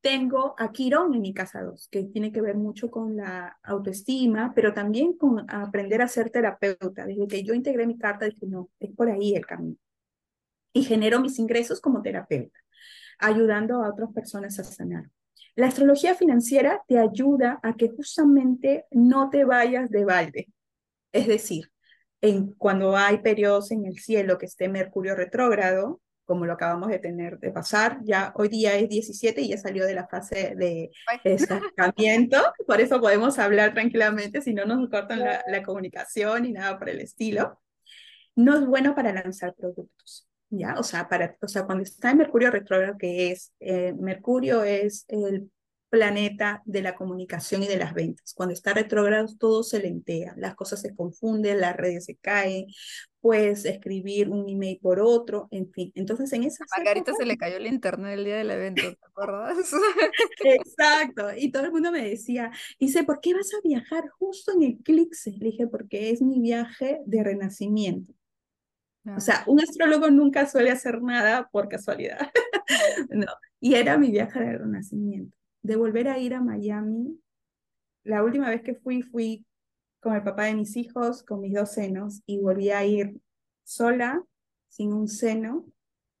tengo 0.00 0.56
a 0.58 0.72
Quirón 0.72 1.14
en 1.14 1.20
mi 1.22 1.32
casa 1.32 1.62
2, 1.62 1.88
que 1.88 2.02
tiene 2.04 2.32
que 2.32 2.40
ver 2.40 2.56
mucho 2.56 2.90
con 2.90 3.16
la 3.16 3.58
autoestima, 3.62 4.52
pero 4.54 4.74
también 4.74 5.16
con 5.16 5.48
aprender 5.48 6.02
a 6.02 6.08
ser 6.08 6.30
terapeuta. 6.30 7.06
Desde 7.06 7.28
que 7.28 7.44
yo 7.44 7.54
integré 7.54 7.86
mi 7.86 7.96
carta, 7.96 8.26
dije, 8.26 8.46
no, 8.46 8.68
es 8.80 8.90
por 8.94 9.08
ahí 9.08 9.36
el 9.36 9.46
camino. 9.46 9.76
Y 10.72 10.82
genero 10.82 11.20
mis 11.20 11.38
ingresos 11.38 11.80
como 11.80 12.02
terapeuta, 12.02 12.58
ayudando 13.18 13.82
a 13.82 13.90
otras 13.90 14.12
personas 14.12 14.58
a 14.58 14.64
sanar. 14.64 15.08
La 15.54 15.68
astrología 15.68 16.14
financiera 16.14 16.82
te 16.88 16.98
ayuda 16.98 17.60
a 17.62 17.76
que 17.76 17.90
justamente 17.90 18.86
no 18.90 19.30
te 19.30 19.44
vayas 19.44 19.90
de 19.90 20.04
balde. 20.04 20.48
Es 21.12 21.26
decir, 21.26 21.71
en, 22.22 22.52
cuando 22.52 22.96
hay 22.96 23.18
periodos 23.18 23.70
en 23.72 23.84
el 23.84 23.98
cielo 23.98 24.38
que 24.38 24.46
esté 24.46 24.68
Mercurio 24.68 25.14
retrógrado, 25.14 26.00
como 26.24 26.46
lo 26.46 26.54
acabamos 26.54 26.88
de 26.88 26.98
tener 26.98 27.38
de 27.40 27.50
pasar. 27.50 27.98
Ya 28.04 28.32
hoy 28.36 28.48
día 28.48 28.76
es 28.76 28.88
17 28.88 29.42
y 29.42 29.48
ya 29.48 29.58
salió 29.58 29.84
de 29.84 29.94
la 29.94 30.06
fase 30.06 30.54
de 30.56 30.90
estancamiento, 31.24 32.38
por 32.66 32.80
eso 32.80 33.00
podemos 33.00 33.38
hablar 33.38 33.74
tranquilamente, 33.74 34.40
si 34.40 34.54
no 34.54 34.64
nos 34.64 34.88
cortan 34.88 35.18
la, 35.18 35.44
la, 35.46 35.62
comunicación 35.62 36.46
y 36.46 36.52
nada 36.52 36.78
por 36.78 36.88
el 36.88 37.00
estilo. 37.00 37.60
No 38.34 38.56
es 38.56 38.64
bueno 38.64 38.94
para 38.94 39.12
lanzar 39.12 39.54
productos. 39.54 40.26
¿Ya? 40.48 40.74
O 40.78 40.82
sea, 40.82 41.08
para, 41.08 41.36
o 41.40 41.48
sea, 41.48 41.64
cuando 41.64 41.82
está 41.82 42.10
en 42.10 42.18
Mercurio 42.18 42.50
retrógrado, 42.50 42.98
que 42.98 43.30
es, 43.30 43.52
eh, 43.58 43.94
Mercurio 43.98 44.64
es 44.64 45.06
el 45.08 45.50
planeta 45.92 46.62
de 46.64 46.80
la 46.80 46.94
comunicación 46.94 47.62
y 47.62 47.68
de 47.68 47.76
las 47.76 47.92
ventas. 47.92 48.32
Cuando 48.32 48.54
está 48.54 48.72
retrógrado, 48.72 49.26
todo 49.38 49.62
se 49.62 49.78
lentea, 49.78 50.32
las 50.38 50.54
cosas 50.54 50.80
se 50.80 50.94
confunden, 50.94 51.60
las 51.60 51.76
redes 51.76 52.06
se 52.06 52.16
caen, 52.16 52.64
puedes 53.20 53.66
escribir 53.66 54.30
un 54.30 54.48
email 54.48 54.78
por 54.80 55.00
otro, 55.00 55.48
en 55.50 55.70
fin. 55.70 55.92
Entonces, 55.94 56.32
en 56.32 56.44
esa. 56.44 56.64
A 56.64 56.78
Margarita 56.78 57.12
se 57.12 57.26
le 57.26 57.36
cayó 57.36 57.58
el 57.58 57.66
internet 57.66 58.14
el 58.14 58.24
día 58.24 58.38
del 58.38 58.50
evento, 58.50 58.80
¿te 58.80 59.06
acuerdas? 59.06 59.58
Exacto. 60.44 61.28
Y 61.36 61.52
todo 61.52 61.66
el 61.66 61.72
mundo 61.72 61.92
me 61.92 62.08
decía, 62.08 62.50
dice, 62.80 63.04
¿por 63.04 63.20
qué 63.20 63.34
vas 63.34 63.52
a 63.52 63.60
viajar 63.62 64.08
justo 64.18 64.52
en 64.52 64.62
eclipse? 64.62 65.32
Le 65.32 65.50
dije, 65.50 65.66
porque 65.66 66.08
es 66.08 66.22
mi 66.22 66.40
viaje 66.40 67.02
de 67.04 67.22
renacimiento. 67.22 68.14
O 69.14 69.20
sea, 69.20 69.44
un 69.46 69.60
astrólogo 69.60 70.10
nunca 70.10 70.48
suele 70.48 70.70
hacer 70.70 71.02
nada 71.02 71.50
por 71.52 71.68
casualidad. 71.68 72.30
no. 73.10 73.26
Y 73.60 73.74
era 73.74 73.98
mi 73.98 74.10
viaje 74.10 74.40
de 74.40 74.56
renacimiento 74.56 75.36
de 75.62 75.76
volver 75.76 76.08
a 76.08 76.18
ir 76.18 76.34
a 76.34 76.40
Miami. 76.40 77.20
La 78.04 78.22
última 78.22 78.50
vez 78.50 78.62
que 78.62 78.74
fui, 78.74 79.02
fui 79.02 79.46
con 80.00 80.14
el 80.14 80.22
papá 80.22 80.44
de 80.44 80.54
mis 80.54 80.76
hijos, 80.76 81.22
con 81.22 81.40
mis 81.40 81.54
dos 81.54 81.72
senos, 81.72 82.22
y 82.26 82.40
volví 82.40 82.70
a 82.70 82.84
ir 82.84 83.20
sola, 83.62 84.22
sin 84.68 84.92
un 84.92 85.08
seno, 85.08 85.66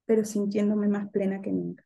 pero 0.04 0.24
sintiéndome 0.24 0.88
más 0.88 1.10
plena 1.10 1.42
que 1.42 1.52
nunca. 1.52 1.84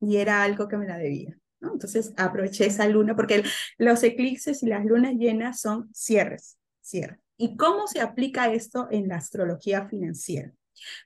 Y 0.00 0.16
era 0.16 0.42
algo 0.42 0.68
que 0.68 0.76
me 0.76 0.86
la 0.86 0.98
debía. 0.98 1.38
Entonces 1.60 2.12
aproveché 2.16 2.66
esa 2.66 2.88
luna, 2.88 3.14
porque 3.14 3.44
los 3.78 4.02
eclipses 4.02 4.62
y 4.62 4.66
las 4.66 4.84
lunas 4.84 5.14
llenas 5.14 5.60
son 5.60 5.88
cierres, 5.94 6.58
cierres. 6.80 7.20
¿Y 7.36 7.56
cómo 7.56 7.86
se 7.86 8.00
aplica 8.00 8.52
esto 8.52 8.88
en 8.90 9.08
la 9.08 9.16
astrología 9.16 9.86
financiera? 9.88 10.52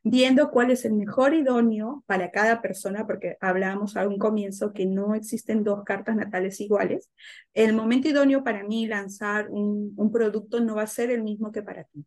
Viendo 0.02 0.50
cuál 0.50 0.70
es 0.70 0.84
el 0.84 0.94
mejor 0.94 1.34
idóneo 1.34 2.04
para 2.06 2.30
cada 2.30 2.62
persona, 2.62 3.06
porque 3.06 3.36
hablábamos 3.40 3.96
a 3.96 4.06
un 4.06 4.18
comienzo 4.18 4.72
que 4.72 4.86
no 4.86 5.14
existen 5.14 5.64
dos 5.64 5.84
cartas 5.84 6.16
natales 6.16 6.60
iguales. 6.60 7.10
El 7.54 7.74
momento 7.74 8.08
idóneo 8.08 8.44
para 8.44 8.64
mí 8.64 8.86
lanzar 8.86 9.48
un, 9.50 9.94
un 9.96 10.12
producto 10.12 10.60
no 10.60 10.76
va 10.76 10.82
a 10.82 10.86
ser 10.86 11.10
el 11.10 11.22
mismo 11.22 11.52
que 11.52 11.62
para 11.62 11.84
ti. 11.84 12.04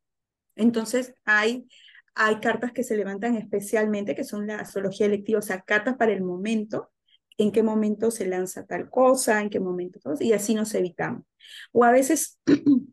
Entonces, 0.56 1.14
hay, 1.26 1.68
hay 2.16 2.40
cartas 2.40 2.72
que 2.72 2.84
se 2.84 2.98
levantan 2.98 3.36
especialmente, 3.36 4.16
que 4.16 4.24
son 4.24 4.48
la 4.48 4.58
astrología 4.58 5.06
electiva, 5.08 5.40
o 5.40 5.42
sea, 5.42 5.62
cartas 5.62 5.98
para 5.98 6.14
el 6.14 6.24
momento, 6.24 6.92
en 7.38 7.52
qué 7.52 7.64
momento 7.64 8.12
se 8.12 8.28
lanza 8.28 8.66
tal 8.66 8.90
cosa, 8.90 9.42
en 9.42 9.50
qué 9.50 9.60
momento, 9.60 10.00
y 10.20 10.34
así 10.34 10.54
nos 10.54 10.74
evitamos. 10.76 11.24
O 11.72 11.84
a 11.84 11.92
veces 11.92 12.40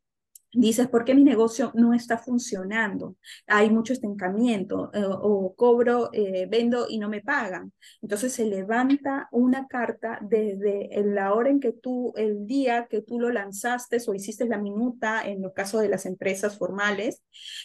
dices, 0.53 0.89
¿por 0.89 1.05
qué 1.05 1.15
mi 1.15 1.25
negocio 1.25 1.71
no 1.75 1.95
está 1.95 2.19
funcionando? 2.19 3.17
Hay 3.47 3.71
mucho 3.71 3.93
estancamiento 3.93 4.91
eh, 4.93 5.03
o 5.05 5.55
cobro, 5.57 6.11
eh, 6.13 6.47
vendo 6.51 6.87
y 6.89 6.99
no 6.99 7.09
me 7.09 7.21
pagan. 7.21 7.73
Entonces 8.03 8.33
se 8.33 8.47
levanta 8.47 9.29
una 9.33 9.67
carta 9.69 10.19
desde 10.23 10.91
la 11.05 11.35
hora 11.35 11.51
en 11.51 11.61
que 11.61 11.73
tú, 11.73 12.13
el 12.17 12.47
día 12.47 12.87
que 12.89 13.03
tú 13.03 13.21
lo 13.21 13.31
lanzaste 13.31 13.99
o 14.07 14.15
hiciste 14.15 14.47
la 14.47 14.59
minuta, 14.59 15.23
en 15.27 15.45
el 15.45 15.53
caso 15.53 15.79
de 15.79 15.89
las 15.89 16.07
empresas 16.07 16.59
formales, 16.59 17.23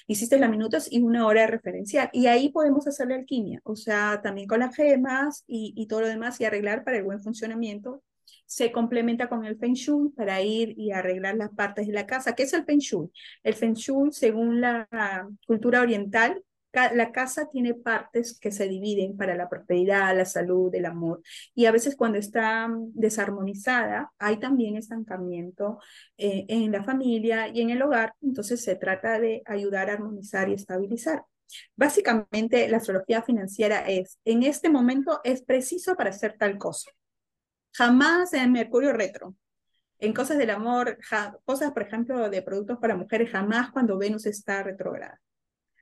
hiciste 0.07 0.39
las 0.39 0.49
minutas 0.49 0.87
y 0.91 1.01
una 1.01 1.25
hora 1.27 1.41
de 1.41 1.47
referencial. 1.47 2.09
Y 2.13 2.27
ahí 2.27 2.49
podemos 2.49 2.87
hacer 2.87 3.07
la 3.07 3.15
alquimia, 3.15 3.61
o 3.63 3.75
sea, 3.75 4.21
también 4.21 4.47
con 4.47 4.59
las 4.59 4.75
gemas 4.75 5.43
y, 5.47 5.73
y 5.75 5.87
todo 5.87 6.01
lo 6.01 6.07
demás 6.07 6.39
y 6.39 6.45
arreglar 6.45 6.83
para 6.83 6.97
el 6.97 7.03
buen 7.03 7.21
funcionamiento 7.21 8.03
se 8.45 8.71
complementa 8.71 9.29
con 9.29 9.45
el 9.45 9.57
Feng 9.57 9.73
Shui 9.73 10.09
para 10.09 10.41
ir 10.41 10.73
y 10.77 10.91
arreglar 10.91 11.35
las 11.35 11.51
partes 11.51 11.87
de 11.87 11.93
la 11.93 12.05
casa. 12.05 12.35
¿Qué 12.35 12.43
es 12.43 12.53
el 12.53 12.65
Feng 12.65 12.79
Shui? 12.79 13.09
El 13.43 13.53
Feng 13.53 13.73
Shui, 13.73 14.11
según 14.11 14.61
la 14.61 14.87
cultura 15.45 15.81
oriental, 15.81 16.43
la 16.93 17.11
casa 17.11 17.49
tiene 17.49 17.73
partes 17.73 18.37
que 18.39 18.51
se 18.51 18.67
dividen 18.67 19.15
para 19.17 19.35
la 19.35 19.49
prosperidad, 19.49 20.15
la 20.15 20.25
salud, 20.25 20.73
el 20.75 20.85
amor. 20.85 21.21
Y 21.53 21.65
a 21.65 21.71
veces 21.71 21.95
cuando 21.95 22.17
está 22.17 22.69
desarmonizada, 22.93 24.11
hay 24.19 24.37
también 24.37 24.75
estancamiento 24.75 25.79
eh, 26.17 26.45
en 26.49 26.71
la 26.71 26.83
familia 26.83 27.47
y 27.47 27.61
en 27.61 27.69
el 27.69 27.81
hogar. 27.81 28.13
Entonces 28.21 28.63
se 28.63 28.75
trata 28.75 29.19
de 29.19 29.41
ayudar 29.45 29.89
a 29.89 29.93
armonizar 29.93 30.49
y 30.49 30.53
estabilizar. 30.53 31.23
Básicamente, 31.75 32.67
la 32.67 32.77
astrología 32.77 33.21
financiera 33.21 33.87
es, 33.87 34.19
en 34.25 34.43
este 34.43 34.69
momento 34.69 35.21
es 35.23 35.43
preciso 35.43 35.95
para 35.95 36.09
hacer 36.09 36.35
tal 36.37 36.57
cosa. 36.57 36.91
Jamás 37.77 38.33
en 38.33 38.51
Mercurio 38.51 38.93
retro. 38.93 39.35
En 39.99 40.13
cosas 40.13 40.37
del 40.37 40.49
amor, 40.49 40.97
cosas, 41.45 41.71
por 41.71 41.83
ejemplo, 41.83 42.29
de 42.29 42.41
productos 42.41 42.77
para 42.79 42.95
mujeres, 42.95 43.31
jamás 43.31 43.71
cuando 43.71 43.97
Venus 43.97 44.25
está 44.25 44.63
retrograda. 44.63 45.19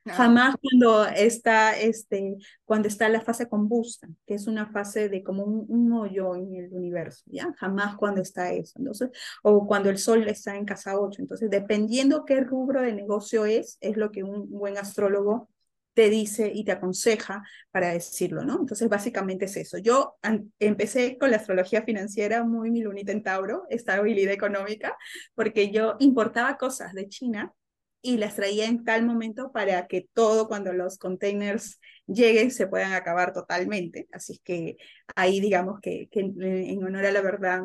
Jamás 0.06 0.56
cuando 0.60 1.06
está, 1.06 1.78
este, 1.78 2.36
cuando 2.64 2.88
está 2.88 3.08
la 3.08 3.22
fase 3.22 3.48
combusta, 3.48 4.06
que 4.26 4.34
es 4.34 4.46
una 4.46 4.66
fase 4.66 5.08
de 5.08 5.22
como 5.22 5.44
un, 5.44 5.92
hoyo 5.92 6.36
en 6.36 6.54
el 6.54 6.72
universo, 6.72 7.24
¿ya? 7.26 7.54
Jamás 7.56 7.96
cuando 7.96 8.20
está 8.20 8.52
eso. 8.52 8.74
Entonces, 8.78 9.10
o 9.42 9.66
cuando 9.66 9.88
el 9.88 9.96
sol 9.96 10.28
está 10.28 10.56
en 10.56 10.66
casa 10.66 10.98
8. 10.98 11.22
Entonces, 11.22 11.48
dependiendo 11.48 12.26
qué 12.26 12.40
rubro 12.40 12.82
de 12.82 12.92
negocio 12.92 13.46
es, 13.46 13.78
es 13.80 13.96
lo 13.96 14.10
que 14.10 14.22
un 14.22 14.50
buen 14.50 14.76
astrólogo 14.76 15.48
te 15.94 16.10
dice 16.10 16.50
y 16.52 16.64
te 16.64 16.72
aconseja 16.72 17.42
para 17.70 17.92
decirlo, 17.92 18.44
¿no? 18.44 18.58
Entonces, 18.60 18.88
básicamente 18.88 19.46
es 19.46 19.56
eso. 19.56 19.78
Yo 19.78 20.16
empecé 20.58 21.16
con 21.18 21.30
la 21.30 21.38
astrología 21.38 21.82
financiera 21.82 22.44
muy 22.44 22.70
mi 22.70 22.82
lunita 22.82 23.12
en 23.12 23.22
Tauro, 23.22 23.64
estabilidad 23.70 24.32
económica, 24.32 24.96
porque 25.34 25.70
yo 25.70 25.96
importaba 26.00 26.56
cosas 26.58 26.92
de 26.94 27.08
China 27.08 27.54
y 28.02 28.18
las 28.18 28.36
traía 28.36 28.66
en 28.66 28.84
tal 28.84 29.06
momento 29.06 29.50
para 29.50 29.86
que 29.86 30.08
todo 30.12 30.46
cuando 30.46 30.74
los 30.74 30.98
containers 30.98 31.80
lleguen 32.06 32.50
se 32.50 32.66
puedan 32.66 32.92
acabar 32.92 33.32
totalmente. 33.32 34.08
Así 34.12 34.40
que 34.44 34.76
ahí 35.16 35.40
digamos 35.40 35.80
que, 35.80 36.08
que 36.10 36.20
en 36.20 36.84
honor 36.84 37.06
a 37.06 37.12
la 37.12 37.22
verdad 37.22 37.62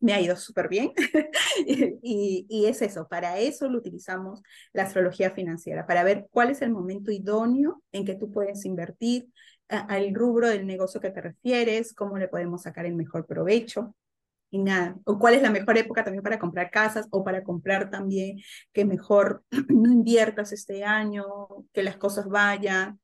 me 0.00 0.12
ha 0.12 0.20
ido 0.20 0.36
súper 0.36 0.68
bien. 0.68 0.92
y, 1.66 2.46
y, 2.48 2.66
es 2.66 2.82
eso, 2.82 3.08
para 3.08 3.38
eso 3.38 3.68
lo 3.68 3.78
utilizamos 3.78 4.42
la 4.72 4.84
astrología 4.84 5.30
financiera, 5.30 5.86
para 5.86 6.04
ver 6.04 6.28
cuál 6.30 6.50
es 6.50 6.62
el 6.62 6.70
momento 6.70 7.10
idóneo 7.10 7.82
en 7.92 8.04
que 8.04 8.14
tú 8.14 8.30
puedes 8.30 8.64
invertir, 8.64 9.28
al 9.70 10.14
rubro 10.14 10.48
del 10.48 10.66
negocio 10.66 11.00
que 11.00 11.10
te 11.10 11.20
refieres, 11.20 11.94
cómo 11.94 12.18
le 12.18 12.28
podemos 12.28 12.62
sacar 12.62 12.86
el 12.86 12.94
mejor 12.94 13.26
provecho. 13.26 13.94
Y 14.52 14.58
nada, 14.58 14.96
o 15.04 15.16
cuál 15.18 15.34
es 15.34 15.42
la 15.42 15.50
mejor 15.50 15.78
época 15.78 16.02
también 16.02 16.24
para 16.24 16.40
comprar 16.40 16.72
casas 16.72 17.06
o 17.12 17.22
para 17.22 17.44
comprar 17.44 17.88
también 17.88 18.38
que 18.72 18.84
mejor 18.84 19.44
no 19.68 19.92
inviertas 19.92 20.52
este 20.52 20.82
año, 20.82 21.24
que 21.72 21.84
las 21.84 21.96
cosas 21.96 22.26
vayan, 22.28 22.98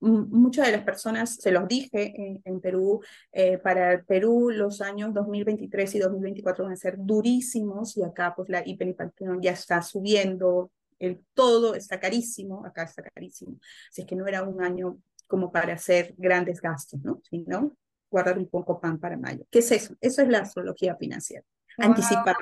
muchas 0.00 0.66
de 0.66 0.72
las 0.72 0.84
personas, 0.84 1.36
se 1.36 1.50
los 1.50 1.66
dije 1.66 2.40
en, 2.44 2.60
Perú, 2.60 3.02
eh, 3.32 3.58
para 3.58 3.92
el 3.92 4.04
Perú 4.04 4.50
los 4.50 4.80
años 4.80 5.14
2023 5.14 5.94
y 5.94 5.98
2024 5.98 6.64
van 6.64 6.72
a 6.72 6.76
ser 6.76 6.96
durísimos 6.98 7.96
y 7.96 8.02
acá 8.02 8.34
pues 8.34 8.48
la 8.48 8.62
hiperinflación 8.66 9.40
ya 9.40 9.52
está 9.52 9.80
subiendo, 9.82 10.70
el 10.98 11.24
todo 11.34 11.74
está 11.74 11.98
carísimo, 12.00 12.64
acá 12.66 12.84
está 12.84 13.02
carísimo. 13.02 13.58
Así 13.90 14.02
es 14.02 14.06
que 14.06 14.16
no 14.16 14.26
era 14.26 14.42
un 14.42 14.62
año 14.62 14.98
como 15.26 15.50
para 15.50 15.74
hacer 15.74 16.14
grandes 16.18 16.60
gastos, 16.60 17.00
¿no? 17.02 17.20
Sino 17.28 17.76
guardar 18.10 18.38
un 18.38 18.48
poco 18.48 18.80
pan 18.80 18.98
para 18.98 19.16
mayo. 19.16 19.44
¿Qué 19.50 19.58
es 19.60 19.72
eso? 19.72 19.96
Eso 20.00 20.22
es 20.22 20.28
la 20.28 20.38
astrología 20.38 20.96
financiera. 20.96 21.44
Anticipar. 21.78 22.36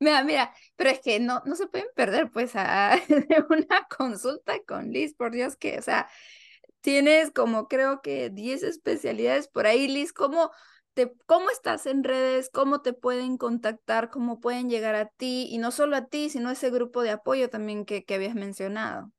Mira, 0.00 0.24
mira, 0.24 0.54
pero 0.76 0.90
es 0.90 1.00
que 1.00 1.20
no, 1.20 1.42
no 1.46 1.56
se 1.56 1.66
pueden 1.66 1.88
perder 1.94 2.30
pues 2.30 2.52
a, 2.54 2.98
una 3.48 3.86
consulta 3.96 4.54
con 4.66 4.90
Liz, 4.90 5.14
por 5.14 5.32
Dios 5.32 5.56
que, 5.56 5.78
o 5.78 5.82
sea, 5.82 6.08
Tienes 6.84 7.30
como 7.30 7.66
creo 7.66 8.02
que 8.02 8.28
10 8.28 8.62
especialidades 8.62 9.48
por 9.48 9.66
ahí, 9.66 9.88
Liz. 9.88 10.12
¿Cómo, 10.12 10.50
te, 10.92 11.14
¿Cómo 11.24 11.48
estás 11.48 11.86
en 11.86 12.04
redes? 12.04 12.50
¿Cómo 12.52 12.82
te 12.82 12.92
pueden 12.92 13.38
contactar? 13.38 14.10
¿Cómo 14.10 14.38
pueden 14.38 14.68
llegar 14.68 14.94
a 14.94 15.06
ti? 15.06 15.48
Y 15.50 15.56
no 15.56 15.70
solo 15.70 15.96
a 15.96 16.08
ti, 16.08 16.28
sino 16.28 16.50
a 16.50 16.52
ese 16.52 16.68
grupo 16.68 17.02
de 17.02 17.08
apoyo 17.08 17.48
también 17.48 17.86
que, 17.86 18.04
que 18.04 18.16
habías 18.16 18.34
mencionado. 18.34 19.10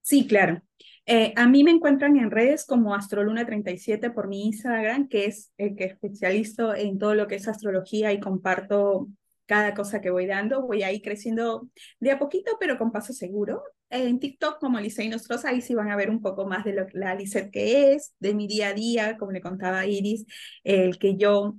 Sí, 0.00 0.26
claro. 0.26 0.62
Eh, 1.04 1.34
a 1.36 1.46
mí 1.46 1.64
me 1.64 1.70
encuentran 1.70 2.16
en 2.16 2.30
redes 2.30 2.64
como 2.64 2.94
Astroluna37 2.94 4.10
por 4.14 4.26
mi 4.26 4.46
Instagram, 4.46 5.08
que 5.08 5.26
es 5.26 5.52
el 5.58 5.76
que 5.76 5.84
especializo 5.84 6.74
en 6.74 6.98
todo 6.98 7.14
lo 7.14 7.26
que 7.26 7.34
es 7.34 7.46
astrología 7.46 8.10
y 8.14 8.20
comparto 8.20 9.06
cada 9.50 9.74
cosa 9.74 10.00
que 10.00 10.10
voy 10.10 10.26
dando. 10.26 10.62
Voy 10.62 10.84
a 10.84 10.92
ir 10.92 11.02
creciendo 11.02 11.68
de 11.98 12.12
a 12.12 12.20
poquito, 12.20 12.52
pero 12.60 12.78
con 12.78 12.92
paso 12.92 13.12
seguro 13.12 13.64
en 13.90 14.20
TikTok 14.20 14.60
como 14.60 14.78
Licey 14.78 15.08
Nostrosa, 15.08 15.48
ahí 15.48 15.60
sí 15.60 15.74
van 15.74 15.90
a 15.90 15.96
ver 15.96 16.10
un 16.10 16.22
poco 16.22 16.46
más 16.46 16.64
de 16.64 16.72
lo, 16.74 16.86
la 16.92 17.14
Lisette 17.16 17.50
que 17.50 17.92
es, 17.92 18.14
de 18.20 18.34
mi 18.34 18.46
día 18.46 18.68
a 18.68 18.72
día, 18.74 19.16
como 19.18 19.32
le 19.32 19.40
contaba 19.40 19.84
Iris, 19.84 20.24
el 20.62 20.98
que 20.98 21.16
yo 21.16 21.56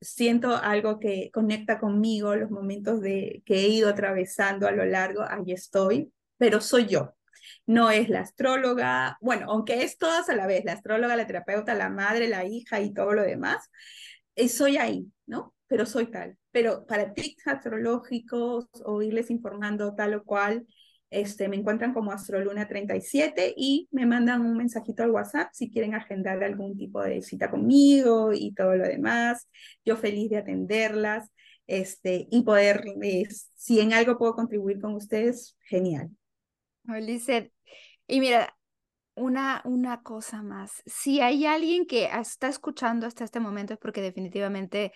siento 0.00 0.56
algo 0.56 0.98
que 0.98 1.30
conecta 1.32 1.78
conmigo, 1.78 2.34
los 2.34 2.50
momentos 2.50 3.00
de, 3.00 3.42
que 3.46 3.60
he 3.60 3.68
ido 3.68 3.88
atravesando 3.88 4.66
a 4.66 4.72
lo 4.72 4.84
largo, 4.84 5.22
ahí 5.22 5.52
estoy, 5.52 6.12
pero 6.36 6.60
soy 6.60 6.86
yo. 6.86 7.14
No 7.66 7.90
es 7.90 8.08
la 8.08 8.20
astróloga, 8.20 9.16
bueno, 9.20 9.46
aunque 9.50 9.84
es 9.84 9.98
todas 9.98 10.28
a 10.28 10.34
la 10.34 10.46
vez, 10.48 10.64
la 10.64 10.72
astróloga, 10.72 11.16
la 11.16 11.26
terapeuta, 11.26 11.74
la 11.74 11.90
madre, 11.90 12.28
la 12.28 12.44
hija 12.44 12.80
y 12.80 12.92
todo 12.92 13.12
lo 13.12 13.22
demás, 13.22 13.70
eh, 14.34 14.48
soy 14.48 14.78
ahí, 14.78 15.06
¿no? 15.26 15.54
Pero 15.68 15.86
soy 15.86 16.06
tal. 16.10 16.39
Pero 16.52 16.86
para 16.86 17.12
tics 17.14 17.46
astrológicos 17.46 18.66
o 18.84 19.02
irles 19.02 19.30
informando 19.30 19.94
tal 19.94 20.14
o 20.14 20.24
cual, 20.24 20.66
este, 21.10 21.48
me 21.48 21.56
encuentran 21.56 21.92
como 21.92 22.12
Astroluna37 22.12 23.54
y 23.56 23.88
me 23.90 24.06
mandan 24.06 24.42
un 24.42 24.56
mensajito 24.56 25.02
al 25.02 25.10
WhatsApp 25.10 25.48
si 25.52 25.68
quieren 25.68 25.94
agendar 25.94 26.42
algún 26.42 26.76
tipo 26.76 27.02
de 27.02 27.20
cita 27.20 27.50
conmigo 27.50 28.32
y 28.32 28.52
todo 28.54 28.76
lo 28.76 28.84
demás. 28.84 29.48
Yo 29.84 29.96
feliz 29.96 30.30
de 30.30 30.38
atenderlas 30.38 31.28
este, 31.66 32.28
y 32.30 32.42
poder, 32.42 32.84
eh, 33.02 33.26
si 33.56 33.80
en 33.80 33.92
algo 33.92 34.18
puedo 34.18 34.34
contribuir 34.34 34.80
con 34.80 34.94
ustedes, 34.94 35.56
genial. 35.62 36.10
Lizeth, 36.84 37.52
y 38.06 38.20
mira, 38.20 38.56
una, 39.14 39.62
una 39.64 40.02
cosa 40.02 40.42
más. 40.42 40.82
Si 40.86 41.20
hay 41.20 41.46
alguien 41.46 41.86
que 41.86 42.06
está 42.06 42.48
escuchando 42.48 43.06
hasta 43.06 43.24
este 43.24 43.40
momento 43.40 43.74
es 43.74 43.78
porque 43.78 44.00
definitivamente 44.00 44.92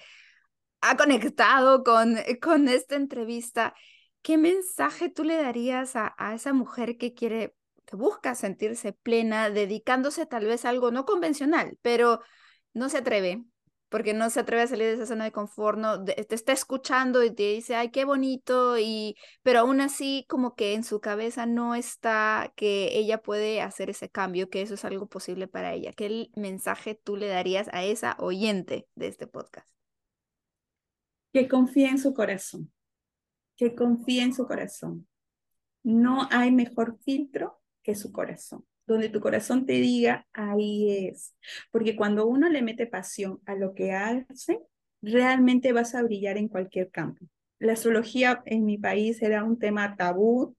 ha 0.88 0.96
conectado 0.96 1.82
con, 1.82 2.16
con 2.40 2.68
esta 2.68 2.96
entrevista 2.96 3.74
¿qué 4.24 4.38
mensaje 4.38 5.10
tú 5.10 5.22
le 5.22 5.36
darías 5.36 5.96
a, 5.96 6.14
esa 6.34 6.54
mujer 6.54 6.96
que 6.96 7.12
quiere, 7.12 7.54
que 7.84 7.94
busca 7.94 8.34
sentirse 8.34 8.94
plena, 8.94 9.50
dedicándose 9.50 10.24
tal 10.26 10.46
vez 10.46 10.64
a 10.64 10.70
algo 10.70 10.90
no 10.90 11.04
convencional, 11.04 11.78
pero 11.82 12.20
no 12.72 12.88
se 12.88 12.98
atreve? 12.98 13.44
porque 13.90 14.12
no 14.12 14.28
se 14.28 14.40
atreve 14.40 14.62
a 14.62 14.66
salir 14.66 14.86
de 14.88 14.94
esa 14.94 15.06
zona 15.06 15.22
de 15.22 15.30
confort, 15.30 15.78
no, 15.78 16.04
te 16.04 16.34
está 16.34 16.52
escuchando 16.52 17.22
y 17.22 17.30
te 17.32 17.44
dice, 17.44 17.76
ay, 17.76 17.90
qué 17.92 18.04
bonito, 18.04 18.76
y, 18.76 19.14
pero 19.44 19.60
aún 19.60 19.80
así 19.80 20.26
como 20.28 20.56
que 20.56 20.74
en 20.74 20.82
su 20.82 21.00
cabeza 21.00 21.46
no 21.46 21.76
está 21.76 22.52
que 22.56 22.98
ella 22.98 23.22
puede 23.22 23.60
hacer 23.62 23.90
ese 23.90 24.10
cambio, 24.10 24.50
que 24.50 24.62
eso 24.62 24.74
es 24.74 24.84
algo 24.84 25.06
posible 25.06 25.46
para 25.46 25.74
ella. 25.74 25.92
¿Qué 25.92 26.28
mensaje 26.34 26.96
tú 26.96 27.16
le 27.16 27.28
darías 27.28 27.68
a 27.72 27.84
esa 27.84 28.16
oyente 28.18 28.88
de 28.96 29.06
este 29.06 29.28
podcast? 29.28 29.73
Que 31.34 31.48
confíe 31.48 31.88
en 31.88 31.98
su 31.98 32.14
corazón, 32.14 32.72
que 33.56 33.74
confíe 33.74 34.22
en 34.22 34.32
su 34.32 34.46
corazón. 34.46 35.08
No 35.82 36.28
hay 36.30 36.52
mejor 36.52 36.96
filtro 37.04 37.60
que 37.82 37.96
su 37.96 38.12
corazón. 38.12 38.64
Donde 38.86 39.08
tu 39.08 39.20
corazón 39.20 39.66
te 39.66 39.74
diga, 39.74 40.26
ahí 40.32 41.08
es. 41.08 41.34
Porque 41.72 41.96
cuando 41.96 42.26
uno 42.26 42.48
le 42.48 42.62
mete 42.62 42.86
pasión 42.86 43.40
a 43.46 43.56
lo 43.56 43.74
que 43.74 43.90
hace, 43.90 44.60
realmente 45.02 45.72
vas 45.72 45.96
a 45.96 46.02
brillar 46.04 46.38
en 46.38 46.48
cualquier 46.48 46.90
campo. 46.92 47.26
La 47.58 47.72
astrología 47.72 48.42
en 48.46 48.64
mi 48.64 48.78
país 48.78 49.20
era 49.20 49.42
un 49.42 49.58
tema 49.58 49.96
tabú, 49.96 50.56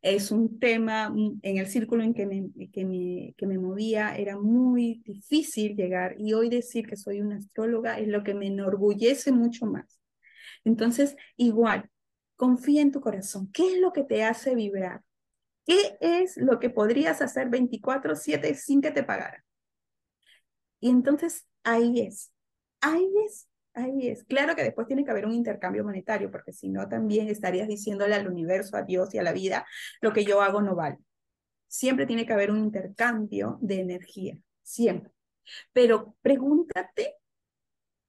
es 0.00 0.30
un 0.30 0.60
tema 0.60 1.10
mm, 1.10 1.40
en 1.42 1.58
el 1.58 1.66
círculo 1.66 2.04
en 2.04 2.14
que 2.14 2.26
me, 2.26 2.50
que 2.70 2.84
me, 2.84 3.34
que 3.36 3.46
me 3.48 3.58
movía, 3.58 4.16
era 4.16 4.38
muy 4.38 5.02
difícil 5.04 5.74
llegar 5.74 6.14
y 6.20 6.34
hoy 6.34 6.50
decir 6.50 6.86
que 6.86 6.96
soy 6.96 7.20
una 7.20 7.38
astróloga 7.38 7.98
es 7.98 8.06
lo 8.06 8.22
que 8.22 8.34
me 8.34 8.46
enorgullece 8.46 9.32
mucho 9.32 9.66
más. 9.66 10.03
Entonces, 10.64 11.16
igual, 11.36 11.90
confía 12.36 12.82
en 12.82 12.92
tu 12.92 13.00
corazón. 13.00 13.50
¿Qué 13.52 13.74
es 13.74 13.78
lo 13.80 13.92
que 13.92 14.04
te 14.04 14.24
hace 14.24 14.54
vibrar? 14.54 15.02
¿Qué 15.66 15.96
es 16.00 16.36
lo 16.36 16.58
que 16.58 16.70
podrías 16.70 17.22
hacer 17.22 17.48
24/7 17.48 18.54
sin 18.54 18.82
que 18.82 18.90
te 18.90 19.02
pagaran? 19.02 19.42
Y 20.80 20.90
entonces 20.90 21.46
ahí 21.62 22.00
es, 22.00 22.32
ahí 22.80 23.10
es, 23.26 23.48
ahí 23.72 24.08
es. 24.08 24.24
Claro 24.24 24.54
que 24.54 24.62
después 24.62 24.86
tiene 24.86 25.04
que 25.04 25.10
haber 25.10 25.26
un 25.26 25.32
intercambio 25.32 25.84
monetario, 25.84 26.30
porque 26.30 26.52
si 26.52 26.68
no 26.68 26.88
también 26.88 27.28
estarías 27.28 27.68
diciéndole 27.68 28.14
al 28.14 28.28
universo, 28.28 28.76
a 28.76 28.82
Dios 28.82 29.14
y 29.14 29.18
a 29.18 29.22
la 29.22 29.32
vida, 29.32 29.66
lo 30.02 30.12
que 30.12 30.24
yo 30.24 30.42
hago 30.42 30.60
no 30.60 30.74
vale. 30.74 30.98
Siempre 31.66 32.06
tiene 32.06 32.26
que 32.26 32.34
haber 32.34 32.50
un 32.50 32.58
intercambio 32.58 33.58
de 33.62 33.80
energía, 33.80 34.36
siempre. 34.62 35.12
Pero 35.72 36.14
pregúntate 36.22 37.16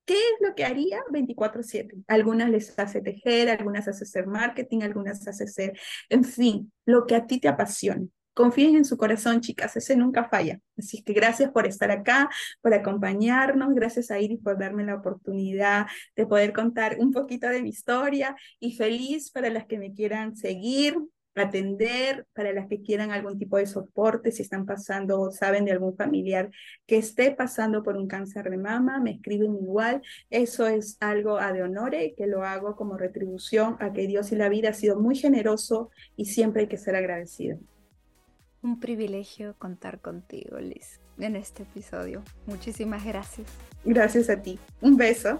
¿Qué 0.06 0.14
es 0.14 0.48
lo 0.48 0.54
que 0.54 0.66
haría 0.66 1.00
24/7? 1.10 1.98
Algunas 2.08 2.50
les 2.50 2.78
hace 2.78 3.02
tejer, 3.02 3.50
algunas 3.50 3.88
hace 3.88 4.04
hacer 4.04 4.28
marketing, 4.28 4.82
algunas 4.82 5.28
hace 5.28 5.46
hacer, 5.46 5.80
en 6.10 6.24
fin, 6.24 6.72
lo 6.86 7.06
que 7.06 7.16
a 7.16 7.26
ti 7.26 7.40
te 7.40 7.48
apasione. 7.48 8.10
Confíen 8.36 8.76
en 8.76 8.86
su 8.86 8.98
corazón, 8.98 9.40
chicas, 9.40 9.78
ese 9.78 9.96
nunca 9.96 10.26
falla. 10.26 10.60
Así 10.78 11.02
que 11.02 11.14
gracias 11.14 11.52
por 11.52 11.66
estar 11.66 11.90
acá, 11.90 12.30
por 12.62 12.74
acompañarnos, 12.74 13.74
gracias 13.74 14.12
a 14.12 14.20
Iris 14.20 14.42
por 14.44 14.60
darme 14.60 14.84
la 14.84 14.96
oportunidad 14.96 15.88
de 16.18 16.28
poder 16.28 16.52
contar 16.52 16.98
un 17.00 17.12
poquito 17.12 17.48
de 17.48 17.64
mi 17.64 17.70
historia 17.70 18.36
y 18.60 18.76
feliz 18.76 19.32
para 19.32 19.50
las 19.50 19.66
que 19.66 19.80
me 19.80 19.94
quieran 19.94 20.36
seguir, 20.36 20.98
atender 21.44 22.26
para 22.34 22.54
las 22.54 22.68
que 22.68 22.82
quieran 22.82 23.12
algún 23.12 23.38
tipo 23.38 23.58
de 23.58 23.66
soporte, 23.66 24.32
si 24.32 24.42
están 24.42 24.66
pasando 24.66 25.20
o 25.20 25.32
saben 25.32 25.66
de 25.66 25.72
algún 25.72 25.96
familiar 25.96 26.50
que 26.86 26.98
esté 26.98 27.32
pasando 27.32 27.84
por 27.84 27.98
un 27.98 28.08
cáncer 28.08 28.50
de 28.50 28.58
mama, 28.58 29.00
me 29.00 29.12
escriben 29.12 29.56
igual. 29.56 30.02
Eso 30.30 30.68
es 30.68 30.98
algo 31.00 31.38
a 31.38 31.52
de 31.52 31.64
honore 31.64 32.14
que 32.18 32.28
lo 32.28 32.44
hago 32.44 32.76
como 32.76 32.98
retribución 32.98 33.78
a 33.80 33.92
que 33.94 34.08
Dios 34.08 34.32
y 34.32 34.36
la 34.36 34.50
vida 34.50 34.70
ha 34.70 34.74
sido 34.74 35.00
muy 35.00 35.16
generoso 35.16 35.90
y 36.16 36.26
siempre 36.26 36.64
hay 36.64 36.68
que 36.68 36.78
ser 36.78 36.96
agradecido. 36.96 37.60
Un 38.62 38.80
privilegio 38.80 39.56
contar 39.60 40.02
contigo, 40.02 40.58
Liz, 40.60 41.00
en 41.20 41.36
este 41.36 41.64
episodio. 41.64 42.24
Muchísimas 42.48 43.06
gracias. 43.06 43.48
Gracias 43.84 44.30
a 44.30 44.42
ti. 44.42 44.58
Un 44.82 44.98
beso. 44.98 45.40